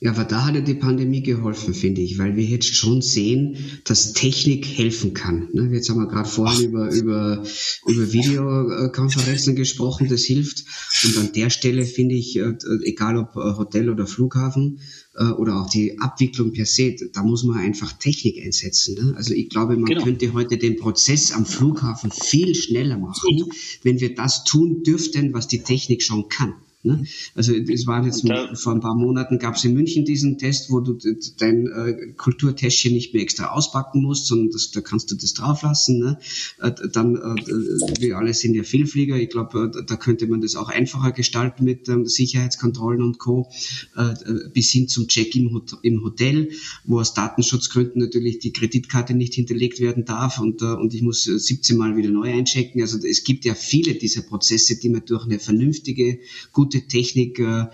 Ja, 0.00 0.12
aber 0.12 0.24
da 0.24 0.46
hat 0.46 0.54
ja 0.54 0.60
die 0.60 0.74
Pandemie 0.74 1.22
geholfen, 1.22 1.74
finde 1.74 2.02
ich, 2.02 2.18
weil 2.18 2.36
wir 2.36 2.44
jetzt 2.44 2.72
schon 2.72 3.02
sehen, 3.02 3.56
dass 3.84 4.12
Technik 4.12 4.64
helfen 4.64 5.12
kann. 5.12 5.48
Ne? 5.52 5.70
Jetzt 5.72 5.90
haben 5.90 5.98
wir 5.98 6.06
gerade 6.06 6.28
vorhin 6.28 6.68
über, 6.68 6.92
über, 6.92 7.44
über 7.84 8.12
Videokonferenzen 8.12 9.56
gesprochen, 9.56 10.08
das 10.08 10.22
hilft. 10.22 10.64
Und 11.04 11.16
an 11.18 11.32
der 11.32 11.50
Stelle 11.50 11.84
finde 11.84 12.14
ich, 12.14 12.38
äh, 12.38 12.54
egal 12.84 13.16
ob 13.16 13.34
äh, 13.34 13.56
Hotel 13.56 13.90
oder 13.90 14.06
Flughafen 14.06 14.78
äh, 15.16 15.24
oder 15.24 15.60
auch 15.60 15.68
die 15.68 15.98
Abwicklung 15.98 16.52
per 16.52 16.66
se, 16.66 16.94
da 17.12 17.24
muss 17.24 17.42
man 17.42 17.58
einfach 17.58 17.92
Technik 17.92 18.38
einsetzen. 18.44 18.94
Ne? 18.94 19.14
Also 19.16 19.34
ich 19.34 19.48
glaube, 19.48 19.76
man 19.76 19.86
genau. 19.86 20.04
könnte 20.04 20.32
heute 20.32 20.58
den 20.58 20.76
Prozess 20.76 21.32
am 21.32 21.44
Flughafen 21.44 22.12
viel 22.12 22.54
schneller 22.54 22.98
machen, 22.98 23.50
wenn 23.82 23.98
wir 23.98 24.14
das 24.14 24.44
tun 24.44 24.84
dürften, 24.84 25.34
was 25.34 25.48
die 25.48 25.64
Technik 25.64 26.04
schon 26.04 26.28
kann. 26.28 26.54
Ne? 26.88 27.04
Also 27.34 27.52
es 27.54 27.86
war 27.86 28.04
jetzt 28.04 28.26
da, 28.26 28.54
vor 28.54 28.72
ein 28.72 28.80
paar 28.80 28.94
Monaten 28.94 29.38
gab 29.38 29.56
es 29.56 29.64
in 29.64 29.74
München 29.74 30.06
diesen 30.06 30.38
Test, 30.38 30.70
wo 30.70 30.80
du 30.80 30.98
dein 31.38 31.66
äh, 31.66 32.12
Kulturtäschchen 32.16 32.94
nicht 32.94 33.12
mehr 33.12 33.22
extra 33.22 33.50
auspacken 33.50 34.02
musst, 34.02 34.26
sondern 34.26 34.50
das, 34.50 34.70
da 34.70 34.80
kannst 34.80 35.10
du 35.10 35.14
das 35.14 35.34
drauflassen. 35.34 35.98
Ne? 35.98 36.18
Äh, 36.60 36.72
dann, 36.92 37.16
äh, 37.16 38.00
wir 38.00 38.16
alle 38.16 38.32
sind 38.32 38.54
ja 38.54 38.62
Vielflieger, 38.62 39.16
ich 39.16 39.28
glaube, 39.28 39.70
äh, 39.74 39.84
da 39.84 39.96
könnte 39.96 40.26
man 40.26 40.40
das 40.40 40.56
auch 40.56 40.70
einfacher 40.70 41.12
gestalten 41.12 41.64
mit 41.64 41.88
ähm, 41.88 42.06
Sicherheitskontrollen 42.06 43.02
und 43.02 43.18
Co. 43.18 43.50
Äh, 43.96 44.02
äh, 44.02 44.48
bis 44.52 44.70
hin 44.70 44.88
zum 44.88 45.08
Check 45.08 45.36
im, 45.36 45.60
im 45.82 46.02
Hotel, 46.02 46.50
wo 46.84 47.00
aus 47.00 47.12
Datenschutzgründen 47.12 48.00
natürlich 48.00 48.38
die 48.38 48.52
Kreditkarte 48.52 49.14
nicht 49.14 49.34
hinterlegt 49.34 49.80
werden 49.80 50.06
darf 50.06 50.40
und, 50.40 50.62
und 50.62 50.94
ich 50.94 51.02
muss 51.02 51.24
17 51.24 51.76
Mal 51.76 51.96
wieder 51.96 52.10
neu 52.10 52.32
einchecken. 52.32 52.80
Also 52.80 52.98
es 52.98 53.24
gibt 53.24 53.44
ja 53.44 53.54
viele 53.54 53.94
dieser 53.94 54.22
Prozesse, 54.22 54.78
die 54.78 54.88
man 54.88 55.04
durch 55.04 55.24
eine 55.24 55.38
vernünftige, 55.38 56.20
gute 56.52 56.77
gute 56.78 56.86
Technik 56.86 57.38
äh, 57.38 57.66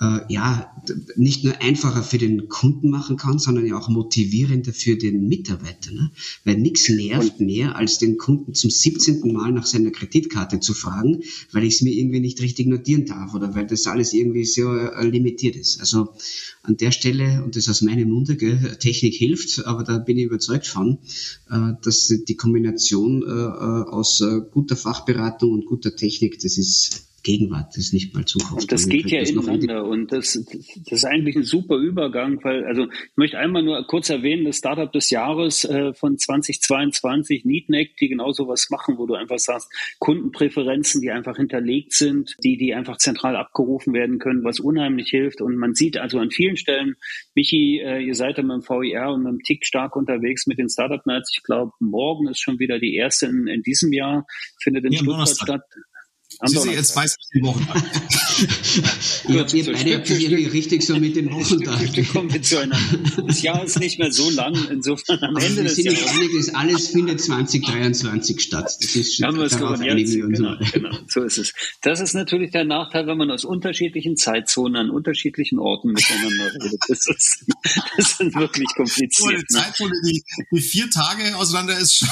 äh, 0.00 0.20
ja 0.28 0.72
nicht 1.16 1.42
nur 1.42 1.60
einfacher 1.60 2.02
für 2.04 2.18
den 2.18 2.48
Kunden 2.48 2.88
machen 2.88 3.16
kann, 3.16 3.38
sondern 3.38 3.66
ja 3.66 3.76
auch 3.76 3.88
motivierender 3.88 4.72
für 4.72 4.96
den 4.96 5.26
Mitarbeiter. 5.26 5.92
Ne? 5.92 6.12
Weil 6.44 6.58
nichts 6.58 6.88
nervt 6.88 7.40
mehr, 7.40 7.74
als 7.74 7.98
den 7.98 8.16
Kunden 8.16 8.54
zum 8.54 8.70
17. 8.70 9.32
Mal 9.32 9.50
nach 9.50 9.66
seiner 9.66 9.90
Kreditkarte 9.90 10.60
zu 10.60 10.72
fragen, 10.72 11.22
weil 11.50 11.64
ich 11.64 11.74
es 11.74 11.82
mir 11.82 11.92
irgendwie 11.92 12.20
nicht 12.20 12.40
richtig 12.40 12.66
notieren 12.66 13.06
darf 13.06 13.34
oder 13.34 13.54
weil 13.56 13.66
das 13.66 13.86
alles 13.88 14.12
irgendwie 14.12 14.44
so 14.44 14.72
äh, 14.72 15.04
limitiert 15.08 15.56
ist. 15.56 15.80
Also 15.80 16.14
an 16.62 16.76
der 16.76 16.92
Stelle, 16.92 17.42
und 17.44 17.56
das 17.56 17.68
aus 17.68 17.82
meinem 17.82 18.08
Munde, 18.08 18.36
gell, 18.36 18.76
Technik 18.78 19.14
hilft, 19.14 19.66
aber 19.66 19.82
da 19.82 19.98
bin 19.98 20.16
ich 20.16 20.26
überzeugt 20.26 20.68
von, 20.68 20.98
äh, 21.50 21.72
dass 21.82 22.06
die 22.06 22.36
Kombination 22.36 23.22
äh, 23.22 23.26
äh 23.26 23.88
aus 23.88 24.20
äh, 24.20 24.40
guter 24.52 24.76
Fachberatung 24.76 25.50
und 25.52 25.66
guter 25.66 25.96
Technik, 25.96 26.38
das 26.38 26.56
ist 26.56 27.07
Gegenwart, 27.22 27.68
das 27.70 27.78
ist 27.78 27.94
nicht 27.94 28.14
mal 28.14 28.24
Zukunft. 28.24 28.62
Und 28.62 28.72
das 28.72 28.88
geht 28.88 29.10
ja 29.10 29.20
ineinander 29.20 29.84
und 29.84 30.12
das, 30.12 30.32
das 30.32 30.92
ist 30.92 31.04
eigentlich 31.04 31.36
ein 31.36 31.42
super 31.42 31.76
Übergang, 31.76 32.42
weil, 32.44 32.64
also 32.64 32.84
ich 32.84 33.16
möchte 33.16 33.38
einmal 33.38 33.62
nur 33.62 33.84
kurz 33.86 34.08
erwähnen, 34.08 34.44
das 34.44 34.58
Startup 34.58 34.90
des 34.90 35.10
Jahres 35.10 35.64
äh, 35.64 35.92
von 35.94 36.16
2022, 36.16 37.44
Neatneck, 37.44 37.96
die 37.96 38.08
genau 38.08 38.32
sowas 38.32 38.68
machen, 38.70 38.98
wo 38.98 39.06
du 39.06 39.14
einfach 39.14 39.38
sagst, 39.38 39.68
Kundenpräferenzen, 39.98 41.00
die 41.00 41.10
einfach 41.10 41.36
hinterlegt 41.36 41.92
sind, 41.92 42.36
die, 42.44 42.56
die 42.56 42.74
einfach 42.74 42.98
zentral 42.98 43.36
abgerufen 43.36 43.92
werden 43.92 44.18
können, 44.18 44.44
was 44.44 44.60
unheimlich 44.60 45.10
hilft 45.10 45.40
und 45.40 45.56
man 45.56 45.74
sieht 45.74 45.98
also 45.98 46.18
an 46.18 46.30
vielen 46.30 46.56
Stellen, 46.56 46.96
Michi, 47.34 47.80
äh, 47.80 48.00
ihr 48.00 48.14
seid 48.14 48.36
ja 48.36 48.42
mit 48.42 48.56
dem 48.56 48.68
VIR 48.68 49.12
und 49.12 49.24
mit 49.24 49.32
dem 49.32 49.42
TIC 49.42 49.66
stark 49.66 49.96
unterwegs 49.96 50.46
mit 50.46 50.58
den 50.58 50.68
Startup 50.68 51.04
Nights. 51.06 51.32
Ich 51.36 51.42
glaube, 51.42 51.72
morgen 51.80 52.28
ist 52.28 52.40
schon 52.40 52.58
wieder 52.58 52.78
die 52.78 52.94
erste 52.94 53.26
in, 53.26 53.46
in 53.46 53.62
diesem 53.62 53.92
Jahr, 53.92 54.26
findet 54.62 54.84
in 54.84 54.92
ja, 54.92 54.98
Stuttgart 54.98 55.28
statt. 55.28 55.62
Sie 56.44 56.56
sehen, 56.56 56.72
jetzt 56.72 56.94
weiß 56.94 57.16
ich 57.18 57.28
den 57.34 57.46
Wochentag. 57.46 57.82
ihr 59.28 59.40
habt 59.40 59.50
so 59.50 59.56
beide 59.72 59.90
ihr 59.90 60.52
richtig 60.52 60.82
so 60.86 60.96
mit 60.96 61.16
den 61.16 61.32
Wochentagen. 61.32 61.96
Wir 61.96 62.04
kommen 62.04 62.32
wir 62.32 62.42
zueinander. 62.42 62.98
Das 63.26 63.42
Jahr 63.42 63.64
ist 63.64 63.80
nicht 63.80 63.98
mehr 63.98 64.12
so 64.12 64.30
lang, 64.30 64.54
insofern 64.70 65.18
am 65.24 65.36
Ende 65.36 65.64
des 65.64 65.82
Jahres. 65.82 66.06
Einig, 66.06 66.54
alles 66.54 66.88
findet 66.88 67.20
2023 67.20 68.40
statt. 68.40 68.64
Das 68.80 68.94
ist 68.94 69.16
schon 69.16 69.26
haben 69.26 69.38
wir 69.38 69.46
es 69.46 69.58
gewonnen. 69.58 69.82
Ja, 69.82 69.94
genau, 69.94 70.56
genau, 70.72 70.96
so 71.08 71.24
ist 71.24 71.38
es. 71.38 71.52
Das 71.82 72.00
ist 72.00 72.14
natürlich 72.14 72.52
der 72.52 72.64
Nachteil, 72.64 73.08
wenn 73.08 73.18
man 73.18 73.32
aus 73.32 73.44
unterschiedlichen 73.44 74.16
Zeitzonen 74.16 74.76
an 74.76 74.90
unterschiedlichen 74.90 75.58
Orten 75.58 75.88
miteinander 75.88 76.54
redet. 76.62 76.80
Das 76.88 77.08
ist, 77.08 77.46
das 77.96 78.20
ist 78.20 78.34
wirklich 78.36 78.68
kompliziert. 78.76 79.12
So 79.14 79.26
eine 79.26 79.38
ne? 79.38 79.44
Zeitzone, 79.48 79.92
die, 80.06 80.22
die 80.52 80.60
vier 80.60 80.88
Tage 80.88 81.36
auseinander 81.36 81.76
ist 81.78 81.96
schon. 81.96 82.08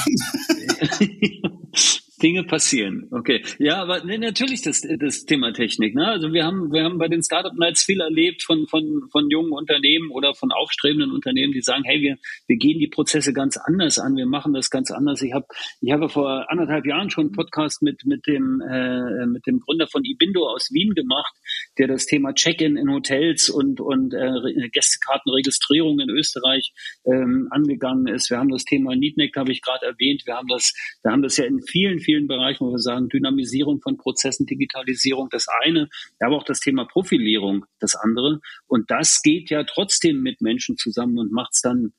Dinge 2.21 2.43
passieren. 2.43 3.07
Okay. 3.11 3.43
Ja, 3.59 3.81
aber 3.81 4.03
nee, 4.03 4.17
natürlich 4.17 4.61
das, 4.61 4.81
das 4.81 5.25
Thema 5.25 5.53
Technik. 5.53 5.95
Ne? 5.95 6.07
Also 6.07 6.33
wir 6.33 6.45
haben, 6.45 6.71
wir 6.71 6.83
haben 6.83 6.97
bei 6.97 7.07
den 7.07 7.21
Startup 7.21 7.53
Nights 7.53 7.83
viel 7.83 8.01
erlebt 8.01 8.43
von, 8.43 8.67
von, 8.67 9.03
von 9.11 9.29
jungen 9.29 9.51
Unternehmen 9.51 10.09
oder 10.09 10.33
von 10.33 10.51
aufstrebenden 10.51 11.11
Unternehmen, 11.11 11.53
die 11.53 11.61
sagen, 11.61 11.83
hey, 11.85 12.01
wir, 12.01 12.17
wir 12.47 12.57
gehen 12.57 12.79
die 12.79 12.87
Prozesse 12.87 13.33
ganz 13.33 13.57
anders 13.57 13.99
an, 13.99 14.15
wir 14.15 14.25
machen 14.25 14.53
das 14.53 14.69
ganz 14.69 14.91
anders. 14.91 15.21
Ich 15.21 15.33
habe 15.33 15.45
ich 15.81 15.91
habe 15.91 16.09
vor 16.09 16.49
anderthalb 16.49 16.85
Jahren 16.85 17.09
schon 17.09 17.25
einen 17.25 17.31
Podcast 17.33 17.81
mit, 17.81 18.05
mit, 18.05 18.25
dem, 18.27 18.61
äh, 18.61 19.25
mit 19.27 19.45
dem 19.45 19.59
Gründer 19.59 19.87
von 19.87 20.03
Ibindo 20.03 20.47
aus 20.47 20.71
Wien 20.71 20.95
gemacht, 20.95 21.33
der 21.77 21.87
das 21.87 22.05
Thema 22.05 22.33
Check-in 22.33 22.77
in 22.77 22.91
Hotels 22.91 23.49
und, 23.49 23.79
und 23.79 24.13
äh, 24.13 24.69
Gästekartenregistrierung 24.69 25.99
in 25.99 26.09
Österreich 26.09 26.73
ähm, 27.05 27.47
angegangen 27.51 28.07
ist. 28.07 28.29
Wir 28.29 28.37
haben 28.37 28.49
das 28.49 28.63
Thema 28.63 28.95
Neatneck, 28.95 29.35
habe 29.35 29.51
ich 29.51 29.61
gerade 29.61 29.85
erwähnt. 29.85 30.23
Wir 30.25 30.35
haben 30.35 30.47
das, 30.47 30.73
wir 31.03 31.11
haben 31.11 31.21
das 31.21 31.37
ja 31.37 31.45
in 31.45 31.61
vielen, 31.61 31.99
vielen 31.99 32.27
Bereichen, 32.27 32.65
wo 32.65 32.71
wir 32.71 32.79
sagen, 32.79 33.09
Dynamisierung 33.09 33.81
von 33.81 33.97
Prozessen, 33.97 34.45
Digitalisierung 34.45 35.29
das 35.31 35.47
eine, 35.63 35.89
aber 36.19 36.37
auch 36.37 36.43
das 36.43 36.59
Thema 36.59 36.85
Profilierung 36.85 37.65
das 37.79 37.95
andere. 37.95 38.39
Und 38.67 38.89
das 38.91 39.21
geht 39.21 39.49
ja 39.49 39.63
trotzdem 39.63 40.21
mit 40.21 40.41
Menschen 40.41 40.77
zusammen 40.77 41.17
und 41.17 41.31
macht 41.31 41.51
es 41.53 41.61
dann 41.61 41.93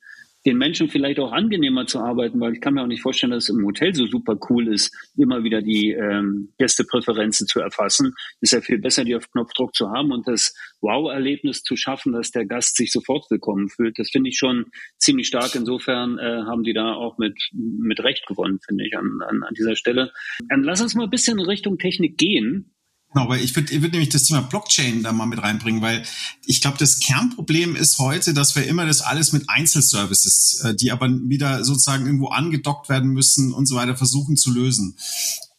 den 0.45 0.57
Menschen 0.57 0.87
vielleicht 0.87 1.19
auch 1.19 1.31
angenehmer 1.31 1.85
zu 1.85 1.99
arbeiten, 1.99 2.39
weil 2.39 2.53
ich 2.53 2.61
kann 2.61 2.73
mir 2.73 2.81
auch 2.81 2.87
nicht 2.87 3.01
vorstellen, 3.01 3.31
dass 3.31 3.45
es 3.45 3.49
im 3.49 3.65
Hotel 3.65 3.93
so 3.93 4.05
super 4.05 4.37
cool 4.49 4.73
ist, 4.73 4.93
immer 5.17 5.43
wieder 5.43 5.61
die 5.61 5.91
ähm, 5.91 6.53
Gästepräferenzen 6.57 7.47
zu 7.47 7.59
erfassen. 7.59 8.13
Ist 8.39 8.53
ja 8.53 8.61
viel 8.61 8.79
besser, 8.79 9.03
die 9.03 9.15
auf 9.15 9.29
Knopfdruck 9.31 9.75
zu 9.75 9.89
haben 9.89 10.11
und 10.11 10.27
das 10.27 10.53
Wow-Erlebnis 10.81 11.61
zu 11.63 11.75
schaffen, 11.75 12.13
dass 12.13 12.31
der 12.31 12.45
Gast 12.45 12.77
sich 12.77 12.91
sofort 12.91 13.29
willkommen 13.29 13.69
fühlt. 13.69 13.99
Das 13.99 14.09
finde 14.09 14.29
ich 14.29 14.37
schon 14.37 14.65
ziemlich 14.97 15.27
stark. 15.27 15.55
Insofern 15.55 16.17
äh, 16.17 16.43
haben 16.45 16.63
die 16.63 16.73
da 16.73 16.93
auch 16.93 17.17
mit, 17.17 17.37
mit 17.53 18.01
Recht 18.01 18.25
gewonnen, 18.25 18.59
finde 18.65 18.85
ich, 18.87 18.97
an, 18.97 19.19
an, 19.27 19.43
an 19.43 19.53
dieser 19.53 19.75
Stelle. 19.75 20.11
Ähm, 20.51 20.63
lass 20.63 20.81
uns 20.81 20.95
mal 20.95 21.03
ein 21.03 21.09
bisschen 21.09 21.39
in 21.39 21.45
Richtung 21.45 21.77
Technik 21.77 22.17
gehen. 22.17 22.73
Genau, 23.11 23.25
aber 23.25 23.39
ich 23.39 23.55
würde 23.55 23.73
ich 23.73 23.81
würd 23.81 23.93
nämlich 23.93 24.09
das 24.09 24.25
Thema 24.25 24.41
Blockchain 24.41 25.01
da 25.01 25.11
mal 25.11 25.25
mit 25.25 25.41
reinbringen, 25.41 25.81
weil 25.81 26.03
ich 26.45 26.61
glaube, 26.61 26.77
das 26.77 26.99
Kernproblem 26.99 27.75
ist 27.75 27.97
heute, 27.97 28.35
dass 28.35 28.55
wir 28.55 28.67
immer 28.67 28.85
das 28.85 29.01
alles 29.01 29.33
mit 29.33 29.49
Einzelservices, 29.49 30.61
äh, 30.63 30.75
die 30.75 30.91
aber 30.91 31.09
wieder 31.09 31.63
sozusagen 31.63 32.05
irgendwo 32.05 32.27
angedockt 32.27 32.87
werden 32.87 33.09
müssen 33.09 33.51
und 33.51 33.65
so 33.65 33.75
weiter, 33.75 33.95
versuchen 33.95 34.37
zu 34.37 34.51
lösen. 34.51 34.95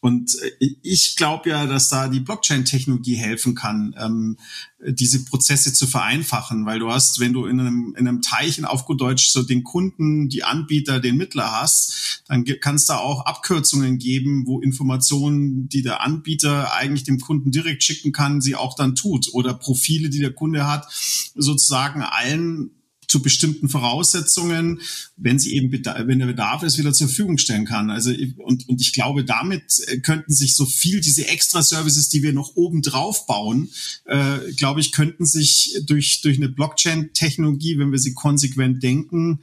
Und 0.01 0.35
äh, 0.59 0.75
ich 0.81 1.15
glaube 1.15 1.49
ja, 1.51 1.67
dass 1.67 1.89
da 1.89 2.07
die 2.07 2.19
Blockchain-Technologie 2.19 3.15
helfen 3.15 3.55
kann, 3.55 3.95
ähm, 3.97 4.37
diese 4.83 5.23
Prozesse 5.25 5.73
zu 5.73 5.85
vereinfachen, 5.85 6.65
weil 6.65 6.79
du 6.79 6.91
hast, 6.91 7.19
wenn 7.19 7.33
du 7.33 7.45
in 7.45 7.59
einem, 7.59 7.95
in 7.97 8.07
einem 8.07 8.21
Teich 8.21 8.63
auf 8.65 8.85
gut 8.85 8.99
Deutsch 8.99 9.29
so 9.29 9.43
den 9.43 9.63
Kunden, 9.63 10.27
die 10.27 10.43
Anbieter, 10.43 10.99
den 10.99 11.17
Mittler 11.17 11.51
hast, 11.51 12.23
dann 12.27 12.45
kannst 12.59 12.89
du 12.89 12.93
auch 12.93 13.25
Abkürzungen 13.27 13.99
geben, 13.99 14.47
wo 14.47 14.59
Informationen, 14.59 15.69
die 15.69 15.83
der 15.83 16.01
Anbieter 16.01 16.73
eigentlich 16.73 17.03
dem 17.03 17.19
Kunden 17.19 17.51
direkt 17.51 17.83
schicken 17.83 18.11
kann, 18.11 18.41
sie 18.41 18.55
auch 18.55 18.75
dann 18.75 18.95
tut. 18.95 19.29
Oder 19.33 19.53
Profile, 19.53 20.09
die 20.09 20.19
der 20.19 20.33
Kunde 20.33 20.67
hat, 20.67 20.87
sozusagen 21.35 22.01
allen 22.01 22.71
zu 23.11 23.21
bestimmten 23.21 23.67
Voraussetzungen, 23.67 24.79
wenn 25.17 25.37
sie 25.37 25.53
eben, 25.53 25.69
wenn 25.71 26.19
der 26.19 26.27
Bedarf 26.27 26.63
ist, 26.63 26.77
wieder 26.77 26.93
zur 26.93 27.07
Verfügung 27.07 27.37
stellen 27.37 27.65
kann. 27.65 27.89
Also, 27.89 28.11
und, 28.37 28.69
und 28.69 28.79
ich 28.79 28.93
glaube, 28.93 29.25
damit 29.25 29.63
äh, 29.87 29.97
könnten 29.99 30.33
sich 30.33 30.55
so 30.55 30.65
viel 30.65 31.01
diese 31.01 31.27
Extra-Services, 31.27 32.07
die 32.07 32.23
wir 32.23 32.31
noch 32.31 32.55
oben 32.55 32.81
drauf 32.81 33.25
bauen, 33.25 33.69
äh, 34.05 34.53
glaube 34.55 34.79
ich, 34.79 34.93
könnten 34.93 35.25
sich 35.25 35.77
durch, 35.85 36.21
durch 36.21 36.37
eine 36.37 36.47
Blockchain-Technologie, 36.47 37.77
wenn 37.77 37.91
wir 37.91 37.99
sie 37.99 38.13
konsequent 38.13 38.81
denken, 38.81 39.41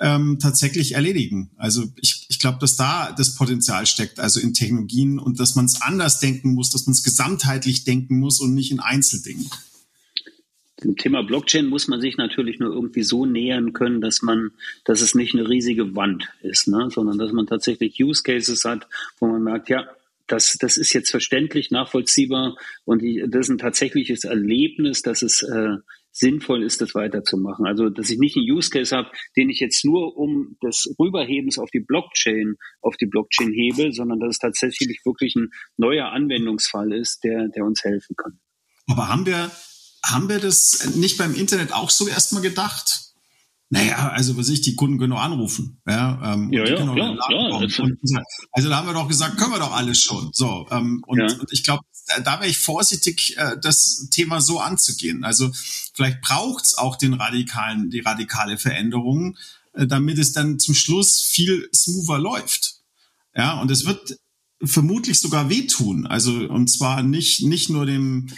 ähm, 0.00 0.38
tatsächlich 0.40 0.92
erledigen. 0.92 1.50
Also 1.56 1.84
ich, 2.00 2.26
ich 2.28 2.38
glaube, 2.38 2.58
dass 2.60 2.76
da 2.76 3.10
das 3.10 3.34
Potenzial 3.34 3.86
steckt, 3.86 4.20
also 4.20 4.38
in 4.38 4.54
Technologien 4.54 5.18
und 5.18 5.40
dass 5.40 5.56
man 5.56 5.66
es 5.66 5.82
anders 5.82 6.20
denken 6.20 6.54
muss, 6.54 6.70
dass 6.70 6.86
man 6.86 6.92
es 6.92 7.02
gesamtheitlich 7.02 7.82
denken 7.82 8.20
muss 8.20 8.40
und 8.40 8.54
nicht 8.54 8.70
in 8.70 8.78
Einzeldingen 8.78 9.50
dem 10.80 10.96
Thema 10.96 11.22
Blockchain 11.22 11.66
muss 11.66 11.88
man 11.88 12.00
sich 12.00 12.16
natürlich 12.16 12.58
nur 12.58 12.72
irgendwie 12.72 13.02
so 13.02 13.26
nähern 13.26 13.72
können, 13.72 14.00
dass 14.00 14.22
man, 14.22 14.50
dass 14.84 15.00
es 15.00 15.14
nicht 15.14 15.34
eine 15.34 15.48
riesige 15.48 15.94
Wand 15.94 16.28
ist, 16.42 16.68
ne? 16.68 16.88
sondern 16.90 17.18
dass 17.18 17.32
man 17.32 17.46
tatsächlich 17.46 18.02
Use 18.02 18.22
Cases 18.22 18.64
hat, 18.64 18.86
wo 19.18 19.26
man 19.26 19.42
merkt, 19.42 19.68
ja, 19.68 19.88
das, 20.26 20.56
das 20.60 20.76
ist 20.76 20.92
jetzt 20.92 21.10
verständlich, 21.10 21.70
nachvollziehbar 21.70 22.56
und 22.84 23.02
die, 23.02 23.24
das 23.28 23.46
ist 23.46 23.50
ein 23.50 23.58
tatsächliches 23.58 24.24
Erlebnis, 24.24 25.02
dass 25.02 25.22
es 25.22 25.42
äh, 25.42 25.76
sinnvoll 26.12 26.62
ist, 26.62 26.80
das 26.80 26.94
weiterzumachen. 26.94 27.66
Also, 27.66 27.88
dass 27.88 28.10
ich 28.10 28.18
nicht 28.18 28.36
einen 28.36 28.50
Use 28.50 28.70
Case 28.70 28.96
habe, 28.96 29.10
den 29.36 29.48
ich 29.48 29.60
jetzt 29.60 29.84
nur 29.84 30.16
um 30.16 30.56
des 30.62 30.94
Rüberhebens 30.98 31.58
auf 31.58 31.70
die 31.70 31.80
Blockchain, 31.80 32.56
auf 32.80 32.96
die 32.96 33.06
Blockchain 33.06 33.52
hebe, 33.52 33.92
sondern 33.92 34.20
dass 34.20 34.30
es 34.30 34.38
tatsächlich 34.38 35.00
wirklich 35.04 35.34
ein 35.36 35.50
neuer 35.76 36.06
Anwendungsfall 36.06 36.92
ist, 36.92 37.24
der, 37.24 37.48
der 37.48 37.64
uns 37.64 37.82
helfen 37.84 38.16
kann. 38.16 38.38
Aber 38.88 39.08
haben 39.08 39.26
wir 39.26 39.50
haben 40.04 40.28
wir 40.28 40.40
das 40.40 40.94
nicht 40.94 41.18
beim 41.18 41.34
Internet 41.34 41.72
auch 41.72 41.90
so 41.90 42.08
erstmal 42.08 42.42
gedacht? 42.42 43.10
Naja, 43.72 44.10
also 44.10 44.36
was 44.36 44.48
ich, 44.48 44.62
die 44.62 44.74
Kunden 44.74 44.98
können 44.98 45.12
doch 45.12 45.20
anrufen. 45.20 45.80
Ja, 45.86 46.34
ähm, 46.34 46.52
ja, 46.52 46.66
ja 46.66 46.74
klar, 46.74 46.94
klar. 46.94 48.24
also 48.50 48.68
da 48.68 48.76
haben 48.76 48.88
wir 48.88 48.94
doch 48.94 49.06
gesagt, 49.06 49.38
können 49.38 49.52
wir 49.52 49.60
doch 49.60 49.72
alles 49.72 50.02
schon. 50.02 50.30
So, 50.32 50.66
ähm, 50.72 51.04
und, 51.06 51.20
ja. 51.20 51.26
und 51.38 51.52
ich 51.52 51.62
glaube, 51.62 51.84
da, 52.08 52.18
da 52.18 52.40
wäre 52.40 52.50
ich 52.50 52.58
vorsichtig, 52.58 53.36
äh, 53.36 53.56
das 53.62 54.08
Thema 54.10 54.40
so 54.40 54.58
anzugehen. 54.58 55.22
Also 55.22 55.52
vielleicht 55.94 56.20
braucht's 56.20 56.76
auch 56.76 56.96
den 56.96 57.14
radikalen, 57.14 57.90
die 57.90 58.00
radikale 58.00 58.58
Veränderung, 58.58 59.36
äh, 59.74 59.86
damit 59.86 60.18
es 60.18 60.32
dann 60.32 60.58
zum 60.58 60.74
Schluss 60.74 61.22
viel 61.22 61.68
smoother 61.72 62.18
läuft. 62.18 62.80
Ja, 63.36 63.60
und 63.60 63.70
es 63.70 63.86
wird 63.86 64.16
vermutlich 64.64 65.20
sogar 65.20 65.48
wehtun. 65.48 66.08
Also, 66.08 66.32
und 66.32 66.68
zwar 66.68 67.04
nicht, 67.04 67.42
nicht 67.42 67.70
nur 67.70 67.86
dem 67.86 68.28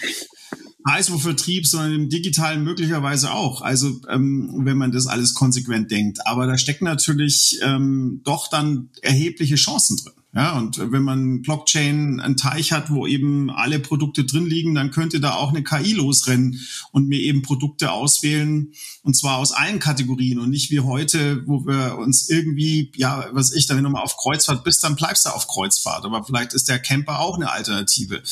Eiswurfvertrieb, 0.85 1.67
sondern 1.67 1.93
im 1.93 2.09
digitalen 2.09 2.65
möglicherweise 2.65 3.33
auch. 3.33 3.63
Also 3.63 4.01
ähm, 4.09 4.63
wenn 4.65 4.77
man 4.77 4.93
das 4.93 5.07
alles 5.07 5.35
konsequent 5.35 5.91
denkt. 5.91 6.27
Aber 6.27 6.47
da 6.47 6.59
stecken 6.59 6.85
natürlich 6.85 7.59
ähm, 7.63 8.21
doch 8.25 8.49
dann 8.49 8.91
erhebliche 9.03 9.57
Chancen 9.57 9.97
drin. 9.97 10.13
Ja, 10.35 10.57
und 10.57 10.79
wenn 10.79 11.03
man 11.03 11.43
Blockchain 11.43 12.19
einen 12.19 12.39
Teich 12.39 12.73
hat, 12.73 12.91
wo 12.91 13.07
eben 13.07 13.51
alle 13.51 13.79
Produkte 13.79 14.25
drin 14.25 14.47
liegen, 14.47 14.75
dann 14.75 14.91
könnte 14.91 15.21
da 15.21 15.35
auch 15.35 15.51
eine 15.51 15.63
KI 15.63 15.93
losrennen 15.93 16.59
und 16.91 17.07
mir 17.07 17.21
eben 17.21 17.43
Produkte 17.43 17.93
auswählen 17.93 18.73
und 19.03 19.15
zwar 19.15 19.37
aus 19.37 19.53
allen 19.53 19.79
Kategorien 19.79 20.39
und 20.39 20.49
nicht 20.49 20.71
wie 20.71 20.81
heute, 20.81 21.47
wo 21.47 21.67
wir 21.67 21.99
uns 21.99 22.31
irgendwie, 22.31 22.91
ja, 22.97 23.27
was 23.33 23.53
ich, 23.53 23.67
dann 23.67 23.77
wenn 23.77 23.85
du 23.85 23.91
mal 23.91 24.01
auf 24.01 24.17
Kreuzfahrt 24.17 24.65
bist, 24.65 24.83
dann 24.83 24.97
bleibst 24.97 25.27
du 25.27 25.31
auf 25.31 25.49
Kreuzfahrt. 25.49 26.07
Aber 26.07 26.25
vielleicht 26.25 26.55
ist 26.55 26.69
der 26.69 26.79
Camper 26.79 27.21
auch 27.21 27.37
eine 27.37 27.51
Alternative. 27.51 28.23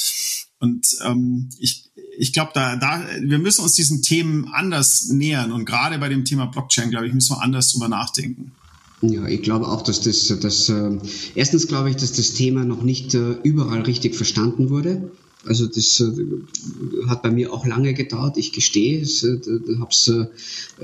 Und 0.58 0.86
ähm, 1.04 1.50
ich, 1.58 1.89
ich 2.20 2.34
glaube, 2.34 2.50
da, 2.52 2.76
da, 2.76 3.02
wir 3.22 3.38
müssen 3.38 3.62
uns 3.62 3.72
diesen 3.72 4.02
Themen 4.02 4.50
anders 4.52 5.08
nähern 5.08 5.52
und 5.52 5.64
gerade 5.64 5.98
bei 5.98 6.10
dem 6.10 6.26
Thema 6.26 6.46
Blockchain, 6.46 6.90
glaube 6.90 7.06
ich, 7.06 7.14
müssen 7.14 7.34
wir 7.34 7.42
anders 7.42 7.72
drüber 7.72 7.88
nachdenken. 7.88 8.52
Ja, 9.00 9.26
ich 9.26 9.40
glaube 9.40 9.66
auch, 9.66 9.80
dass 9.80 10.02
das, 10.02 10.26
das 10.40 10.68
äh, 10.68 10.98
erstens 11.34 11.66
glaube 11.66 11.88
ich, 11.88 11.96
dass 11.96 12.12
das 12.12 12.34
Thema 12.34 12.66
noch 12.66 12.82
nicht 12.82 13.14
äh, 13.14 13.36
überall 13.42 13.80
richtig 13.80 14.14
verstanden 14.14 14.68
wurde. 14.68 15.10
Also 15.46 15.66
das 15.66 16.00
äh, 16.00 17.06
hat 17.08 17.22
bei 17.22 17.30
mir 17.30 17.52
auch 17.52 17.66
lange 17.66 17.94
gedauert, 17.94 18.36
ich 18.36 18.52
gestehe, 18.52 19.00
ich 19.00 19.24
äh, 19.24 19.38
habe 19.78 19.90
es 19.90 20.08
äh, 20.08 20.26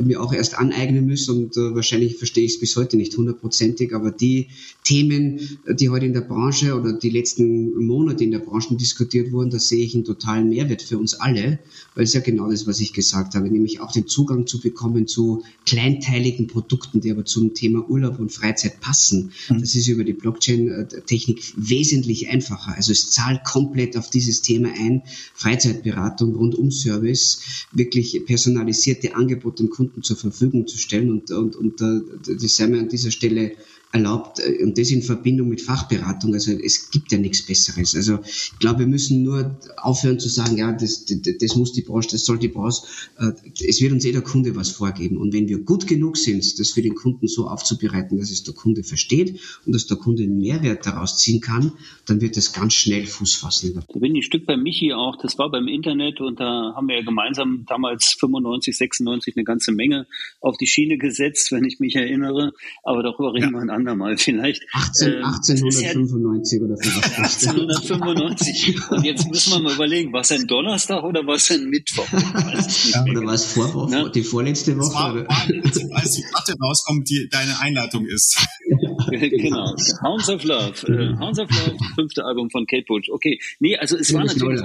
mir 0.03 0.23
auch 0.23 0.33
erst 0.33 0.57
aneignen 0.57 1.05
müssen 1.05 1.37
und 1.37 1.57
wahrscheinlich 1.57 2.17
verstehe 2.17 2.45
ich 2.45 2.55
es 2.55 2.61
bis 2.61 2.77
heute 2.77 2.97
nicht 2.97 3.17
hundertprozentig, 3.17 3.95
aber 3.95 4.11
die 4.11 4.49
Themen, 4.83 5.59
die 5.69 5.91
heute 5.91 6.07
in 6.07 6.13
der 6.13 6.21
Branche 6.21 6.75
oder 6.75 6.93
die 6.93 7.11
letzten 7.11 7.75
Monate 7.85 8.25
in 8.25 8.31
der 8.31 8.39
Branche 8.39 8.75
diskutiert 8.77 9.33
wurden, 9.33 9.51
da 9.51 9.59
sehe 9.59 9.85
ich 9.85 9.95
einen 9.95 10.05
totalen 10.05 10.49
Mehrwert 10.49 10.83
für 10.83 10.97
uns 10.97 11.15
alle, 11.15 11.59
weil 11.95 12.05
es 12.05 12.13
ja 12.13 12.21
genau 12.21 12.51
das, 12.51 12.67
was 12.67 12.81
ich 12.81 12.93
gesagt 12.93 13.35
habe, 13.35 13.51
nämlich 13.51 13.81
auch 13.81 13.93
den 13.93 14.07
Zugang 14.07 14.47
zu 14.47 14.61
bekommen 14.61 15.07
zu 15.07 15.43
kleinteiligen 15.67 16.47
Produkten, 16.47 17.01
die 17.01 17.11
aber 17.11 17.25
zum 17.25 17.55
Thema 17.55 17.89
Urlaub 17.89 18.19
und 18.19 18.31
Freizeit 18.31 18.81
passen. 18.81 19.33
Mhm. 19.49 19.61
Das 19.61 19.75
ist 19.75 19.89
über 19.89 20.05
die 20.05 20.13
Blockchain-Technik 20.13 21.55
wesentlich 21.57 22.29
einfacher. 22.29 22.75
Also 22.77 22.93
es 22.93 23.11
zahlt 23.11 23.45
komplett 23.45 23.97
auf 23.97 24.09
dieses 24.11 24.43
Thema 24.47 24.73
ein, 24.79 25.03
Freizeitberatung, 25.35 26.35
Rundum-Service, 26.35 27.67
wirklich 27.73 28.25
personalisierte 28.27 29.15
Angebote 29.15 29.65
dem 29.65 29.71
Kunden 29.71 30.03
zur 30.03 30.17
Verfügung 30.17 30.67
zu 30.67 30.79
stellen. 30.79 31.11
Und, 31.11 31.31
und, 31.31 31.57
und 31.57 31.81
das 31.81 32.57
sei 32.57 32.67
mir 32.69 32.79
an 32.79 32.89
dieser 32.89 33.11
Stelle 33.11 33.53
erlaubt 33.93 34.41
äh, 34.41 34.63
und 34.63 34.79
das 34.79 34.91
in 34.91 35.03
Verbindung 35.03 35.49
mit 35.49 35.61
Fachberatung. 35.61 36.35
Also 36.35 36.53
es 36.53 36.91
gibt 36.91 37.13
ja 37.13 37.19
nichts 37.19 37.43
Besseres. 37.43 37.95
Also 37.95 38.19
ich 38.25 38.59
glaube, 38.59 38.81
wir 38.81 38.87
müssen 38.87 39.23
nur 39.23 39.59
aufhören 39.77 40.19
zu 40.19 40.29
sagen, 40.29 40.57
ja, 40.57 40.73
das, 40.73 41.05
das, 41.05 41.19
das 41.41 41.57
muss 41.57 41.73
die 41.73 41.83
Branche, 41.83 42.11
das 42.13 42.25
soll 42.25 42.39
die 42.39 42.49
Branche. 42.49 42.83
Äh, 43.19 43.33
es 43.67 43.81
wird 43.81 43.93
uns 43.93 44.05
jeder 44.05 44.21
Kunde 44.21 44.57
was 44.57 44.71
vorgeben. 44.71 45.17
Und 45.17 45.33
wenn 45.33 45.49
wir 45.49 45.59
gut 45.59 45.87
genug 45.87 46.17
sind, 46.17 46.59
das 46.59 46.71
für 46.71 46.83
den 46.83 46.95
Kunden 46.95 47.29
so 47.29 47.49
aufzubereiten, 47.49 48.19
dass 48.19 48.31
es 48.31 48.43
der 48.43 48.55
Kunde 48.55 48.83
versteht 48.83 49.41
und 49.65 49.75
dass 49.75 49.87
der 49.87 49.97
Kunde 49.97 50.25
einen 50.25 50.39
Mehrwert 50.39 50.87
daraus 50.87 51.19
ziehen 51.19 51.41
kann, 51.41 51.73
dann 52.07 52.21
wird 52.21 52.37
das 52.37 52.53
ganz 52.53 52.75
schnell 52.75 53.07
Fuß 53.07 53.35
fassen. 53.35 53.75
Da 53.75 53.99
bin 53.99 54.15
ich 54.15 54.21
ein 54.21 54.23
Stück 54.23 54.47
bei 54.47 54.57
Michi 54.57 54.93
auch. 54.93 55.17
Das 55.17 55.39
war 55.39 55.51
beim 55.51 55.69
Internet 55.69 56.21
und 56.21 56.41
da 56.41 56.75
haben 56.75 56.89
wir 56.89 56.97
ja 56.97 57.03
gemeinsam 57.03 57.65
damals 57.67 58.17
95, 58.19 58.77
96 58.77 59.37
eine 59.37 59.45
ganze 59.45 59.73
Menge 59.73 60.07
auf 60.41 60.57
die 60.57 60.67
Schiene 60.67 60.99
gesetzt, 60.99 61.53
wenn 61.53 61.65
ich 61.65 61.79
mich 61.81 61.97
erinnere. 61.97 62.53
Aber 62.83 63.03
darüber 63.03 63.35
reden 63.35 63.53
ja. 63.53 63.53
wir 63.53 63.61
andermal 63.87 64.17
vielleicht. 64.17 64.65
18, 64.73 65.09
ähm, 65.09 65.25
1895 65.25 66.63
oder 66.63 66.77
so 66.77 66.91
was. 67.01 67.47
1895. 67.47 68.91
Und 68.91 69.05
jetzt 69.05 69.29
müssen 69.29 69.53
wir 69.53 69.61
mal 69.61 69.75
überlegen, 69.75 70.13
was 70.13 70.33
ein 70.33 70.47
Donnerstag 70.47 71.05
oder 71.05 71.27
was 71.27 71.51
ein 71.51 71.69
Mittwoch? 71.69 72.07
Ja, 72.13 73.05
oder 73.05 73.25
was 73.27 73.45
Vorwoche, 73.45 73.93
ja? 73.93 74.09
die 74.09 74.23
vorletzte 74.23 74.77
Woche? 74.77 74.95
War, 74.95 75.15
war, 75.15 75.97
als 75.97 76.13
die 76.13 76.25
Platte 76.31 76.55
rauskommt, 76.61 77.09
die 77.09 77.29
deine 77.31 77.61
Einleitung 77.61 78.07
ist. 78.07 78.39
genau. 79.11 79.75
Hounds 80.03 80.29
of 80.29 80.43
Love. 80.45 80.87
Äh, 80.89 81.17
Hounds 81.19 81.39
of 81.39 81.49
Love, 81.51 81.77
fünfte 81.95 82.25
Album 82.25 82.51
von 82.51 82.67
Kate 82.67 82.85
Bush. 82.87 83.09
Okay. 83.09 83.39
Nee, 83.61 83.77
also 83.77 83.97
es 83.97 84.13
war 84.13 84.25
natürlich 84.25 84.61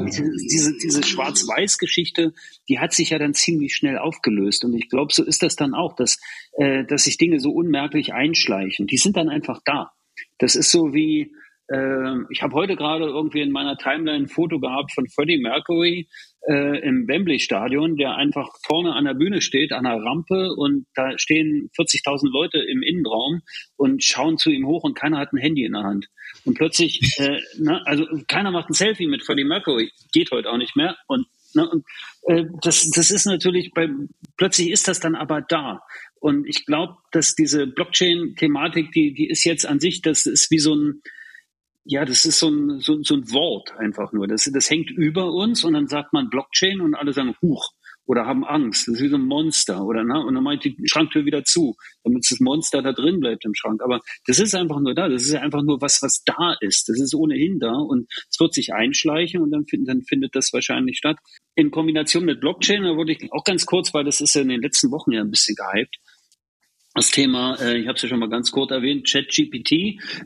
diese, 0.52 0.74
diese 0.78 1.04
Schwarz-Weiß-Geschichte, 1.04 2.34
die 2.70 2.80
hat 2.80 2.94
sich 2.94 3.12
ja 3.12 3.20
dann 3.20 3.34
ziemlich 3.34 3.76
schnell 3.76 3.98
aufgelöst. 3.98 4.66
Und 4.66 4.74
ich 4.74 4.90
glaube, 4.90 5.14
so 5.14 5.24
ist 5.24 5.44
das 5.44 5.56
dann 5.56 5.74
auch, 5.74 5.96
dass, 5.96 6.20
äh, 6.54 6.84
dass 6.86 7.04
sich 7.04 7.18
Dinge 7.18 7.40
so 7.40 7.52
unmerklich 7.52 8.14
einschleichen. 8.14 8.88
Die 8.88 8.98
sind 8.98 9.18
dann 9.18 9.30
einfach 9.30 9.62
da. 9.66 9.92
Das 10.38 10.56
ist 10.56 10.72
so 10.72 10.94
wie, 10.94 11.32
äh, 11.72 12.16
ich 12.30 12.42
habe 12.42 12.54
heute 12.54 12.76
gerade 12.76 13.06
irgendwie 13.06 13.42
in 13.42 13.52
meiner 13.52 13.78
Timeline 13.78 14.26
ein 14.26 14.28
Foto 14.28 14.60
gehabt 14.60 14.92
von 14.94 15.08
Freddie 15.08 15.40
Mercury 15.40 16.10
äh, 16.48 16.80
im 16.80 17.08
Wembley-Stadion, 17.08 17.96
der 17.96 18.16
einfach 18.16 18.50
vorne 18.66 18.94
an 18.94 19.06
der 19.06 19.14
Bühne 19.14 19.42
steht, 19.42 19.72
an 19.72 19.86
der 19.86 20.02
Rampe 20.04 20.54
und 20.56 20.88
da 20.96 21.18
stehen 21.18 21.70
40.000 21.78 22.30
Leute 22.32 22.60
im 22.60 22.82
Innenraum 22.82 23.42
und 23.78 24.04
schauen 24.04 24.38
zu 24.38 24.50
ihm 24.50 24.68
hoch 24.68 24.84
und 24.84 24.96
keiner 24.96 25.18
hat 25.20 25.34
ein 25.34 25.38
Handy 25.38 25.64
in 25.64 25.74
der 25.74 25.84
Hand. 25.84 26.08
Und 26.46 26.58
plötzlich, 26.58 27.00
äh, 27.18 27.40
na, 27.60 27.82
also 27.86 28.06
keiner 28.28 28.52
macht 28.52 28.70
ein 28.70 28.74
Selfie 28.74 29.08
mit 29.08 29.24
Freddie 29.24 29.44
Mercury, 29.44 29.92
geht 30.14 30.32
heute 30.32 30.50
auch 30.50 30.58
nicht 30.58 30.76
mehr 30.76 30.98
und 31.08 31.28
Ne, 31.54 31.70
und 31.70 31.86
äh, 32.28 32.46
das, 32.62 32.90
das 32.92 33.12
ist 33.12 33.26
natürlich 33.26 33.72
bei, 33.74 33.90
plötzlich 34.38 34.70
ist 34.72 34.88
das 34.88 35.00
dann 35.00 35.16
aber 35.16 35.42
da. 35.42 35.82
Und 36.22 36.48
ich 36.48 36.68
glaube, 36.68 36.98
dass 37.12 37.34
diese 37.34 37.66
Blockchain-Thematik, 37.66 38.92
die, 38.92 39.14
die 39.16 39.28
ist 39.28 39.44
jetzt 39.44 39.66
an 39.66 39.80
sich, 39.80 40.04
das 40.04 40.28
ist 40.28 40.52
wie 40.52 40.60
so 40.60 40.76
ein, 40.76 41.02
ja, 41.84 42.06
das 42.06 42.26
ist 42.26 42.38
so 42.38 42.48
ein, 42.48 42.80
so, 42.80 43.02
so 43.02 43.16
ein 43.16 43.32
Wort 43.32 43.74
einfach 43.78 44.14
nur. 44.14 44.28
Das, 44.28 44.48
das 44.54 44.70
hängt 44.70 44.92
über 44.92 45.34
uns 45.34 45.64
und 45.64 45.74
dann 45.74 45.88
sagt 45.88 46.14
man 46.14 46.30
Blockchain 46.30 46.80
und 46.80 46.94
alle 46.94 47.12
sagen, 47.12 47.34
huch, 47.42 47.72
oder 48.06 48.28
haben 48.28 48.44
Angst. 48.44 48.88
Das 48.88 48.96
ist 48.96 49.02
wie 49.02 49.10
so 49.10 49.16
ein 49.16 49.26
Monster, 49.26 49.84
oder? 49.84 50.04
Ne? 50.04 50.24
Und 50.24 50.36
dann 50.36 50.44
meint 50.44 50.64
die 50.64 50.76
Schranktür 50.86 51.26
wieder 51.26 51.44
zu, 51.44 51.76
damit 52.04 52.24
das 52.30 52.40
Monster 52.40 52.84
da 52.84 52.94
drin 52.94 53.20
bleibt 53.20 53.46
im 53.46 53.56
Schrank. 53.56 53.82
Aber 53.82 54.00
das 54.28 54.38
ist 54.38 54.54
einfach 54.54 54.80
nur 54.80 54.94
da. 54.94 55.10
Das 55.10 55.24
ist 55.24 55.34
einfach 55.34 55.64
nur 55.64 55.82
was, 55.82 56.04
was 56.04 56.24
da 56.24 56.56
ist. 56.62 56.88
Das 56.88 57.00
ist 57.00 57.16
ohnehin 57.16 57.60
da 57.60 57.74
und 57.74 58.12
es 58.30 58.40
wird 58.40 58.54
sich 58.54 58.74
einschleichen 58.74 59.42
und 59.42 59.50
dann, 59.50 59.66
dann 59.86 60.04
findet 60.04 60.36
das 60.36 60.54
wahrscheinlich 60.54 60.98
statt. 60.98 61.18
In 61.56 61.72
Kombination 61.72 62.26
mit 62.26 62.42
Blockchain, 62.42 62.84
da 62.84 62.96
wurde 62.96 63.14
ich 63.14 63.32
auch 63.32 63.44
ganz 63.44 63.66
kurz, 63.66 63.92
weil 63.94 64.04
das 64.04 64.22
ist 64.22 64.36
ja 64.36 64.42
in 64.42 64.50
den 64.50 64.62
letzten 64.62 64.92
Wochen 64.92 65.12
ja 65.12 65.22
ein 65.22 65.32
bisschen 65.32 65.56
gehypt 65.56 65.98
das 66.94 67.10
Thema, 67.10 67.56
äh, 67.62 67.78
ich 67.78 67.88
habe 67.88 67.96
es 67.96 68.02
ja 68.02 68.10
schon 68.10 68.20
mal 68.20 68.30
ganz 68.30 68.52
kurz 68.52 68.72
erwähnt, 68.72 69.08
ChatGPT, 69.10 69.72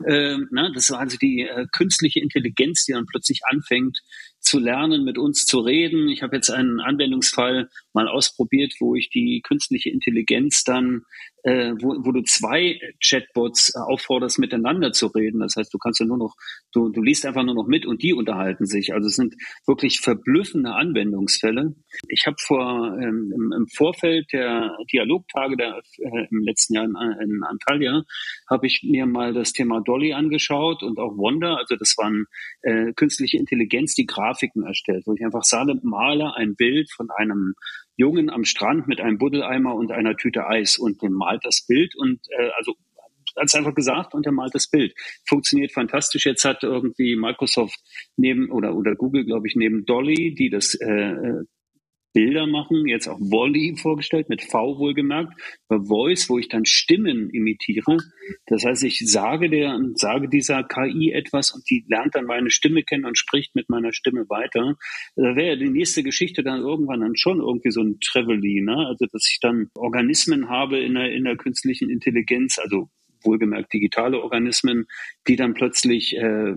äh, 0.04 0.36
na, 0.50 0.70
das 0.72 0.90
ist 0.90 0.96
also 0.96 1.16
die 1.16 1.42
äh, 1.42 1.66
künstliche 1.72 2.20
Intelligenz, 2.20 2.84
die 2.84 2.92
dann 2.92 3.06
plötzlich 3.06 3.40
anfängt 3.48 4.00
zu 4.40 4.58
lernen, 4.58 5.04
mit 5.04 5.18
uns 5.18 5.44
zu 5.44 5.60
reden. 5.60 6.08
Ich 6.08 6.22
habe 6.22 6.36
jetzt 6.36 6.50
einen 6.50 6.80
Anwendungsfall 6.80 7.68
mal 7.96 8.08
ausprobiert, 8.08 8.74
wo 8.78 8.94
ich 8.94 9.10
die 9.10 9.42
künstliche 9.42 9.90
Intelligenz 9.90 10.62
dann 10.62 11.02
äh, 11.46 11.74
wo, 11.80 11.94
wo 12.04 12.10
du 12.10 12.22
zwei 12.22 12.80
Chatbots 13.00 13.72
äh, 13.74 13.78
aufforderst, 13.78 14.40
miteinander 14.40 14.90
zu 14.90 15.06
reden. 15.06 15.38
Das 15.38 15.54
heißt, 15.56 15.72
du 15.72 15.78
kannst 15.78 16.00
ja 16.00 16.06
nur 16.06 16.18
noch, 16.18 16.34
du, 16.72 16.88
du 16.88 17.00
liest 17.00 17.24
einfach 17.24 17.44
nur 17.44 17.54
noch 17.54 17.68
mit 17.68 17.86
und 17.86 18.02
die 18.02 18.12
unterhalten 18.12 18.66
sich. 18.66 18.92
Also 18.92 19.06
es 19.06 19.14
sind 19.14 19.36
wirklich 19.64 20.00
verblüffende 20.00 20.72
Anwendungsfälle. 20.72 21.76
Ich 22.08 22.26
habe 22.26 22.36
vor 22.40 22.98
ähm, 23.00 23.32
im, 23.32 23.52
im, 23.56 23.66
Vorfeld 23.68 24.26
der 24.32 24.76
Dialogtage 24.92 25.56
der, 25.56 25.80
äh, 25.98 26.26
im 26.30 26.40
letzten 26.40 26.74
Jahr 26.74 26.84
in, 26.84 26.96
in 26.96 27.42
Antalya 27.44 28.02
habe 28.50 28.66
ich 28.66 28.82
mir 28.82 29.06
mal 29.06 29.32
das 29.32 29.52
Thema 29.52 29.80
Dolly 29.80 30.14
angeschaut 30.14 30.82
und 30.82 30.98
auch 30.98 31.16
Wonder. 31.16 31.58
Also 31.58 31.76
das 31.76 31.94
waren 31.96 32.24
äh, 32.62 32.92
künstliche 32.94 33.38
Intelligenz, 33.38 33.94
die 33.94 34.06
Grafiken 34.06 34.64
erstellt, 34.64 35.04
wo 35.06 35.14
ich 35.14 35.24
einfach 35.24 35.44
sage, 35.44 35.74
male 35.84 36.34
ein 36.34 36.56
Bild 36.56 36.90
von 36.90 37.08
einem 37.10 37.54
Jungen 37.96 38.30
am 38.30 38.44
Strand 38.44 38.86
mit 38.88 39.00
einem 39.00 39.18
Buddeleimer 39.18 39.74
und 39.74 39.90
einer 39.90 40.16
Tüte 40.16 40.46
Eis 40.46 40.78
und 40.78 41.02
dem 41.02 41.12
malt 41.12 41.44
das 41.44 41.66
Bild 41.66 41.94
und 41.96 42.20
äh, 42.38 42.50
also 42.56 42.74
hat 43.36 43.46
es 43.46 43.54
einfach 43.54 43.74
gesagt 43.74 44.14
und 44.14 44.24
er 44.24 44.32
malt 44.32 44.54
das 44.54 44.68
Bild. 44.68 44.94
Funktioniert 45.26 45.72
fantastisch. 45.72 46.24
Jetzt 46.24 46.44
hat 46.44 46.62
irgendwie 46.62 47.16
Microsoft 47.16 47.78
neben 48.16 48.50
oder 48.50 48.74
oder 48.74 48.94
Google, 48.94 49.24
glaube 49.24 49.46
ich, 49.46 49.56
neben 49.56 49.84
Dolly, 49.84 50.34
die 50.34 50.48
das 50.48 50.74
äh, 50.74 51.42
Bilder 52.16 52.46
machen, 52.46 52.86
jetzt 52.86 53.08
auch 53.08 53.20
Volley 53.20 53.76
vorgestellt, 53.76 54.30
mit 54.30 54.40
V 54.40 54.78
wohlgemerkt, 54.78 55.34
bei 55.68 55.78
Voice, 55.78 56.30
wo 56.30 56.38
ich 56.38 56.48
dann 56.48 56.64
Stimmen 56.64 57.28
imitiere. 57.28 57.98
Das 58.46 58.64
heißt, 58.64 58.84
ich 58.84 59.00
sage 59.04 59.50
der, 59.50 59.78
sage 59.96 60.30
dieser 60.30 60.64
KI 60.64 61.12
etwas 61.12 61.50
und 61.50 61.68
die 61.68 61.84
lernt 61.86 62.14
dann 62.14 62.24
meine 62.24 62.48
Stimme 62.48 62.84
kennen 62.84 63.04
und 63.04 63.18
spricht 63.18 63.54
mit 63.54 63.68
meiner 63.68 63.92
Stimme 63.92 64.30
weiter. 64.30 64.78
Da 65.14 65.36
wäre 65.36 65.58
die 65.58 65.68
nächste 65.68 66.02
Geschichte 66.02 66.42
dann 66.42 66.62
irgendwann 66.62 67.02
dann 67.02 67.16
schon 67.16 67.40
irgendwie 67.40 67.70
so 67.70 67.82
ein 67.82 68.00
Trevely, 68.00 68.62
ne? 68.62 68.86
Also, 68.86 69.04
dass 69.12 69.28
ich 69.30 69.38
dann 69.42 69.68
Organismen 69.74 70.48
habe 70.48 70.78
in 70.78 70.94
der, 70.94 71.12
in 71.12 71.24
der 71.24 71.36
künstlichen 71.36 71.90
Intelligenz, 71.90 72.58
also 72.58 72.88
wohlgemerkt 73.24 73.74
digitale 73.74 74.22
Organismen, 74.22 74.86
die 75.28 75.36
dann 75.36 75.52
plötzlich 75.52 76.16
äh, 76.16 76.54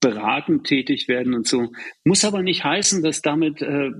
beratend 0.00 0.66
tätig 0.66 1.08
werden 1.08 1.34
und 1.34 1.46
so. 1.46 1.72
Muss 2.04 2.24
aber 2.24 2.42
nicht 2.42 2.64
heißen, 2.64 3.02
dass 3.02 3.20
damit 3.20 3.60
äh, 3.60 3.90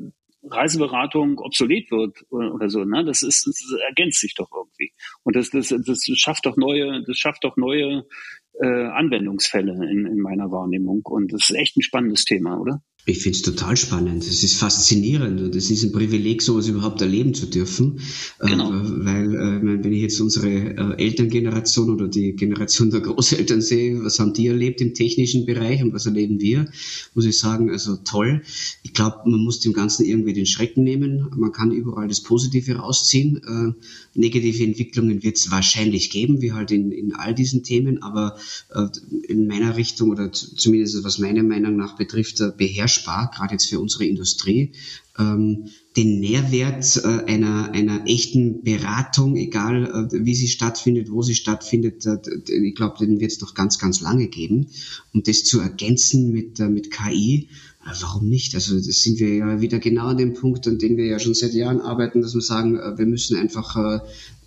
Reiseberatung 0.42 1.38
obsolet 1.38 1.90
wird 1.90 2.24
oder, 2.30 2.54
oder 2.54 2.68
so. 2.68 2.84
Ne? 2.84 3.04
Das 3.04 3.22
ist, 3.22 3.46
das 3.46 3.80
ergänzt 3.86 4.20
sich 4.20 4.34
doch 4.34 4.50
irgendwie. 4.54 4.92
Und 5.24 5.36
das, 5.36 5.50
das, 5.50 5.68
das 5.68 6.04
schafft 6.14 6.46
doch 6.46 6.56
neue, 6.56 7.02
das 7.06 7.18
schafft 7.18 7.44
doch 7.44 7.56
neue 7.56 8.04
äh, 8.60 8.86
Anwendungsfälle 8.86 9.72
in, 9.72 10.06
in 10.06 10.18
meiner 10.18 10.50
Wahrnehmung. 10.50 11.02
Und 11.04 11.32
das 11.32 11.50
ist 11.50 11.56
echt 11.56 11.76
ein 11.76 11.82
spannendes 11.82 12.24
Thema, 12.24 12.58
oder? 12.58 12.82
Ich 13.08 13.20
finde 13.20 13.36
es 13.36 13.42
total 13.42 13.74
spannend. 13.78 14.22
Es 14.26 14.42
ist 14.42 14.56
faszinierend 14.56 15.40
und 15.40 15.54
es 15.54 15.70
ist 15.70 15.82
ein 15.82 15.92
Privileg, 15.92 16.42
sowas 16.42 16.68
überhaupt 16.68 17.00
erleben 17.00 17.32
zu 17.32 17.46
dürfen. 17.46 18.00
Äh, 18.38 18.48
genau. 18.48 18.70
Äh, 18.70 19.04
weil, 19.06 19.34
äh, 19.34 19.82
wenn 19.82 19.92
ich 19.94 20.02
jetzt 20.02 20.20
unsere 20.20 20.50
äh, 20.50 21.02
Elterngeneration 21.02 21.88
oder 21.88 22.06
die 22.06 22.34
Generation 22.34 22.90
der 22.90 23.00
Großeltern 23.00 23.62
sehe, 23.62 24.04
was 24.04 24.18
haben 24.18 24.34
die 24.34 24.48
erlebt 24.48 24.82
im 24.82 24.92
technischen 24.92 25.46
Bereich 25.46 25.82
und 25.82 25.94
was 25.94 26.04
erleben 26.04 26.38
wir, 26.38 26.70
muss 27.14 27.24
ich 27.24 27.38
sagen, 27.38 27.70
also 27.70 27.96
toll. 27.96 28.42
Ich 28.82 28.92
glaube, 28.92 29.20
man 29.24 29.40
muss 29.42 29.60
dem 29.60 29.72
Ganzen 29.72 30.04
irgendwie 30.04 30.34
den 30.34 30.46
Schrecken 30.46 30.84
nehmen. 30.84 31.30
Man 31.34 31.52
kann 31.52 31.72
überall 31.72 32.08
das 32.08 32.22
Positive 32.22 32.74
rausziehen. 32.74 33.38
Äh, 33.38 34.18
negative 34.18 34.64
Entwicklungen 34.64 35.22
wird 35.22 35.38
es 35.38 35.50
wahrscheinlich 35.50 36.10
geben, 36.10 36.42
wie 36.42 36.52
halt 36.52 36.72
in, 36.72 36.92
in 36.92 37.14
all 37.14 37.34
diesen 37.34 37.62
Themen, 37.62 38.02
aber 38.02 38.36
in 39.28 39.46
meiner 39.46 39.76
Richtung 39.76 40.10
oder 40.10 40.32
zumindest 40.32 41.02
was 41.04 41.18
meine 41.18 41.42
Meinung 41.42 41.76
nach 41.76 41.96
betrifft, 41.96 42.42
beherrscht 42.56 43.00
Spar, 43.00 43.30
gerade 43.34 43.52
jetzt 43.54 43.66
für 43.66 43.80
unsere 43.80 44.04
Industrie, 44.04 44.72
ähm, 45.18 45.68
den 45.96 46.20
Nährwert 46.20 46.96
äh, 46.96 47.24
einer, 47.24 47.72
einer 47.72 48.06
echten 48.06 48.62
Beratung, 48.62 49.36
egal 49.36 50.08
äh, 50.12 50.24
wie 50.24 50.34
sie 50.34 50.46
stattfindet, 50.46 51.10
wo 51.10 51.22
sie 51.22 51.34
stattfindet, 51.34 52.06
äh, 52.06 52.18
ich 52.46 52.74
glaube, 52.74 52.98
den 53.04 53.18
wird 53.18 53.32
es 53.32 53.40
noch 53.40 53.54
ganz, 53.54 53.78
ganz 53.78 54.00
lange 54.00 54.28
geben. 54.28 54.68
Und 55.12 55.26
das 55.26 55.44
zu 55.44 55.60
ergänzen 55.60 56.32
mit, 56.32 56.60
äh, 56.60 56.68
mit 56.68 56.92
KI, 56.92 57.48
äh, 57.48 57.67
warum 57.84 58.28
nicht? 58.28 58.54
Also 58.54 58.76
das 58.76 59.02
sind 59.02 59.18
wir 59.18 59.34
ja 59.34 59.60
wieder 59.60 59.78
genau 59.78 60.08
an 60.08 60.18
dem 60.18 60.34
Punkt, 60.34 60.66
an 60.66 60.78
dem 60.78 60.96
wir 60.96 61.06
ja 61.06 61.18
schon 61.18 61.34
seit 61.34 61.52
Jahren 61.52 61.80
arbeiten, 61.80 62.20
dass 62.20 62.34
wir 62.34 62.40
sagen, 62.40 62.76
äh, 62.76 62.98
wir 62.98 63.06
müssen 63.06 63.36
einfach 63.36 63.76
äh, 63.76 64.00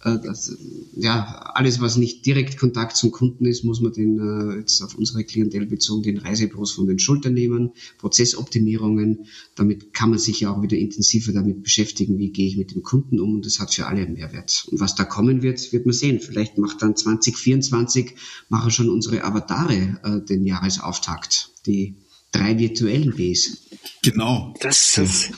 äh, 0.04 0.20
das, 0.24 0.56
ja, 0.96 1.52
alles, 1.54 1.80
was 1.80 1.98
nicht 1.98 2.26
direkt 2.26 2.58
Kontakt 2.58 2.98
zum 2.98 3.12
Kunden 3.12 3.46
ist, 3.46 3.64
muss 3.64 3.82
man 3.82 3.94
den, 3.94 4.58
jetzt 4.60 4.82
auf 4.82 4.96
unsere 4.96 5.24
Klientel 5.24 5.66
bezogen, 5.66 6.04
den 6.04 6.18
Reisebüros 6.18 6.72
von 6.72 6.88
den 6.88 7.00
Schultern 7.00 7.34
nehmen, 7.34 7.72
Prozessoptimierungen. 8.00 9.26
Damit 9.56 9.94
kann 9.94 10.10
man 10.10 10.20
sich 10.20 10.42
ja 10.42 10.54
auch 10.54 10.62
wieder 10.62 10.78
intensiver 10.78 11.32
damit 11.32 11.64
beschäftigen, 11.64 12.18
wie 12.18 12.32
gehe 12.32 12.48
ich 12.48 12.58
mit 12.58 12.74
dem 12.74 12.84
Kunden 12.84 13.20
um 13.20 13.36
und 13.36 13.46
das 13.46 13.60
hat 13.60 13.74
für 13.74 13.88
alle 13.88 14.02
einen 14.02 14.14
Mehrwert. 14.14 14.68
Und 14.72 14.80
was 14.80 14.96
da 14.96 15.04
kommen 15.04 15.42
wird, 15.42 15.72
wird 15.72 15.86
man 15.86 15.94
sehen. 15.94 16.20
Vielleicht 16.20 16.58
macht 16.58 16.82
dann 16.82 16.96
2024 16.96 18.16
machen 18.50 18.72
schon 18.72 18.90
unsere 18.90 19.24
Avatare 19.24 20.00
äh, 20.04 20.26
den 20.26 20.46
Jahresauftakt, 20.46 21.52
die 21.66 21.96
drei 22.32 22.58
virtuellen 22.58 23.16
Bs. 23.16 23.58
Genau. 24.04 24.54
Das, 24.60 24.94
das, 24.96 25.30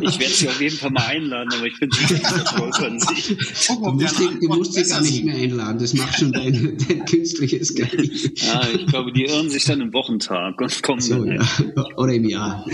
ich 0.00 0.18
werde 0.18 0.34
sie 0.34 0.48
auf 0.48 0.60
jeden 0.60 0.76
Fall 0.76 0.90
mal 0.90 1.06
einladen, 1.06 1.52
aber 1.54 1.66
ich 1.66 1.78
bin 1.80 1.90
sicher, 1.90 2.18
das 2.18 2.50
von 2.50 3.00
sich. 3.00 3.36
Du 3.66 3.92
musst, 3.92 4.18
dich, 4.18 4.28
du 4.40 4.48
musst 4.48 4.76
dich 4.76 4.88
gar 4.88 5.00
nicht 5.00 5.24
mehr 5.24 5.36
einladen, 5.36 5.78
das 5.78 5.94
macht 5.94 6.18
schon 6.18 6.32
dein, 6.32 6.76
dein 6.88 7.04
künstliches 7.06 7.74
KI. 7.74 8.32
Ja, 8.36 8.68
ich 8.68 8.86
glaube, 8.86 9.12
die 9.12 9.24
irren 9.24 9.48
sich 9.48 9.64
dann 9.64 9.80
im 9.80 9.92
Wochentag 9.94 10.60
und 10.60 10.82
kommen 10.82 11.00
so, 11.00 11.24
dann. 11.24 11.36
Ja. 11.36 11.84
Oder 11.96 12.12
im 12.14 12.28
Jahr. 12.28 12.66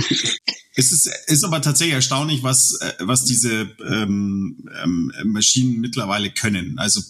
Es 0.75 0.93
ist, 0.93 1.11
ist 1.27 1.45
aber 1.45 1.63
tatsächlich 1.63 1.95
erstaunlich, 1.95 2.43
was, 2.43 2.81
äh, 2.81 2.93
was 3.01 3.25
diese 3.25 3.71
ähm, 3.89 4.69
ähm, 4.83 5.13
Maschinen 5.25 5.81
mittlerweile 5.81 6.31
können. 6.31 6.79
Also 6.79 7.01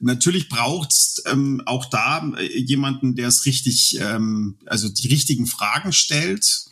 natürlich 0.00 0.48
braucht 0.48 0.92
es 0.92 1.22
ähm, 1.26 1.62
auch 1.66 1.86
da 1.86 2.32
äh, 2.36 2.58
jemanden, 2.58 3.14
der 3.14 3.28
es 3.28 3.46
richtig, 3.46 3.98
ähm, 4.00 4.58
also 4.66 4.88
die 4.88 5.08
richtigen 5.08 5.46
Fragen 5.46 5.92
stellt 5.92 6.68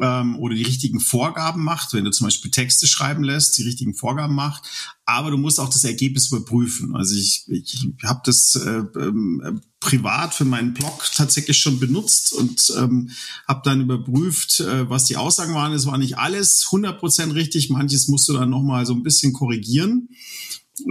ähm, 0.00 0.36
oder 0.38 0.54
die 0.54 0.62
richtigen 0.62 1.00
Vorgaben 1.00 1.62
macht, 1.62 1.92
wenn 1.92 2.04
du 2.04 2.10
zum 2.10 2.26
Beispiel 2.26 2.50
Texte 2.50 2.86
schreiben 2.86 3.22
lässt, 3.22 3.56
die 3.58 3.62
richtigen 3.62 3.94
Vorgaben 3.94 4.34
macht. 4.34 4.64
Aber 5.06 5.30
du 5.30 5.36
musst 5.36 5.60
auch 5.60 5.68
das 5.68 5.84
Ergebnis 5.84 6.28
überprüfen. 6.28 6.96
Also 6.96 7.14
ich, 7.14 7.44
ich 7.48 7.86
habe 8.02 8.22
das 8.24 8.54
äh, 8.56 8.82
ähm, 8.98 9.60
privat 9.80 10.34
für 10.34 10.46
meinen 10.46 10.72
Blog 10.72 11.04
tatsächlich 11.14 11.58
schon 11.58 11.78
benutzt 11.78 12.32
und 12.32 12.72
ähm, 12.78 13.10
habe 13.46 13.60
dann 13.64 13.82
überprüft, 13.82 14.60
äh, 14.60 14.88
was 14.88 15.04
die 15.04 15.16
Aussagen 15.16 15.54
waren. 15.54 15.72
Es 15.72 15.86
war 15.86 15.98
nicht 15.98 16.18
alles 16.18 16.66
100% 16.70 17.34
richtig. 17.34 17.70
Manches 17.70 18.08
musst 18.08 18.28
du 18.28 18.32
dann 18.32 18.50
nochmal 18.50 18.86
so 18.86 18.94
ein 18.94 19.02
bisschen 19.02 19.32
korrigieren. 19.32 20.08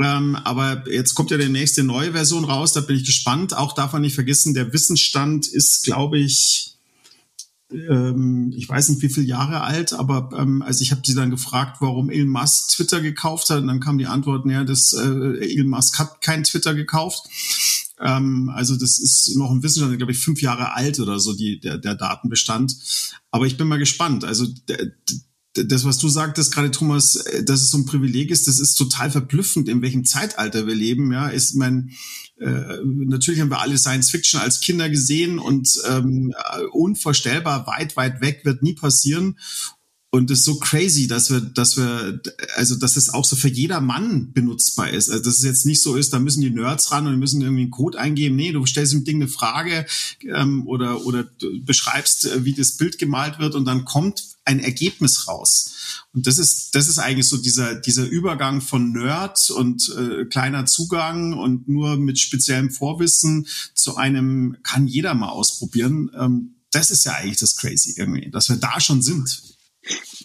Ähm, 0.01 0.35
aber 0.35 0.89
jetzt 0.89 1.13
kommt 1.13 1.31
ja 1.31 1.37
die 1.37 1.49
nächste 1.49 1.83
neue 1.83 2.13
Version 2.13 2.45
raus, 2.45 2.73
da 2.73 2.81
bin 2.81 2.95
ich 2.95 3.05
gespannt. 3.05 3.55
Auch 3.55 3.73
darf 3.73 3.93
man 3.93 4.01
nicht 4.01 4.15
vergessen, 4.15 4.53
der 4.53 4.71
Wissensstand 4.71 5.47
ist, 5.47 5.83
glaube 5.83 6.19
ich, 6.19 6.77
ähm, 7.71 8.53
ich 8.55 8.69
weiß 8.69 8.89
nicht 8.89 9.01
wie 9.01 9.09
viele 9.09 9.25
Jahre 9.25 9.61
alt, 9.61 9.93
aber 9.93 10.29
ähm, 10.37 10.61
also 10.61 10.81
ich 10.81 10.91
habe 10.91 11.01
sie 11.05 11.15
dann 11.15 11.31
gefragt, 11.31 11.77
warum 11.81 12.09
Elon 12.09 12.29
Musk 12.29 12.69
Twitter 12.69 13.01
gekauft 13.01 13.49
hat. 13.49 13.61
Und 13.61 13.67
dann 13.67 13.79
kam 13.79 13.97
die 13.97 14.05
Antwort, 14.05 14.45
naja, 14.45 14.63
das, 14.63 14.93
äh, 14.93 15.53
Elon 15.53 15.69
Musk 15.69 15.99
hat 15.99 16.21
kein 16.21 16.43
Twitter 16.43 16.75
gekauft. 16.75 17.27
Ähm, 17.99 18.51
also 18.53 18.75
das 18.75 18.99
ist 18.99 19.35
noch 19.35 19.51
ein 19.51 19.63
Wissensstand, 19.63 19.97
glaube 19.97 20.11
ich, 20.11 20.19
fünf 20.19 20.41
Jahre 20.41 20.73
alt 20.73 20.99
oder 20.99 21.19
so, 21.19 21.33
die, 21.33 21.59
der, 21.59 21.77
der 21.77 21.95
Datenbestand. 21.95 22.75
Aber 23.31 23.45
ich 23.47 23.57
bin 23.57 23.67
mal 23.67 23.79
gespannt. 23.79 24.23
Also 24.23 24.47
der, 24.67 24.91
das, 25.53 25.85
was 25.85 25.97
du 25.97 26.09
sagtest 26.09 26.53
gerade, 26.53 26.71
Thomas, 26.71 27.15
äh, 27.15 27.43
dass 27.43 27.61
es 27.61 27.71
so 27.71 27.77
ein 27.77 27.85
Privileg 27.85 28.31
ist, 28.31 28.47
das 28.47 28.59
ist 28.59 28.75
total 28.75 29.11
verblüffend, 29.11 29.69
in 29.69 29.81
welchem 29.81 30.05
Zeitalter 30.05 30.67
wir 30.67 30.75
leben. 30.75 31.11
Ja, 31.11 31.27
ist 31.27 31.55
mein 31.55 31.91
äh, 32.39 32.79
natürlich 32.83 33.39
haben 33.39 33.51
wir 33.51 33.61
alle 33.61 33.77
Science 33.77 34.09
Fiction 34.09 34.39
als 34.39 34.59
Kinder 34.59 34.89
gesehen 34.89 35.39
und 35.39 35.79
ähm, 35.89 36.33
unvorstellbar 36.71 37.67
weit, 37.67 37.95
weit 37.95 38.21
weg 38.21 38.41
wird 38.43 38.63
nie 38.63 38.73
passieren. 38.73 39.37
Und 40.09 40.29
es 40.29 40.39
ist 40.39 40.45
so 40.45 40.59
crazy, 40.59 41.07
dass 41.07 41.31
wir, 41.31 41.41
dass 41.41 41.75
wir, 41.75 42.21
also 42.55 42.75
dass 42.75 42.97
es 42.97 43.09
auch 43.09 43.25
so 43.25 43.35
für 43.35 43.47
jeder 43.47 43.81
Mann 43.81 44.31
benutzbar 44.31 44.91
ist. 44.91 45.09
Also 45.09 45.23
dass 45.23 45.39
es 45.39 45.43
jetzt 45.43 45.65
nicht 45.65 45.81
so 45.81 45.95
ist, 45.95 46.13
da 46.13 46.19
müssen 46.19 46.41
die 46.41 46.51
Nerds 46.51 46.91
ran 46.91 47.07
und 47.07 47.17
müssen 47.17 47.41
irgendwie 47.41 47.63
einen 47.63 47.71
Code 47.71 47.99
eingeben. 47.99 48.35
Nee, 48.35 48.51
du 48.51 48.63
stellst 48.65 48.93
dem 48.93 49.05
Ding 49.05 49.15
eine 49.15 49.27
Frage 49.27 49.87
ähm, 50.21 50.67
oder 50.67 51.03
oder 51.05 51.25
beschreibst, 51.61 52.25
äh, 52.25 52.45
wie 52.45 52.53
das 52.53 52.73
Bild 52.73 52.99
gemalt 52.99 53.39
wird 53.39 53.55
und 53.55 53.65
dann 53.65 53.85
kommt 53.85 54.32
ein 54.45 54.59
Ergebnis 54.59 55.27
raus. 55.27 55.73
Und 56.13 56.27
das 56.27 56.37
ist, 56.37 56.75
das 56.75 56.87
ist 56.87 56.99
eigentlich 56.99 57.27
so 57.27 57.37
dieser, 57.37 57.75
dieser 57.75 58.05
Übergang 58.05 58.61
von 58.61 58.91
Nerd 58.91 59.49
und 59.49 59.89
äh, 59.97 60.25
kleiner 60.25 60.65
Zugang 60.65 61.33
und 61.33 61.67
nur 61.67 61.97
mit 61.97 62.19
speziellem 62.19 62.69
Vorwissen 62.69 63.47
zu 63.73 63.95
einem 63.95 64.57
kann 64.63 64.87
jeder 64.87 65.13
mal 65.13 65.29
ausprobieren. 65.29 66.11
Ähm, 66.17 66.55
das 66.71 66.91
ist 66.91 67.05
ja 67.05 67.13
eigentlich 67.13 67.39
das 67.39 67.55
Crazy 67.55 67.93
irgendwie, 67.97 68.29
dass 68.31 68.49
wir 68.49 68.57
da 68.57 68.79
schon 68.79 69.01
sind. 69.01 69.41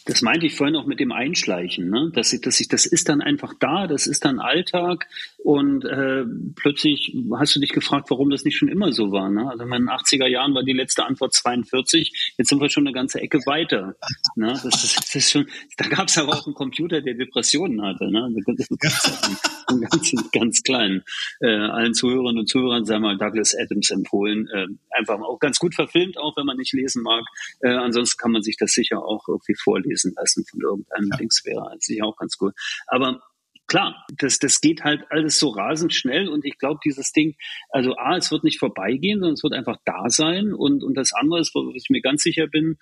Das 0.08 0.22
meinte 0.22 0.46
ich 0.46 0.56
vorhin 0.56 0.74
auch 0.74 0.86
mit 0.86 1.00
dem 1.00 1.12
Einschleichen, 1.12 1.90
ne? 1.90 2.10
dass 2.14 2.32
ich, 2.32 2.40
dass 2.40 2.58
ich, 2.60 2.68
das 2.68 2.86
ist 2.86 3.10
dann 3.10 3.20
einfach 3.20 3.52
da, 3.60 3.86
das 3.86 4.06
ist 4.06 4.24
dann 4.24 4.40
Alltag 4.40 5.06
und 5.36 5.84
äh, 5.84 6.24
plötzlich 6.56 7.14
hast 7.36 7.54
du 7.54 7.60
dich 7.60 7.72
gefragt, 7.72 8.08
warum 8.08 8.30
das 8.30 8.42
nicht 8.42 8.56
schon 8.56 8.68
immer 8.68 8.90
so 8.90 9.12
war. 9.12 9.28
Ne? 9.28 9.46
Also 9.50 9.64
in 9.64 9.70
den 9.70 9.90
80er 9.90 10.26
Jahren 10.26 10.54
war 10.54 10.62
die 10.62 10.72
letzte 10.72 11.04
Antwort 11.04 11.34
42, 11.34 12.34
jetzt 12.38 12.48
sind 12.48 12.58
wir 12.58 12.70
schon 12.70 12.86
eine 12.86 12.94
ganze 12.94 13.20
Ecke 13.20 13.38
weiter. 13.44 13.96
Ne? 14.34 14.48
Das, 14.48 14.62
das, 14.62 14.94
das 14.94 15.14
ist 15.14 15.30
schon, 15.30 15.46
da 15.76 15.86
gab 15.88 16.08
es 16.08 16.16
aber 16.16 16.32
auch 16.32 16.46
einen 16.46 16.54
Computer, 16.54 17.02
der 17.02 17.12
Depressionen 17.12 17.82
hatte. 17.82 18.10
Ne? 18.10 18.34
einen 19.68 19.82
ganz, 19.82 20.14
ganz 20.32 20.62
kleinen. 20.62 21.04
Äh, 21.40 21.48
allen 21.48 21.94
Zuhörerinnen 21.94 22.38
und 22.38 22.48
Zuhörern 22.48 22.84
sei 22.84 22.98
mal 22.98 23.18
Douglas 23.18 23.54
Adams 23.54 23.90
empfohlen. 23.90 24.48
Äh, 24.54 24.66
einfach 24.90 25.20
auch 25.20 25.38
ganz 25.38 25.58
gut 25.58 25.74
verfilmt, 25.74 26.16
auch 26.18 26.36
wenn 26.36 26.46
man 26.46 26.56
nicht 26.56 26.72
lesen 26.72 27.02
mag. 27.02 27.24
Äh, 27.60 27.74
ansonsten 27.74 28.18
kann 28.18 28.32
man 28.32 28.42
sich 28.42 28.56
das 28.56 28.72
sicher 28.72 29.04
auch 29.04 29.28
irgendwie 29.28 29.54
vorlesen 29.54 29.97
lassen 30.04 30.44
von 30.44 30.60
irgendeinem 30.60 31.08
ja. 31.10 31.16
Dings 31.16 31.42
wäre 31.44 31.76
sicher 31.78 32.04
auch 32.04 32.16
ganz 32.16 32.36
cool. 32.40 32.52
Aber 32.86 33.20
klar, 33.66 34.04
das, 34.16 34.38
das 34.38 34.60
geht 34.60 34.82
halt 34.82 35.04
alles 35.10 35.38
so 35.38 35.50
rasend 35.50 35.94
schnell 35.94 36.28
und 36.28 36.44
ich 36.44 36.58
glaube, 36.58 36.80
dieses 36.84 37.12
Ding, 37.12 37.36
also 37.70 37.96
A, 37.96 38.16
es 38.16 38.30
wird 38.30 38.44
nicht 38.44 38.58
vorbeigehen, 38.58 39.20
sondern 39.20 39.34
es 39.34 39.42
wird 39.42 39.54
einfach 39.54 39.76
da 39.84 40.08
sein 40.08 40.52
und, 40.52 40.82
und 40.82 40.94
das 40.94 41.12
andere 41.12 41.40
ist, 41.40 41.54
wo 41.54 41.72
ich 41.74 41.86
mir 41.90 42.00
ganz 42.00 42.22
sicher 42.22 42.46
bin, 42.46 42.78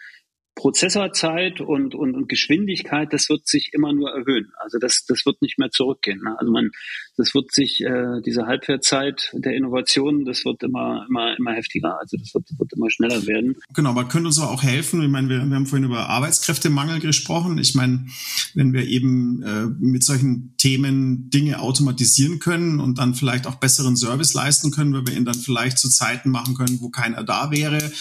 Prozessorzeit 0.57 1.61
und, 1.61 1.95
und, 1.95 2.15
und 2.15 2.29
Geschwindigkeit, 2.31 3.13
das 3.13 3.29
wird 3.29 3.47
sich 3.47 3.73
immer 3.75 3.93
nur 3.93 4.11
erhöhen. 4.11 4.53
Also 4.59 4.79
das, 4.79 5.05
das 5.07 5.27
wird 5.27 5.43
nicht 5.43 5.59
mehr 5.59 5.71
zurückgehen. 5.71 6.23
Ne? 6.25 6.35
Also 6.39 6.51
man, 6.51 6.71
das 7.19 7.35
wird 7.35 7.53
sich, 7.53 7.83
äh, 7.83 8.23
diese 8.25 8.47
Halbwertzeit 8.47 9.31
der 9.35 9.55
Innovation, 9.55 10.25
das 10.25 10.47
wird 10.47 10.63
immer, 10.63 11.05
immer, 11.09 11.37
immer 11.37 11.53
heftiger. 11.53 12.01
Also 12.01 12.17
das 12.17 12.35
wird, 12.35 12.59
wird 12.59 12.73
immer 12.73 12.91
schneller 12.91 13.27
werden. 13.27 13.57
Genau, 13.75 13.91
aber 13.91 14.09
könnte 14.09 14.29
uns 14.29 14.41
auch 14.41 14.63
helfen. 14.63 15.03
Ich 15.03 15.11
meine, 15.11 15.29
wir, 15.29 15.45
wir 15.45 15.57
haben 15.57 15.67
vorhin 15.67 15.85
über 15.85 16.09
Arbeitskräftemangel 16.09 17.01
gesprochen. 17.01 17.59
Ich 17.59 17.75
meine, 17.75 18.07
wenn 18.55 18.73
wir 18.73 18.87
eben 18.87 19.43
äh, 19.43 19.67
mit 19.79 20.05
solchen 20.05 20.55
Themen 20.57 21.29
Dinge 21.29 21.61
automatisieren 21.61 22.39
können 22.39 22.81
und 22.81 22.97
dann 22.99 23.15
vielleicht 23.15 23.47
auch 23.47 23.57
besseren 23.57 23.97
Service 23.97 24.33
leisten 24.33 24.71
können, 24.71 24.95
weil 24.95 25.07
wir 25.07 25.15
ihn 25.15 25.27
dann 25.27 25.35
vielleicht 25.35 25.79
zu 25.79 25.91
Zeiten 25.91 26.31
machen 26.31 26.55
können, 26.55 26.81
wo 26.81 26.89
keiner 26.89 27.25
da 27.25 27.51
wäre, 27.51 27.93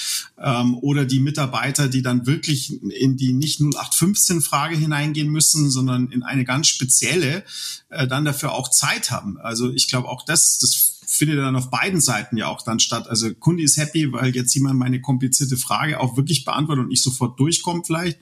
ähm, 0.42 0.78
oder 0.82 1.04
die 1.04 1.20
Mitarbeiter, 1.20 1.90
die 1.90 2.02
dann 2.02 2.26
wirklich 2.26 2.45
wirklich 2.46 2.82
in 2.84 3.18
die 3.18 3.34
nicht 3.34 3.60
0815-Frage 3.60 4.78
hineingehen 4.78 5.30
müssen, 5.30 5.70
sondern 5.72 6.12
in 6.12 6.24
eine 6.24 6.46
ganz 6.46 6.68
spezielle, 6.68 7.44
äh, 7.90 8.08
dann 8.08 8.26
dafür 8.26 8.54
auch 8.54 8.70
Zeit 8.70 9.12
haben. 9.12 9.38
Also 9.40 9.72
ich 9.72 9.88
glaube 9.88 10.08
auch 10.10 10.24
das, 10.26 10.60
das 10.60 11.00
findet 11.08 11.40
dann 11.40 11.56
auf 11.56 11.70
beiden 11.70 12.02
Seiten 12.02 12.38
ja 12.38 12.48
auch 12.48 12.62
dann 12.62 12.80
statt. 12.80 13.08
Also 13.08 13.34
Kunde 13.34 13.64
ist 13.64 13.78
happy, 13.78 14.12
weil 14.12 14.36
jetzt 14.36 14.54
jemand 14.54 14.78
meine 14.78 15.02
komplizierte 15.02 15.58
Frage 15.58 16.00
auch 16.00 16.18
wirklich 16.18 16.46
beantwortet 16.46 16.86
und 16.86 16.92
ich 16.92 17.02
sofort 17.02 17.40
durchkomme 17.40 17.84
vielleicht 17.86 18.20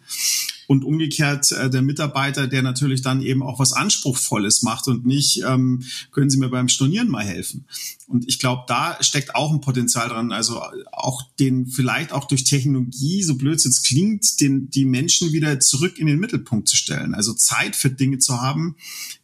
und 0.73 0.83
umgekehrt 0.83 1.51
äh, 1.51 1.69
der 1.69 1.83
Mitarbeiter, 1.83 2.47
der 2.47 2.63
natürlich 2.63 3.03
dann 3.03 3.21
eben 3.21 3.43
auch 3.43 3.59
was 3.59 3.73
Anspruchsvolles 3.73 4.63
macht 4.63 4.87
und 4.87 5.05
nicht, 5.05 5.43
ähm, 5.47 5.83
können 6.11 6.31
Sie 6.31 6.39
mir 6.39 6.49
beim 6.49 6.67
Stornieren 6.67 7.09
mal 7.09 7.23
helfen. 7.23 7.65
Und 8.07 8.27
ich 8.27 8.39
glaube, 8.39 8.63
da 8.67 8.97
steckt 9.01 9.35
auch 9.35 9.53
ein 9.53 9.61
Potenzial 9.61 10.09
dran, 10.09 10.31
also 10.31 10.61
auch 10.91 11.21
den 11.39 11.67
vielleicht 11.67 12.11
auch 12.11 12.27
durch 12.27 12.43
Technologie, 12.43 13.21
so 13.21 13.35
blöd 13.35 13.57
es 13.57 13.65
jetzt 13.65 13.85
klingt, 13.85 14.41
den, 14.41 14.71
die 14.71 14.85
Menschen 14.85 15.31
wieder 15.31 15.59
zurück 15.59 15.99
in 15.99 16.07
den 16.07 16.19
Mittelpunkt 16.19 16.67
zu 16.67 16.75
stellen. 16.75 17.13
Also 17.13 17.33
Zeit 17.33 17.75
für 17.75 17.91
Dinge 17.91 18.17
zu 18.17 18.41
haben, 18.41 18.75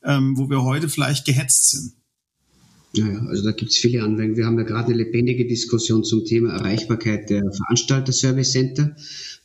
ähm, 0.04 0.38
wo 0.38 0.52
wir 0.52 0.64
heute 0.64 0.88
vielleicht 0.88 1.26
gehetzt 1.26 1.72
sind. 1.72 1.94
Ja, 2.94 3.08
also 3.28 3.44
da 3.44 3.52
gibt 3.52 3.72
es 3.72 3.78
viele 3.78 4.04
Anwendungen. 4.04 4.38
Wir 4.38 4.46
haben 4.46 4.58
ja 4.58 4.66
gerade 4.66 4.94
eine 4.94 5.04
lebendige 5.04 5.48
Diskussion 5.48 6.04
zum 6.04 6.26
Thema 6.26 6.54
Erreichbarkeit 6.54 7.30
der 7.32 7.44
Veranstalter-Service 7.52 8.52
Center. 8.52 8.96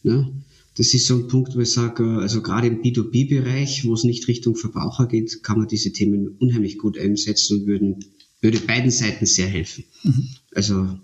Ne? 0.03 0.33
Das 0.77 0.93
ist 0.93 1.07
so 1.07 1.15
ein 1.15 1.29
Punkt, 1.29 1.55
wo 1.55 1.61
ich 1.61 1.71
sage, 1.71 2.05
also 2.19 2.43
gerade 2.43 2.67
im 2.67 2.83
B2B-Bereich, 2.83 3.85
wo 3.85 3.95
es 3.95 4.05
nicht 4.05 4.27
Richtung 4.27 4.57
Verbraucher 4.57 5.07
geht, 5.07 5.43
kann 5.43 5.59
man 5.59 5.69
diese 5.69 5.93
Themen 5.93 6.37
unheimlich 6.41 6.79
gut 6.79 6.99
einsetzen 6.99 7.61
und 7.61 7.67
würden, 7.67 8.05
würde 8.41 8.59
beiden 8.59 8.91
Seiten 8.91 9.27
sehr 9.27 9.47
helfen. 9.47 9.85
Mhm. 10.03 10.29
Also 10.55 10.99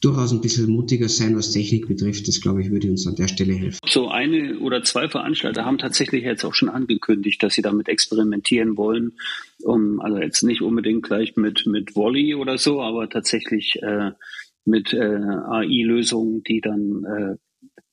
durchaus 0.00 0.32
ein 0.32 0.42
bisschen 0.42 0.70
mutiger 0.70 1.08
sein, 1.08 1.34
was 1.36 1.50
Technik 1.50 1.88
betrifft. 1.88 2.28
Das, 2.28 2.40
glaube 2.40 2.62
ich, 2.62 2.70
würde 2.70 2.90
uns 2.90 3.06
an 3.06 3.16
der 3.16 3.28
Stelle 3.28 3.54
helfen. 3.54 3.80
So 3.86 4.08
eine 4.08 4.58
oder 4.58 4.82
zwei 4.82 5.08
Veranstalter 5.08 5.64
haben 5.64 5.78
tatsächlich 5.78 6.22
jetzt 6.24 6.44
auch 6.44 6.54
schon 6.54 6.68
angekündigt, 6.68 7.42
dass 7.42 7.54
sie 7.54 7.62
damit 7.62 7.88
experimentieren 7.88 8.76
wollen. 8.76 9.12
Um, 9.62 10.00
also 10.00 10.18
jetzt 10.18 10.42
nicht 10.42 10.60
unbedingt 10.60 11.04
gleich 11.04 11.36
mit, 11.36 11.66
mit 11.66 11.96
Volley 11.96 12.34
oder 12.34 12.58
so, 12.58 12.82
aber 12.82 13.08
tatsächlich 13.08 13.76
äh, 13.82 14.10
mit 14.66 14.92
äh, 14.92 14.98
AI-Lösungen, 14.98 16.42
die 16.42 16.60
dann 16.60 17.04
äh, 17.04 17.36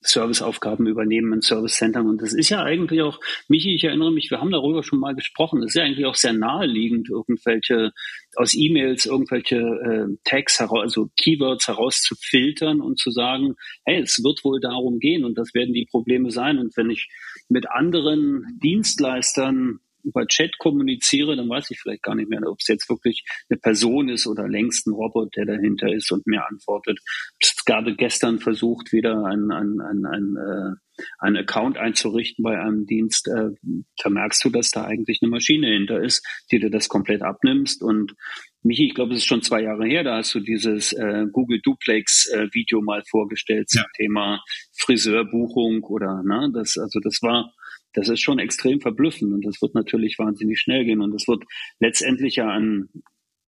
Serviceaufgaben 0.01 0.87
übernehmen 0.87 1.33
in 1.33 1.41
Service-Centern. 1.41 2.07
Und 2.07 2.21
das 2.21 2.33
ist 2.33 2.49
ja 2.49 2.63
eigentlich 2.63 3.01
auch, 3.01 3.19
Michi, 3.47 3.75
ich 3.75 3.83
erinnere 3.83 4.11
mich, 4.11 4.31
wir 4.31 4.41
haben 4.41 4.51
darüber 4.51 4.83
schon 4.83 4.99
mal 4.99 5.13
gesprochen, 5.13 5.61
das 5.61 5.69
ist 5.69 5.75
ja 5.75 5.83
eigentlich 5.83 6.05
auch 6.05 6.15
sehr 6.15 6.33
naheliegend, 6.33 7.09
irgendwelche 7.09 7.91
aus 8.35 8.53
E-Mails 8.55 9.05
irgendwelche 9.05 9.57
äh, 9.57 10.17
Tags, 10.23 10.59
heraus, 10.59 10.81
also 10.81 11.09
Keywords 11.17 11.67
herauszufiltern 11.67 12.81
und 12.81 12.97
zu 12.97 13.11
sagen, 13.11 13.55
hey, 13.85 14.01
es 14.01 14.23
wird 14.23 14.43
wohl 14.43 14.59
darum 14.59 14.99
gehen 14.99 15.25
und 15.25 15.37
das 15.37 15.53
werden 15.53 15.73
die 15.73 15.87
Probleme 15.89 16.31
sein. 16.31 16.57
Und 16.57 16.75
wenn 16.77 16.89
ich 16.89 17.09
mit 17.49 17.69
anderen 17.69 18.59
Dienstleistern 18.63 19.79
über 20.03 20.27
Chat 20.27 20.57
kommuniziere, 20.57 21.35
dann 21.35 21.49
weiß 21.49 21.71
ich 21.71 21.79
vielleicht 21.79 22.03
gar 22.03 22.15
nicht 22.15 22.29
mehr, 22.29 22.41
ob 22.45 22.59
es 22.59 22.67
jetzt 22.67 22.89
wirklich 22.89 23.23
eine 23.49 23.59
Person 23.59 24.09
ist 24.09 24.27
oder 24.27 24.47
längst 24.47 24.87
ein 24.87 24.93
Robot, 24.93 25.35
der 25.35 25.45
dahinter 25.45 25.91
ist 25.91 26.11
und 26.11 26.27
mir 26.27 26.45
antwortet. 26.47 26.99
Ich 27.39 27.49
habe 27.49 27.63
gerade 27.65 27.95
gestern 27.95 28.39
versucht, 28.39 28.91
wieder 28.91 29.25
ein, 29.25 29.51
ein, 29.51 29.79
ein, 29.81 30.05
ein, 30.05 30.35
äh, 30.37 31.03
einen 31.19 31.37
Account 31.37 31.77
einzurichten 31.77 32.43
bei 32.43 32.59
einem 32.59 32.85
Dienst. 32.85 33.27
Äh, 33.27 33.49
da 34.03 34.09
merkst 34.09 34.43
du, 34.43 34.49
dass 34.49 34.71
da 34.71 34.85
eigentlich 34.85 35.19
eine 35.21 35.29
Maschine 35.29 35.67
hinter 35.67 36.01
ist, 36.01 36.25
die 36.51 36.59
dir 36.59 36.69
das 36.69 36.89
komplett 36.89 37.21
abnimmst 37.21 37.81
und 37.81 38.13
Michi, 38.63 38.85
ich 38.87 38.93
glaube, 38.93 39.13
es 39.13 39.19
ist 39.19 39.25
schon 39.25 39.41
zwei 39.41 39.63
Jahre 39.63 39.87
her, 39.87 40.03
da 40.03 40.17
hast 40.17 40.35
du 40.35 40.39
dieses 40.39 40.93
äh, 40.93 41.25
Google 41.31 41.61
Duplex 41.61 42.27
äh, 42.27 42.47
Video 42.53 42.81
mal 42.81 43.03
vorgestellt 43.09 43.69
zum 43.69 43.83
Thema 43.95 44.43
Friseurbuchung 44.77 45.83
oder 45.83 46.21
ne, 46.23 46.51
das 46.53 46.77
also 46.77 46.99
das 46.99 47.23
war 47.23 47.51
das 47.93 48.09
ist 48.09 48.21
schon 48.21 48.39
extrem 48.39 48.81
verblüffend 48.81 49.33
und 49.33 49.45
das 49.45 49.61
wird 49.61 49.75
natürlich 49.75 50.17
wahnsinnig 50.19 50.59
schnell 50.59 50.85
gehen 50.85 51.01
und 51.01 51.11
das 51.11 51.27
wird 51.27 51.43
letztendlich 51.79 52.37
ja 52.37 52.49
an 52.49 52.89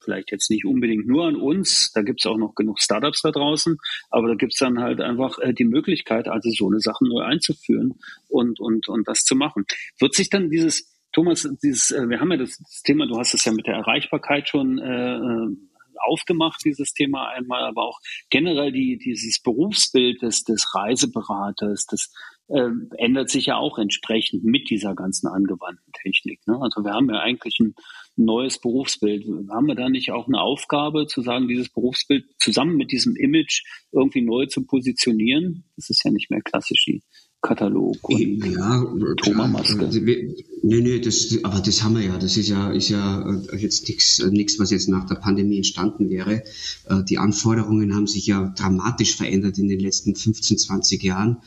vielleicht 0.03 0.31
jetzt 0.31 0.49
nicht 0.49 0.65
unbedingt 0.65 1.07
nur 1.07 1.25
an 1.25 1.35
uns, 1.35 1.91
da 1.93 2.01
gibt 2.01 2.19
es 2.19 2.25
auch 2.25 2.37
noch 2.37 2.55
genug 2.55 2.79
Startups 2.81 3.21
da 3.21 3.31
draußen, 3.31 3.77
aber 4.09 4.27
da 4.27 4.35
gibt 4.35 4.53
es 4.53 4.59
dann 4.59 4.79
halt 4.79 5.01
einfach 5.01 5.39
äh, 5.39 5.53
die 5.53 5.63
Möglichkeit, 5.63 6.27
also 6.27 6.49
so 6.51 6.67
eine 6.67 6.79
Sache 6.79 7.05
neu 7.07 7.23
einzuführen 7.23 7.93
und, 8.27 8.59
und, 8.59 8.87
und 8.89 9.07
das 9.07 9.23
zu 9.23 9.35
machen. 9.35 9.65
Wird 9.99 10.13
sich 10.13 10.29
dann 10.29 10.49
dieses, 10.49 10.93
Thomas, 11.13 11.47
dieses, 11.63 11.91
äh, 11.91 12.09
wir 12.09 12.19
haben 12.19 12.31
ja 12.31 12.37
das, 12.37 12.57
Thema, 12.83 13.07
du 13.07 13.17
hast 13.17 13.33
es 13.33 13.45
ja 13.45 13.53
mit 13.53 13.67
der 13.67 13.75
Erreichbarkeit 13.75 14.49
schon 14.49 14.79
äh, 14.79 15.15
äh 15.15 15.47
aufgemacht, 16.03 16.61
dieses 16.63 16.93
Thema 16.93 17.29
einmal, 17.29 17.63
aber 17.63 17.83
auch 17.83 17.99
generell 18.29 18.71
die, 18.71 18.97
dieses 18.97 19.41
Berufsbild 19.41 20.21
des, 20.21 20.43
des 20.43 20.73
Reiseberaters, 20.75 21.85
des 21.85 22.13
äh, 22.49 22.69
ändert 22.97 23.29
sich 23.29 23.47
ja 23.47 23.57
auch 23.57 23.77
entsprechend 23.77 24.43
mit 24.43 24.69
dieser 24.69 24.95
ganzen 24.95 25.27
angewandten 25.27 25.91
Technik. 25.93 26.45
Ne? 26.45 26.59
Also 26.61 26.83
wir 26.83 26.93
haben 26.93 27.09
ja 27.09 27.19
eigentlich 27.19 27.59
ein 27.59 27.75
neues 28.15 28.59
Berufsbild. 28.59 29.25
Haben 29.49 29.67
wir 29.67 29.75
da 29.75 29.89
nicht 29.89 30.11
auch 30.11 30.27
eine 30.27 30.41
Aufgabe 30.41 31.07
zu 31.07 31.21
sagen, 31.21 31.47
dieses 31.47 31.69
Berufsbild 31.69 32.25
zusammen 32.39 32.75
mit 32.75 32.91
diesem 32.91 33.15
Image 33.15 33.63
irgendwie 33.91 34.21
neu 34.21 34.45
zu 34.45 34.65
positionieren? 34.65 35.65
Das 35.75 35.89
ist 35.89 36.03
ja 36.03 36.11
nicht 36.11 36.29
mehr 36.29 36.41
klassisch 36.41 36.85
die 36.85 37.01
Katalog 37.43 37.97
und 38.07 38.45
ja, 38.45 38.85
Thomas-Maske. 39.17 39.85
Also 39.85 39.99
nee, 39.99 40.33
nee, 40.61 40.99
das, 41.01 41.37
aber 41.43 41.59
das 41.59 41.83
haben 41.83 41.95
wir 41.95 42.05
ja. 42.05 42.17
Das 42.17 42.37
ist 42.37 42.47
ja, 42.47 42.71
ist 42.71 42.87
ja 42.87 43.21
äh, 43.29 43.57
jetzt 43.57 43.85
nichts, 43.89 44.19
äh, 44.19 44.31
nichts, 44.31 44.59
was 44.59 44.71
jetzt 44.71 44.87
nach 44.87 45.05
der 45.05 45.15
Pandemie 45.15 45.57
entstanden 45.57 46.09
wäre. 46.09 46.43
Äh, 46.85 47.03
die 47.03 47.17
Anforderungen 47.17 47.93
haben 47.95 48.07
sich 48.07 48.27
ja 48.27 48.53
dramatisch 48.55 49.17
verändert 49.17 49.57
in 49.57 49.67
den 49.67 49.81
letzten 49.81 50.15
15, 50.15 50.57
20 50.57 51.03
Jahren. 51.03 51.37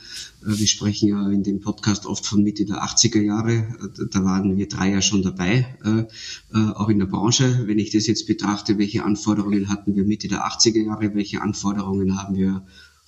Wir 0.43 0.67
sprechen 0.67 1.09
ja 1.09 1.31
in 1.31 1.43
dem 1.43 1.61
Podcast 1.61 2.05
oft 2.05 2.27
von 2.27 2.43
Mitte 2.43 2.67
der 2.67 2.85
80er 2.85 3.23
Jahre. 3.23 3.67
Da 4.13 4.23
waren 4.23 4.57
wir 4.57 4.69
drei 4.69 4.93
ja 4.93 5.03
schon 5.03 5.23
dabei, 5.23 5.67
auch 6.53 6.89
in 6.89 7.01
der 7.01 7.07
Branche. 7.07 7.65
Wenn 7.65 7.81
ich 7.81 7.91
das 7.91 8.07
jetzt 8.07 8.29
betrachte, 8.29 8.79
welche 8.79 9.03
Anforderungen 9.03 9.69
hatten 9.69 9.97
wir 9.97 10.05
Mitte 10.05 10.29
der 10.29 10.47
80er 10.47 10.85
Jahre, 10.85 11.13
welche 11.17 11.43
Anforderungen 11.43 12.17
haben 12.17 12.37
wir 12.37 12.63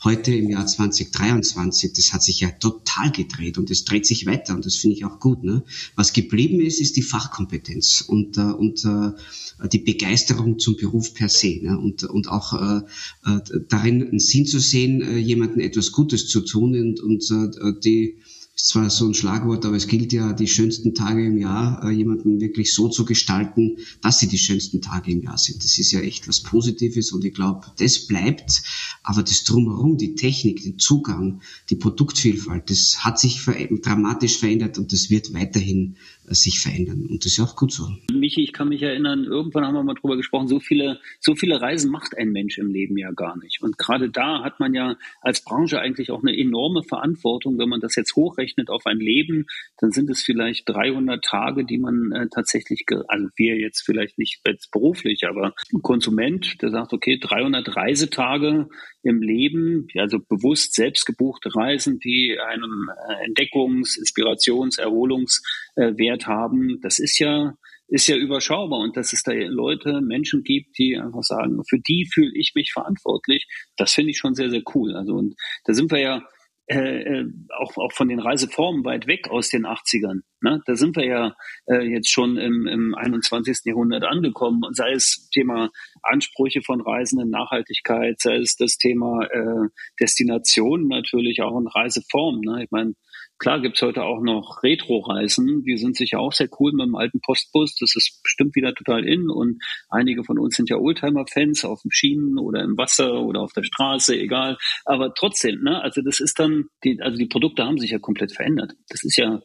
heute 0.04 0.32
im 0.32 0.48
Jahr 0.48 0.66
2023, 0.66 1.92
das 1.92 2.12
hat 2.12 2.22
sich 2.22 2.40
ja 2.40 2.50
total 2.50 3.10
gedreht 3.10 3.58
und 3.58 3.70
es 3.70 3.84
dreht 3.84 4.06
sich 4.06 4.26
weiter 4.26 4.54
und 4.54 4.64
das 4.64 4.76
finde 4.76 4.96
ich 4.96 5.04
auch 5.04 5.18
gut. 5.18 5.42
Ne? 5.42 5.64
Was 5.96 6.12
geblieben 6.12 6.60
ist, 6.60 6.80
ist 6.80 6.96
die 6.96 7.02
Fachkompetenz 7.02 8.02
und, 8.02 8.36
äh, 8.38 8.42
und 8.42 8.84
äh, 8.84 9.68
die 9.68 9.80
Begeisterung 9.80 10.58
zum 10.58 10.76
Beruf 10.76 11.14
per 11.14 11.28
se 11.28 11.58
ne? 11.62 11.78
und, 11.78 12.04
und 12.04 12.28
auch 12.28 12.52
äh, 12.52 12.82
äh, 13.24 13.40
darin 13.68 14.06
einen 14.06 14.20
Sinn 14.20 14.46
zu 14.46 14.60
sehen, 14.60 15.02
äh, 15.02 15.18
jemandem 15.18 15.60
etwas 15.60 15.90
Gutes 15.90 16.28
zu 16.28 16.40
tun 16.42 16.78
und, 16.78 17.00
und 17.00 17.30
äh, 17.30 17.80
die 17.82 18.18
ist 18.58 18.70
zwar 18.70 18.90
so 18.90 19.06
ein 19.06 19.14
Schlagwort, 19.14 19.64
aber 19.64 19.76
es 19.76 19.86
gilt 19.86 20.12
ja, 20.12 20.32
die 20.32 20.48
schönsten 20.48 20.92
Tage 20.92 21.24
im 21.24 21.38
Jahr 21.38 21.80
äh, 21.84 21.90
jemanden 21.90 22.40
wirklich 22.40 22.74
so 22.74 22.88
zu 22.88 23.04
gestalten, 23.04 23.76
dass 24.02 24.18
sie 24.18 24.26
die 24.26 24.36
schönsten 24.36 24.82
Tage 24.82 25.12
im 25.12 25.22
Jahr 25.22 25.38
sind. 25.38 25.62
Das 25.62 25.78
ist 25.78 25.92
ja 25.92 26.00
echt 26.00 26.26
was 26.26 26.42
Positives 26.42 27.12
und 27.12 27.24
ich 27.24 27.34
glaube, 27.34 27.68
das 27.78 28.08
bleibt. 28.08 28.62
Aber 29.04 29.22
das 29.22 29.44
Drumherum, 29.44 29.96
die 29.96 30.16
Technik, 30.16 30.64
den 30.64 30.76
Zugang, 30.76 31.40
die 31.70 31.76
Produktvielfalt, 31.76 32.68
das 32.68 33.04
hat 33.04 33.20
sich 33.20 33.40
ver 33.40 33.54
dramatisch 33.80 34.38
verändert 34.38 34.76
und 34.76 34.92
das 34.92 35.08
wird 35.08 35.32
weiterhin 35.32 35.96
äh, 36.26 36.34
sich 36.34 36.58
verändern. 36.58 37.06
Und 37.08 37.24
das 37.24 37.32
ist 37.32 37.38
ja 37.38 37.44
auch 37.44 37.54
gut 37.54 37.72
so. 37.72 37.88
Michi, 38.12 38.42
ich 38.42 38.52
kann 38.52 38.70
mich 38.70 38.82
erinnern, 38.82 39.22
irgendwann 39.22 39.66
haben 39.66 39.74
wir 39.74 39.84
mal 39.84 39.94
drüber 39.94 40.16
gesprochen, 40.16 40.48
so 40.48 40.58
viele, 40.58 40.98
so 41.20 41.36
viele 41.36 41.60
Reisen 41.60 41.92
macht 41.92 42.18
ein 42.18 42.32
Mensch 42.32 42.58
im 42.58 42.72
Leben 42.72 42.98
ja 42.98 43.12
gar 43.12 43.38
nicht. 43.38 43.62
Und 43.62 43.78
gerade 43.78 44.10
da 44.10 44.42
hat 44.42 44.58
man 44.58 44.74
ja 44.74 44.96
als 45.20 45.44
Branche 45.44 45.78
eigentlich 45.78 46.10
auch 46.10 46.22
eine 46.22 46.36
enorme 46.36 46.82
Verantwortung, 46.82 47.56
wenn 47.58 47.68
man 47.68 47.80
das 47.80 47.94
jetzt 47.94 48.16
hochrechnet 48.16 48.47
hochrechnet 48.48 48.70
auf 48.70 48.86
ein 48.86 48.98
Leben, 48.98 49.46
dann 49.78 49.90
sind 49.90 50.10
es 50.10 50.22
vielleicht 50.22 50.68
300 50.68 51.24
Tage, 51.24 51.64
die 51.64 51.78
man 51.78 52.12
äh, 52.12 52.28
tatsächlich, 52.32 52.84
also 53.08 53.28
wir 53.36 53.56
jetzt 53.56 53.82
vielleicht 53.82 54.18
nicht 54.18 54.40
jetzt 54.46 54.70
beruflich, 54.70 55.26
aber 55.26 55.54
ein 55.72 55.82
Konsument, 55.82 56.60
der 56.62 56.70
sagt, 56.70 56.92
okay, 56.92 57.18
300 57.18 57.76
Reisetage 57.76 58.68
im 59.02 59.22
Leben, 59.22 59.86
also 59.96 60.18
bewusst 60.18 60.74
selbst 60.74 61.06
gebuchte 61.06 61.54
Reisen, 61.54 61.98
die 61.98 62.38
einen 62.38 62.88
äh, 63.08 63.28
Entdeckungs-, 63.28 63.98
Inspirations-, 63.98 64.78
Erholungswert 64.78 66.26
haben, 66.26 66.80
das 66.82 66.98
ist 66.98 67.18
ja 67.18 67.54
ist 67.90 68.06
ja 68.06 68.16
überschaubar 68.16 68.80
und 68.80 68.98
dass 68.98 69.14
es 69.14 69.22
da 69.22 69.32
Leute, 69.32 70.02
Menschen 70.02 70.42
gibt, 70.42 70.76
die 70.76 70.98
einfach 70.98 71.22
sagen, 71.22 71.58
für 71.66 71.78
die 71.78 72.06
fühle 72.12 72.32
ich 72.34 72.52
mich 72.54 72.70
verantwortlich, 72.70 73.46
das 73.78 73.94
finde 73.94 74.10
ich 74.10 74.18
schon 74.18 74.34
sehr, 74.34 74.50
sehr 74.50 74.60
cool. 74.74 74.94
Also 74.94 75.14
und 75.14 75.34
da 75.64 75.72
sind 75.72 75.90
wir 75.90 75.98
ja 75.98 76.22
äh, 76.68 77.24
auch, 77.58 77.76
auch 77.78 77.92
von 77.92 78.08
den 78.08 78.20
Reiseformen 78.20 78.84
weit 78.84 79.06
weg 79.06 79.28
aus 79.30 79.48
den 79.48 79.66
80ern. 79.66 80.20
Ne? 80.42 80.60
Da 80.66 80.76
sind 80.76 80.96
wir 80.96 81.06
ja 81.06 81.36
äh, 81.66 81.82
jetzt 81.82 82.10
schon 82.10 82.36
im, 82.36 82.66
im 82.66 82.94
21. 82.94 83.60
Jahrhundert 83.64 84.04
angekommen, 84.04 84.62
sei 84.72 84.92
es 84.92 85.28
Thema 85.32 85.70
Ansprüche 86.02 86.60
von 86.62 86.80
Reisenden, 86.80 87.30
Nachhaltigkeit, 87.30 88.20
sei 88.20 88.36
es 88.36 88.56
das 88.56 88.76
Thema 88.76 89.24
äh, 89.24 89.68
Destination 89.98 90.88
natürlich 90.88 91.40
auch 91.42 91.58
in 91.58 91.66
Reiseform. 91.66 92.40
Ne? 92.40 92.64
Ich 92.64 92.70
meine, 92.70 92.92
Klar 93.38 93.60
gibt's 93.60 93.82
heute 93.82 94.02
auch 94.02 94.20
noch 94.20 94.64
Retro-Reisen, 94.64 95.62
die 95.62 95.76
sind 95.76 95.96
sicher 95.96 96.18
auch 96.18 96.32
sehr 96.32 96.48
cool 96.58 96.72
mit 96.72 96.86
dem 96.86 96.96
alten 96.96 97.20
Postbus. 97.20 97.76
Das 97.76 97.94
ist 97.94 98.20
bestimmt 98.22 98.56
wieder 98.56 98.74
total 98.74 99.06
in. 99.06 99.30
Und 99.30 99.62
einige 99.88 100.24
von 100.24 100.38
uns 100.38 100.56
sind 100.56 100.68
ja 100.70 100.76
Oldtimer-Fans 100.76 101.64
auf 101.64 101.82
dem 101.82 101.92
Schienen 101.92 102.38
oder 102.38 102.62
im 102.62 102.76
Wasser 102.76 103.22
oder 103.22 103.40
auf 103.40 103.52
der 103.52 103.62
Straße, 103.62 104.16
egal. 104.16 104.58
Aber 104.84 105.14
trotzdem, 105.14 105.62
ne, 105.62 105.80
also 105.80 106.02
das 106.02 106.18
ist 106.18 106.40
dann, 106.40 106.64
die, 106.82 107.00
also 107.00 107.16
die 107.16 107.26
Produkte 107.26 107.64
haben 107.64 107.78
sich 107.78 107.92
ja 107.92 108.00
komplett 108.00 108.32
verändert. 108.32 108.72
Das 108.88 109.04
ist 109.04 109.16
ja, 109.16 109.40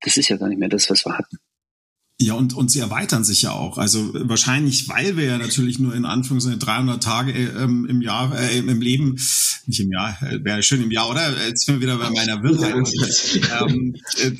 das 0.00 0.16
ist 0.16 0.28
ja 0.28 0.36
gar 0.36 0.48
nicht 0.48 0.58
mehr 0.58 0.68
das, 0.68 0.88
was 0.88 1.04
wir 1.04 1.18
hatten. 1.18 1.38
Ja, 2.24 2.34
und, 2.34 2.54
und 2.54 2.70
sie 2.70 2.80
erweitern 2.80 3.22
sich 3.22 3.42
ja 3.42 3.52
auch. 3.52 3.76
Also 3.76 4.14
wahrscheinlich, 4.14 4.88
weil 4.88 5.18
wir 5.18 5.24
ja 5.24 5.36
natürlich 5.36 5.78
nur 5.78 5.94
in 5.94 6.06
Anführungszeichen 6.06 6.58
300 6.58 7.02
Tage 7.02 7.32
ähm, 7.32 7.84
im 7.84 8.00
Jahr, 8.00 8.34
äh, 8.38 8.58
im 8.58 8.80
Leben, 8.80 9.20
nicht 9.66 9.80
im 9.80 9.92
Jahr, 9.92 10.16
äh, 10.22 10.42
wäre 10.42 10.62
schön 10.62 10.82
im 10.82 10.90
Jahr, 10.90 11.10
oder? 11.10 11.34
Jetzt 11.46 11.66
sind 11.66 11.74
wir 11.74 11.82
wieder 11.82 11.98
bei 11.98 12.08
meiner 12.08 12.42
Wirrheit. 12.42 12.88
ähm, 13.68 13.94
äh, 14.22 14.30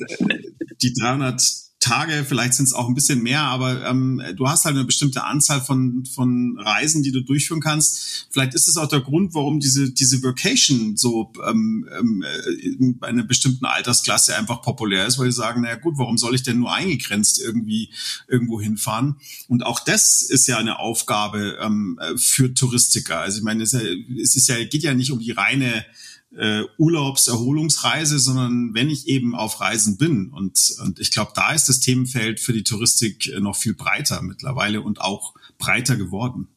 die 0.81 0.93
300 0.93 1.64
Tage, 1.85 2.25
vielleicht 2.27 2.55
sind 2.55 2.65
es 2.65 2.73
auch 2.73 2.87
ein 2.87 2.95
bisschen 2.95 3.21
mehr, 3.21 3.41
aber 3.41 3.85
ähm, 3.85 4.19
du 4.35 4.47
hast 4.49 4.65
halt 4.65 4.75
eine 4.75 4.85
bestimmte 4.85 5.23
Anzahl 5.23 5.61
von, 5.61 6.03
von 6.05 6.57
Reisen, 6.57 7.03
die 7.03 7.11
du 7.11 7.21
durchführen 7.21 7.61
kannst. 7.61 8.27
Vielleicht 8.31 8.55
ist 8.55 8.67
es 8.67 8.77
auch 8.77 8.87
der 8.87 9.01
Grund, 9.01 9.35
warum 9.35 9.59
diese, 9.59 9.91
diese 9.91 10.23
Vacation 10.23 10.97
so 10.97 11.31
ähm, 11.47 11.87
ähm, 11.97 12.23
äh, 12.23 12.93
bei 12.99 13.07
einer 13.07 13.23
bestimmten 13.23 13.65
Altersklasse 13.65 14.35
einfach 14.35 14.63
populär 14.63 15.05
ist, 15.05 15.19
weil 15.19 15.31
sie 15.31 15.37
sagen, 15.37 15.61
naja 15.61 15.75
gut, 15.75 15.97
warum 15.97 16.17
soll 16.17 16.33
ich 16.33 16.41
denn 16.41 16.57
nur 16.57 16.73
eingegrenzt 16.73 17.39
irgendwie 17.39 17.91
irgendwo 18.27 18.59
hinfahren? 18.59 19.17
Und 19.47 19.63
auch 19.63 19.79
das 19.79 20.23
ist 20.23 20.47
ja 20.47 20.57
eine 20.57 20.79
Aufgabe 20.79 21.59
ähm, 21.61 21.99
für 22.17 22.51
Touristiker. 22.51 23.19
Also 23.19 23.37
ich 23.37 23.43
meine, 23.43 23.61
es 23.61 23.73
ist 23.73 23.81
ja, 23.81 23.89
es 24.21 24.35
ist 24.35 24.47
ja, 24.47 24.63
geht 24.63 24.81
ja 24.81 24.95
nicht 24.95 25.11
um 25.11 25.19
die 25.19 25.31
reine 25.31 25.85
äh, 26.31 26.63
Urlaubserholungsreise, 26.77 28.19
sondern 28.19 28.73
wenn 28.73 28.89
ich 28.89 29.07
eben 29.07 29.35
auf 29.35 29.61
Reisen 29.61 29.97
bin. 29.97 30.31
Und, 30.31 30.75
und 30.83 30.99
ich 30.99 31.11
glaube, 31.11 31.31
da 31.35 31.53
ist 31.53 31.69
das 31.69 31.79
Themenfeld 31.79 32.39
für 32.39 32.53
die 32.53 32.63
Touristik 32.63 33.27
äh, 33.27 33.39
noch 33.39 33.55
viel 33.55 33.73
breiter 33.73 34.21
mittlerweile 34.21 34.81
und 34.81 35.01
auch 35.01 35.33
breiter 35.57 35.95
geworden. 35.95 36.47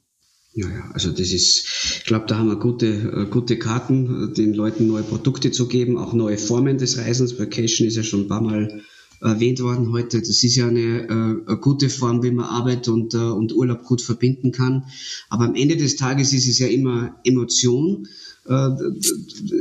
Ja, 0.54 0.68
ja, 0.68 0.90
also 0.92 1.12
das 1.12 1.30
ist, 1.30 1.98
ich 1.98 2.04
glaube, 2.04 2.26
da 2.26 2.38
haben 2.38 2.48
wir 2.48 2.56
gute, 2.56 2.86
äh, 2.86 3.26
gute 3.30 3.58
Karten, 3.58 4.34
den 4.34 4.54
Leuten 4.54 4.88
neue 4.88 5.04
Produkte 5.04 5.52
zu 5.52 5.68
geben, 5.68 5.96
auch 5.96 6.12
neue 6.12 6.38
Formen 6.38 6.78
des 6.78 6.98
Reisens. 6.98 7.38
Vacation 7.38 7.86
ist 7.86 7.96
ja 7.96 8.02
schon 8.02 8.22
ein 8.22 8.28
paar 8.28 8.42
Mal 8.42 8.82
erwähnt 9.20 9.60
worden 9.60 9.92
heute. 9.92 10.20
Das 10.20 10.42
ist 10.42 10.56
ja 10.56 10.68
eine, 10.68 11.44
äh, 11.48 11.56
gute 11.56 11.90
Form, 11.90 12.22
wie 12.22 12.30
man 12.30 12.46
Arbeit 12.46 12.88
und, 12.88 13.14
äh, 13.14 13.18
und 13.18 13.52
Urlaub 13.52 13.84
gut 13.84 14.02
verbinden 14.02 14.52
kann. 14.52 14.84
Aber 15.28 15.44
am 15.44 15.54
Ende 15.54 15.76
des 15.76 15.96
Tages 15.96 16.32
ist 16.32 16.48
es 16.48 16.58
ja 16.58 16.66
immer 16.66 17.16
Emotion. 17.24 18.08
Äh, 18.48 18.70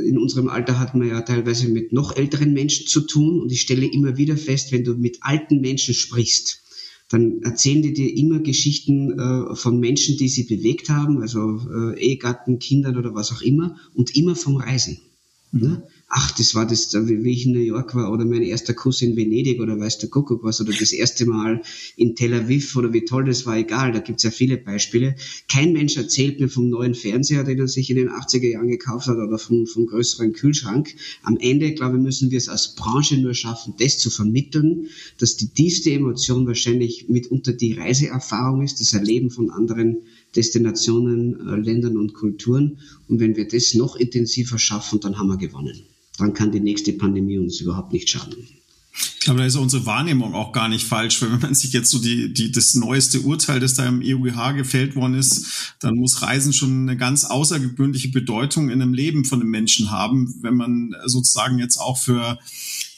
in 0.08 0.18
unserem 0.18 0.48
Alter 0.48 0.78
hat 0.78 0.94
man 0.94 1.08
ja 1.08 1.20
teilweise 1.20 1.68
mit 1.68 1.92
noch 1.92 2.16
älteren 2.16 2.52
Menschen 2.52 2.86
zu 2.86 3.02
tun 3.02 3.40
und 3.40 3.52
ich 3.52 3.60
stelle 3.60 3.86
immer 3.86 4.16
wieder 4.16 4.36
fest, 4.36 4.72
wenn 4.72 4.84
du 4.84 4.94
mit 4.94 5.18
alten 5.20 5.60
Menschen 5.60 5.94
sprichst, 5.94 6.62
dann 7.10 7.42
erzählen 7.42 7.82
die 7.82 7.92
dir 7.92 8.16
immer 8.16 8.40
Geschichten 8.40 9.18
äh, 9.18 9.54
von 9.54 9.78
Menschen, 9.78 10.16
die 10.16 10.28
sie 10.28 10.44
bewegt 10.44 10.88
haben, 10.88 11.20
also 11.20 11.60
äh, 11.70 12.00
Ehegatten, 12.00 12.58
Kindern 12.58 12.96
oder 12.96 13.14
was 13.14 13.32
auch 13.32 13.42
immer 13.42 13.76
und 13.94 14.16
immer 14.16 14.36
vom 14.36 14.56
Reisen. 14.56 14.98
Mhm. 15.52 15.60
Ne? 15.60 15.82
Ach, 16.08 16.32
das 16.32 16.54
war 16.54 16.66
das, 16.66 16.94
wie 16.94 17.30
ich 17.30 17.44
in 17.44 17.52
New 17.52 17.58
York 17.60 17.94
war 17.94 18.10
oder 18.10 18.24
mein 18.24 18.42
erster 18.42 18.72
Kuss 18.72 19.02
in 19.02 19.14
Venedig 19.14 19.60
oder 19.60 19.78
weiß 19.78 19.98
der 19.98 20.08
Kuckuck 20.08 20.42
was 20.42 20.60
oder 20.60 20.72
das 20.72 20.92
erste 20.92 21.26
Mal 21.26 21.62
in 21.96 22.16
Tel 22.16 22.32
Aviv 22.32 22.74
oder 22.76 22.92
wie 22.94 23.04
toll 23.04 23.26
das 23.26 23.44
war, 23.44 23.58
egal, 23.58 23.92
da 23.92 23.98
gibt's 23.98 24.22
ja 24.22 24.30
viele 24.30 24.56
Beispiele. 24.56 25.16
Kein 25.48 25.72
Mensch 25.72 25.96
erzählt 25.96 26.40
mir 26.40 26.48
vom 26.48 26.70
neuen 26.70 26.94
Fernseher, 26.94 27.44
den 27.44 27.58
er 27.58 27.68
sich 27.68 27.90
in 27.90 27.96
den 27.96 28.08
80er 28.08 28.48
Jahren 28.48 28.68
gekauft 28.68 29.06
hat 29.06 29.18
oder 29.18 29.38
vom, 29.38 29.66
vom 29.66 29.86
größeren 29.86 30.32
Kühlschrank. 30.32 30.94
Am 31.22 31.36
Ende, 31.36 31.74
glaube 31.74 31.98
ich, 31.98 32.02
müssen 32.02 32.30
wir 32.30 32.38
es 32.38 32.48
als 32.48 32.74
Branche 32.74 33.18
nur 33.18 33.34
schaffen, 33.34 33.74
das 33.78 33.98
zu 33.98 34.08
vermitteln, 34.08 34.88
dass 35.18 35.36
die 35.36 35.48
tiefste 35.48 35.92
Emotion 35.92 36.46
wahrscheinlich 36.46 37.08
mitunter 37.08 37.52
die 37.52 37.74
Reiseerfahrung 37.74 38.62
ist, 38.62 38.80
das 38.80 38.94
Erleben 38.94 39.30
von 39.30 39.50
anderen 39.50 39.98
Destinationen, 40.36 41.48
äh, 41.48 41.56
Ländern 41.56 41.96
und 41.96 42.14
Kulturen. 42.14 42.78
Und 43.08 43.20
wenn 43.20 43.36
wir 43.36 43.48
das 43.48 43.74
noch 43.74 43.96
intensiver 43.96 44.58
schaffen, 44.58 45.00
dann 45.00 45.18
haben 45.18 45.28
wir 45.28 45.36
gewonnen 45.36 45.82
dann 46.18 46.34
kann 46.34 46.52
die 46.52 46.60
nächste 46.60 46.92
Pandemie 46.92 47.38
uns 47.38 47.60
überhaupt 47.60 47.92
nicht 47.92 48.10
schaden. 48.10 48.36
Ich 49.14 49.20
glaube, 49.20 49.40
da 49.40 49.46
ist 49.46 49.54
unsere 49.54 49.86
Wahrnehmung 49.86 50.34
auch 50.34 50.52
gar 50.52 50.68
nicht 50.68 50.84
falsch, 50.84 51.22
wenn 51.22 51.38
man 51.38 51.54
sich 51.54 51.72
jetzt 51.72 51.90
so 51.90 52.00
die, 52.00 52.32
die, 52.32 52.50
das 52.50 52.74
neueste 52.74 53.20
Urteil, 53.20 53.60
das 53.60 53.74
da 53.74 53.86
im 53.86 54.02
EUGH 54.02 54.56
gefällt 54.56 54.96
worden 54.96 55.14
ist, 55.14 55.74
dann 55.80 55.94
muss 55.96 56.22
Reisen 56.22 56.52
schon 56.52 56.88
eine 56.88 56.96
ganz 56.96 57.24
außergewöhnliche 57.24 58.08
Bedeutung 58.08 58.70
in 58.70 58.82
einem 58.82 58.94
Leben 58.94 59.24
von 59.24 59.40
einem 59.40 59.50
Menschen 59.50 59.92
haben, 59.92 60.34
wenn 60.40 60.56
man 60.56 60.96
sozusagen 61.06 61.60
jetzt 61.60 61.76
auch 61.76 61.96
für, 61.96 62.38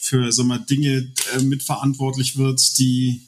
für 0.01 0.33
so 0.33 0.45
mal 0.45 0.59
Dinge 0.59 1.13
äh, 1.37 1.43
mitverantwortlich 1.43 2.39
wird, 2.39 2.79
die, 2.79 3.21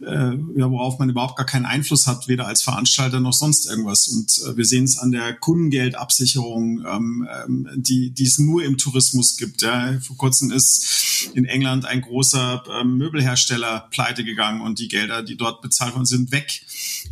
äh, 0.00 0.36
ja, 0.56 0.70
worauf 0.70 0.98
man 0.98 1.10
überhaupt 1.10 1.36
gar 1.36 1.46
keinen 1.46 1.66
Einfluss 1.66 2.06
hat, 2.06 2.28
weder 2.28 2.46
als 2.46 2.62
Veranstalter 2.62 3.20
noch 3.20 3.32
sonst 3.32 3.68
irgendwas. 3.68 4.08
Und 4.08 4.40
äh, 4.46 4.56
wir 4.56 4.64
sehen 4.64 4.84
es 4.84 4.98
an 4.98 5.10
der 5.10 5.34
Kundengeldabsicherung, 5.34 6.84
ähm, 6.86 7.28
ähm, 7.44 7.68
die, 7.76 8.10
die 8.10 8.24
es 8.24 8.38
nur 8.38 8.64
im 8.64 8.78
Tourismus 8.78 9.36
gibt. 9.36 9.62
Ja. 9.62 9.98
Vor 10.00 10.16
kurzem 10.16 10.52
ist 10.52 11.30
in 11.34 11.44
England 11.44 11.84
ein 11.84 12.02
großer 12.02 12.62
ähm, 12.80 12.96
Möbelhersteller 12.96 13.88
pleite 13.90 14.24
gegangen 14.24 14.60
und 14.60 14.78
die 14.78 14.88
Gelder, 14.88 15.22
die 15.22 15.36
dort 15.36 15.62
bezahlt 15.62 15.94
worden 15.94 16.06
sind, 16.06 16.30
weg. 16.30 16.62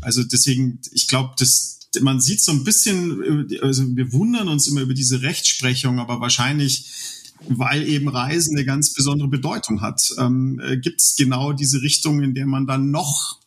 Also 0.01 0.23
deswegen, 0.23 0.79
ich 0.93 1.09
glaube, 1.09 1.35
das 1.39 1.77
man 2.01 2.21
sieht 2.21 2.43
so 2.43 2.53
ein 2.53 2.63
bisschen, 2.63 3.49
also 3.63 3.85
wir 3.97 4.13
wundern 4.13 4.49
uns 4.49 4.67
immer 4.67 4.83
über 4.83 4.93
diese 4.93 5.23
Rechtsprechung, 5.23 5.99
aber 5.99 6.21
wahrscheinlich 6.21 6.91
weil 7.49 7.87
eben 7.87 8.09
Reisen 8.09 8.57
eine 8.57 8.65
ganz 8.65 8.93
besondere 8.93 9.29
Bedeutung 9.29 9.81
hat. 9.81 10.01
Ähm, 10.19 10.61
äh, 10.63 10.77
Gibt 10.79 11.01
es 11.01 11.15
genau 11.17 11.53
diese 11.53 11.83
Richtung, 11.83 12.23
in 12.23 12.35
der 12.35 12.47
man 12.47 12.67
dann 12.67 12.91
noch 12.91 13.41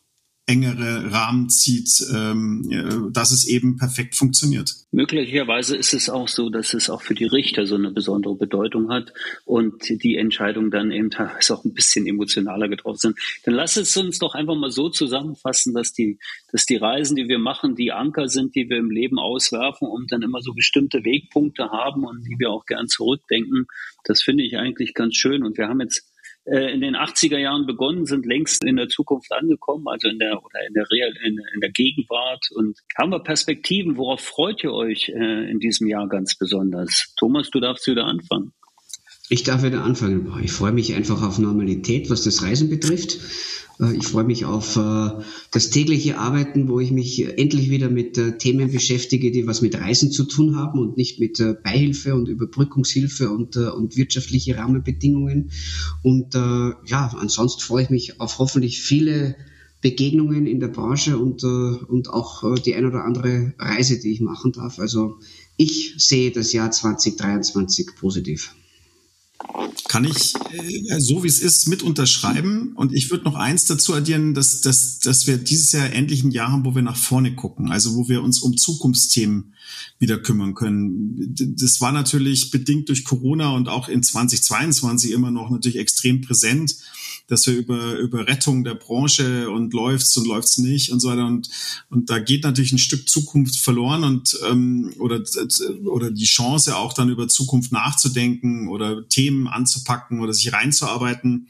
engere 0.50 1.12
Rahmen 1.12 1.48
zieht, 1.48 2.04
ähm, 2.12 2.68
äh, 2.70 3.12
dass 3.12 3.30
es 3.30 3.46
eben 3.46 3.76
perfekt 3.76 4.16
funktioniert. 4.16 4.74
Möglicherweise 4.90 5.76
ist 5.76 5.94
es 5.94 6.10
auch 6.10 6.26
so, 6.26 6.50
dass 6.50 6.74
es 6.74 6.90
auch 6.90 7.02
für 7.02 7.14
die 7.14 7.24
Richter 7.26 7.64
so 7.66 7.76
eine 7.76 7.92
besondere 7.92 8.34
Bedeutung 8.34 8.90
hat 8.90 9.12
und 9.44 9.88
die 9.88 10.16
Entscheidungen 10.16 10.72
dann 10.72 10.90
eben 10.90 11.10
teilweise 11.10 11.54
auch 11.54 11.64
ein 11.64 11.72
bisschen 11.72 12.06
emotionaler 12.06 12.68
getroffen 12.68 12.98
sind. 12.98 13.18
Dann 13.44 13.54
lass 13.54 13.76
es 13.76 13.96
uns 13.96 14.18
doch 14.18 14.34
einfach 14.34 14.56
mal 14.56 14.72
so 14.72 14.88
zusammenfassen, 14.88 15.74
dass 15.74 15.92
die, 15.92 16.18
dass 16.50 16.66
die 16.66 16.76
Reisen, 16.76 17.14
die 17.14 17.28
wir 17.28 17.38
machen, 17.38 17.76
die 17.76 17.92
Anker 17.92 18.28
sind, 18.28 18.56
die 18.56 18.68
wir 18.68 18.78
im 18.78 18.90
Leben 18.90 19.20
auswerfen 19.20 19.86
und 19.86 20.10
dann 20.10 20.22
immer 20.22 20.42
so 20.42 20.52
bestimmte 20.52 21.04
Wegpunkte 21.04 21.70
haben 21.70 22.04
und 22.04 22.24
die 22.24 22.36
wir 22.38 22.50
auch 22.50 22.66
gern 22.66 22.88
zurückdenken. 22.88 23.66
Das 24.04 24.22
finde 24.22 24.42
ich 24.42 24.56
eigentlich 24.56 24.94
ganz 24.94 25.14
schön. 25.14 25.44
Und 25.44 25.56
wir 25.56 25.68
haben 25.68 25.80
jetzt 25.80 26.09
in 26.44 26.80
den 26.80 26.96
80er 26.96 27.38
Jahren 27.38 27.66
begonnen, 27.66 28.06
sind 28.06 28.26
längst 28.26 28.64
in 28.64 28.76
der 28.76 28.88
Zukunft 28.88 29.30
angekommen, 29.32 29.86
also 29.86 30.08
in 30.08 30.18
der 30.18 30.42
oder 30.42 30.66
in 30.66 30.74
der 30.74 30.84
Real, 30.90 31.12
in, 31.24 31.38
in 31.54 31.60
der 31.60 31.70
Gegenwart 31.70 32.44
und 32.54 32.78
haben 32.98 33.10
wir 33.10 33.22
Perspektiven. 33.22 33.96
Worauf 33.96 34.20
freut 34.20 34.64
ihr 34.64 34.72
euch 34.72 35.10
äh, 35.10 35.50
in 35.50 35.58
diesem 35.60 35.86
Jahr 35.86 36.08
ganz 36.08 36.36
besonders? 36.36 37.14
Thomas, 37.18 37.50
du 37.50 37.60
darfst 37.60 37.86
wieder 37.86 38.04
anfangen. 38.04 38.52
Ich 39.32 39.44
darf 39.44 39.62
wieder 39.62 39.84
anfangen. 39.84 40.28
Ich 40.42 40.50
freue 40.50 40.72
mich 40.72 40.92
einfach 40.94 41.22
auf 41.22 41.38
Normalität, 41.38 42.10
was 42.10 42.24
das 42.24 42.42
Reisen 42.42 42.68
betrifft. 42.68 43.20
Äh, 43.78 43.94
ich 43.94 44.04
freue 44.04 44.24
mich 44.24 44.44
auf 44.44 44.74
äh, 44.74 45.10
das 45.52 45.70
tägliche 45.70 46.18
Arbeiten, 46.18 46.66
wo 46.66 46.80
ich 46.80 46.90
mich 46.90 47.38
endlich 47.38 47.70
wieder 47.70 47.90
mit 47.90 48.18
äh, 48.18 48.38
Themen 48.38 48.72
beschäftige, 48.72 49.30
die 49.30 49.46
was 49.46 49.62
mit 49.62 49.80
Reisen 49.80 50.10
zu 50.10 50.24
tun 50.24 50.56
haben 50.56 50.80
und 50.80 50.96
nicht 50.96 51.20
mit 51.20 51.40
Beihilfe 51.62 52.16
und 52.16 52.26
Überbrückungshilfe 52.26 53.30
und, 53.30 53.56
und 53.56 53.96
wirtschaftliche 53.96 54.56
Rahmenbedingungen. 54.56 55.52
Und 56.02 56.34
ja, 56.34 57.14
ansonsten 57.16 57.62
freue 57.62 57.84
ich 57.84 57.90
mich 57.90 58.20
auf 58.20 58.40
hoffentlich 58.40 58.82
viele 58.82 59.36
Begegnungen 59.80 60.48
in 60.48 60.58
der 60.58 60.68
Branche 60.68 61.18
und, 61.18 61.44
und 61.44 62.10
auch 62.10 62.58
die 62.58 62.74
ein 62.74 62.84
oder 62.84 63.04
andere 63.04 63.54
Reise, 63.60 64.00
die 64.00 64.10
ich 64.10 64.20
machen 64.20 64.50
darf. 64.50 64.80
Also 64.80 65.18
ich 65.56 65.94
sehe 65.98 66.32
das 66.32 66.52
Jahr 66.52 66.72
2023 66.72 67.94
positiv. 67.94 68.54
Kann 69.88 70.04
ich 70.04 70.34
äh, 70.52 71.00
so 71.00 71.24
wie 71.24 71.28
es 71.28 71.40
ist 71.40 71.66
mit 71.68 71.82
unterschreiben. 71.82 72.72
Und 72.74 72.92
ich 72.92 73.10
würde 73.10 73.24
noch 73.24 73.34
eins 73.34 73.64
dazu 73.64 73.94
addieren, 73.94 74.34
dass, 74.34 74.60
dass, 74.60 74.98
dass 74.98 75.26
wir 75.26 75.38
dieses 75.38 75.72
Jahr 75.72 75.92
endlich 75.92 76.22
ein 76.22 76.30
Jahr 76.30 76.52
haben, 76.52 76.64
wo 76.64 76.74
wir 76.74 76.82
nach 76.82 76.96
vorne 76.96 77.34
gucken, 77.34 77.70
also 77.70 77.94
wo 77.96 78.08
wir 78.08 78.22
uns 78.22 78.40
um 78.40 78.56
Zukunftsthemen 78.56 79.54
wieder 79.98 80.18
kümmern 80.18 80.54
können. 80.54 81.34
Das 81.58 81.80
war 81.80 81.92
natürlich 81.92 82.50
bedingt 82.50 82.88
durch 82.88 83.04
Corona 83.04 83.50
und 83.50 83.68
auch 83.68 83.88
in 83.88 84.02
2022 84.02 85.10
immer 85.10 85.30
noch 85.30 85.50
natürlich 85.50 85.78
extrem 85.78 86.20
präsent 86.20 86.76
dass 87.30 87.46
wir 87.46 87.54
über, 87.54 87.96
über 87.98 88.26
Rettung 88.26 88.64
der 88.64 88.74
Branche 88.74 89.48
und 89.50 89.72
läuft's 89.72 90.16
und 90.16 90.26
läuft's 90.26 90.58
nicht 90.58 90.90
und 90.90 90.98
so 90.98 91.08
weiter. 91.08 91.26
Und, 91.26 91.48
und 91.88 92.10
da 92.10 92.18
geht 92.18 92.42
natürlich 92.42 92.72
ein 92.72 92.78
Stück 92.78 93.08
Zukunft 93.08 93.56
verloren 93.56 94.02
und 94.02 94.36
ähm, 94.50 94.92
oder, 94.98 95.22
oder 95.84 96.10
die 96.10 96.24
Chance 96.24 96.76
auch 96.76 96.92
dann 96.92 97.08
über 97.08 97.28
Zukunft 97.28 97.70
nachzudenken 97.70 98.68
oder 98.68 99.08
Themen 99.08 99.29
anzupacken 99.46 100.20
oder 100.20 100.32
sich 100.32 100.52
reinzuarbeiten. 100.52 101.48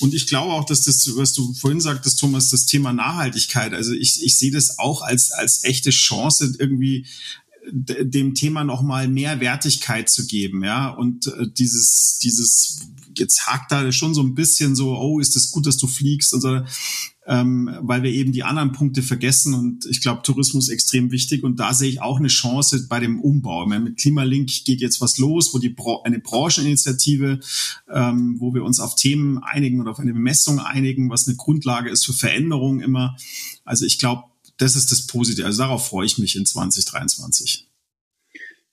Und 0.00 0.14
ich 0.14 0.26
glaube 0.26 0.52
auch, 0.52 0.64
dass 0.64 0.82
das, 0.82 1.08
was 1.16 1.32
du 1.32 1.52
vorhin 1.54 1.80
sagtest, 1.80 2.18
Thomas, 2.18 2.50
das 2.50 2.66
Thema 2.66 2.92
Nachhaltigkeit, 2.92 3.74
also 3.74 3.92
ich, 3.92 4.24
ich 4.24 4.36
sehe 4.36 4.50
das 4.50 4.78
auch 4.78 5.02
als, 5.02 5.32
als 5.32 5.64
echte 5.64 5.90
Chance, 5.90 6.54
irgendwie 6.58 7.06
dem 7.70 8.34
Thema 8.34 8.64
noch 8.64 8.82
mal 8.82 9.08
mehr 9.08 9.40
Wertigkeit 9.40 10.10
zu 10.10 10.26
geben, 10.26 10.64
ja 10.64 10.88
und 10.88 11.28
äh, 11.28 11.46
dieses 11.56 12.18
dieses 12.20 12.80
jetzt 13.16 13.46
hakt 13.46 13.70
da 13.70 13.92
schon 13.92 14.14
so 14.14 14.22
ein 14.22 14.34
bisschen 14.34 14.74
so 14.74 14.96
oh 14.96 15.20
ist 15.20 15.36
es 15.36 15.52
gut 15.52 15.66
dass 15.66 15.76
du 15.76 15.86
fliegst 15.86 16.34
und 16.34 16.40
so 16.40 16.60
ähm, 17.26 17.70
weil 17.80 18.02
wir 18.02 18.10
eben 18.10 18.32
die 18.32 18.42
anderen 18.42 18.72
Punkte 18.72 19.02
vergessen 19.02 19.54
und 19.54 19.86
ich 19.86 20.00
glaube 20.00 20.22
Tourismus 20.22 20.68
ist 20.68 20.74
extrem 20.74 21.12
wichtig 21.12 21.44
und 21.44 21.60
da 21.60 21.72
sehe 21.72 21.88
ich 21.88 22.02
auch 22.02 22.18
eine 22.18 22.28
Chance 22.28 22.86
bei 22.88 22.98
dem 22.98 23.20
Umbau 23.20 23.66
meine, 23.66 23.84
mit 23.84 23.98
Klimalink 23.98 24.50
geht 24.64 24.80
jetzt 24.80 25.00
was 25.00 25.18
los 25.18 25.54
wo 25.54 25.58
die 25.58 25.68
Bra 25.68 26.00
eine 26.04 26.18
Brancheninitiative 26.18 27.38
ähm, 27.88 28.36
wo 28.38 28.54
wir 28.54 28.64
uns 28.64 28.80
auf 28.80 28.96
Themen 28.96 29.38
einigen 29.38 29.80
oder 29.80 29.92
auf 29.92 30.00
eine 30.00 30.12
Bemessung 30.12 30.58
einigen 30.58 31.10
was 31.10 31.28
eine 31.28 31.36
Grundlage 31.36 31.90
ist 31.90 32.04
für 32.04 32.12
Veränderungen 32.12 32.80
immer 32.80 33.16
also 33.64 33.86
ich 33.86 33.98
glaube 33.98 34.24
das 34.62 34.76
ist 34.76 34.92
das 34.92 35.06
Positive. 35.06 35.46
Also 35.46 35.62
darauf 35.62 35.88
freue 35.88 36.06
ich 36.06 36.18
mich 36.18 36.36
in 36.36 36.46
2023. 36.46 37.66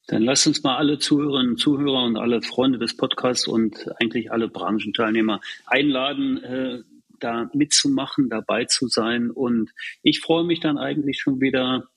Dann 0.07 0.23
lasst 0.23 0.47
uns 0.47 0.63
mal 0.63 0.77
alle 0.77 0.97
Zuhörerinnen 0.97 1.51
und 1.51 1.57
Zuhörer 1.59 2.03
und 2.03 2.17
alle 2.17 2.41
Freunde 2.41 2.79
des 2.79 2.95
Podcasts 2.95 3.47
und 3.47 3.89
eigentlich 3.99 4.31
alle 4.31 4.47
Branchenteilnehmer 4.47 5.39
einladen, 5.65 6.37
äh, 6.43 6.83
da 7.20 7.49
mitzumachen, 7.53 8.30
dabei 8.30 8.65
zu 8.65 8.88
sein. 8.88 9.32
Und 9.32 9.72
ich 10.01 10.22
freue 10.22 10.43
mich 10.43 10.59
dann 10.59 10.78
eigentlich 10.78 11.20
schon 11.20 11.41
wieder 11.41 11.89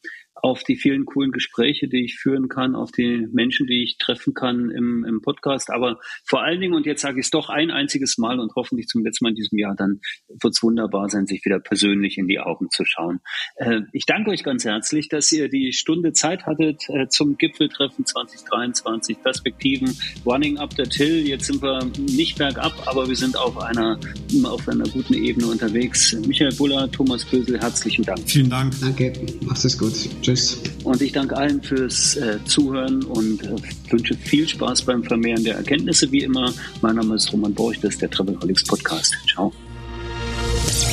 auf 0.42 0.64
die 0.64 0.76
vielen 0.76 1.06
coolen 1.06 1.30
Gespräche, 1.30 1.88
die 1.88 2.04
ich 2.04 2.18
führen 2.18 2.48
kann, 2.48 2.74
auf 2.74 2.90
die 2.90 3.28
Menschen, 3.32 3.68
die 3.68 3.84
ich 3.84 3.96
treffen 3.96 4.34
kann 4.34 4.70
im, 4.70 5.04
im 5.04 5.22
Podcast. 5.22 5.70
Aber 5.70 6.00
vor 6.26 6.42
allen 6.42 6.60
Dingen, 6.60 6.74
und 6.74 6.84
jetzt 6.84 7.00
sage 7.00 7.20
ich 7.20 7.26
es 7.26 7.30
doch 7.30 7.48
ein 7.48 7.70
einziges 7.70 8.18
Mal 8.18 8.40
und 8.40 8.52
hoffentlich 8.56 8.88
zum 8.88 9.04
letzten 9.04 9.24
Mal 9.24 9.30
in 9.30 9.36
diesem 9.36 9.58
Jahr, 9.58 9.76
dann 9.76 10.00
wird 10.28 10.52
es 10.52 10.62
wunderbar 10.62 11.08
sein, 11.08 11.26
sich 11.26 11.44
wieder 11.44 11.60
persönlich 11.60 12.18
in 12.18 12.26
die 12.26 12.40
Augen 12.40 12.68
zu 12.70 12.84
schauen. 12.84 13.20
Äh, 13.54 13.82
ich 13.92 14.04
danke 14.04 14.30
euch 14.30 14.42
ganz 14.42 14.64
herzlich, 14.64 15.08
dass 15.08 15.30
ihr 15.30 15.48
die 15.48 15.72
Stunde 15.72 16.12
Zeit 16.12 16.44
hattet 16.44 16.88
äh, 16.88 17.06
zum 17.06 17.36
Gipfeltreffen 17.38 18.04
2023, 18.04 19.22
Perspektiven, 19.22 19.96
Running 20.26 20.58
Up 20.58 20.72
the 20.76 20.82
Till. 20.82 21.24
Jetzt 21.24 21.46
sind 21.46 21.62
wir 21.62 21.88
nicht 21.98 22.38
bergab, 22.38 22.72
aber 22.86 23.08
wir 23.08 23.16
sind 23.16 23.36
auf 23.36 23.56
einer, 23.58 23.98
auf 24.42 24.68
einer 24.68 24.88
guten 24.88 25.14
Ebene 25.14 25.46
unterwegs. 25.46 26.14
Michael 26.26 26.52
Buller, 26.56 26.90
Thomas 26.90 27.24
Bösel, 27.24 27.60
herzlichen 27.60 28.04
Dank. 28.04 28.28
Vielen 28.28 28.50
Dank. 28.50 28.74
Danke, 28.80 29.12
mach's 29.42 29.64
es 29.64 29.78
gut. 29.78 29.92
Tschüss. 30.32 30.58
Und 30.84 31.00
ich 31.02 31.12
danke 31.12 31.36
allen 31.36 31.62
fürs 31.62 32.16
äh, 32.16 32.38
Zuhören 32.44 33.02
und 33.04 33.42
äh, 33.42 33.56
wünsche 33.90 34.16
viel 34.16 34.48
Spaß 34.48 34.82
beim 34.82 35.04
Vermehren 35.04 35.44
der 35.44 35.56
Erkenntnisse, 35.56 36.10
wie 36.10 36.22
immer. 36.22 36.52
Mein 36.80 36.96
Name 36.96 37.14
ist 37.14 37.32
Roman 37.32 37.54
Borch, 37.54 37.78
das 37.80 37.94
ist 37.94 38.02
der 38.02 38.10
Travelholics 38.10 38.64
Podcast. 38.64 39.14
Ciao. 39.30 39.52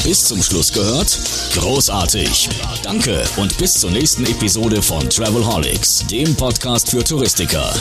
Bis 0.04 0.26
zum 0.26 0.42
Schluss 0.42 0.72
gehört? 0.74 1.18
Großartig. 1.54 2.50
Danke 2.84 3.24
und 3.38 3.58
bis 3.58 3.76
zur 3.76 3.92
nächsten 3.92 4.26
Episode 4.26 4.82
von 4.82 5.10
Travelholics, 5.10 6.06
dem 6.08 6.36
Podcast 6.36 6.90
für 6.90 7.04
Touristiker. 7.04 7.74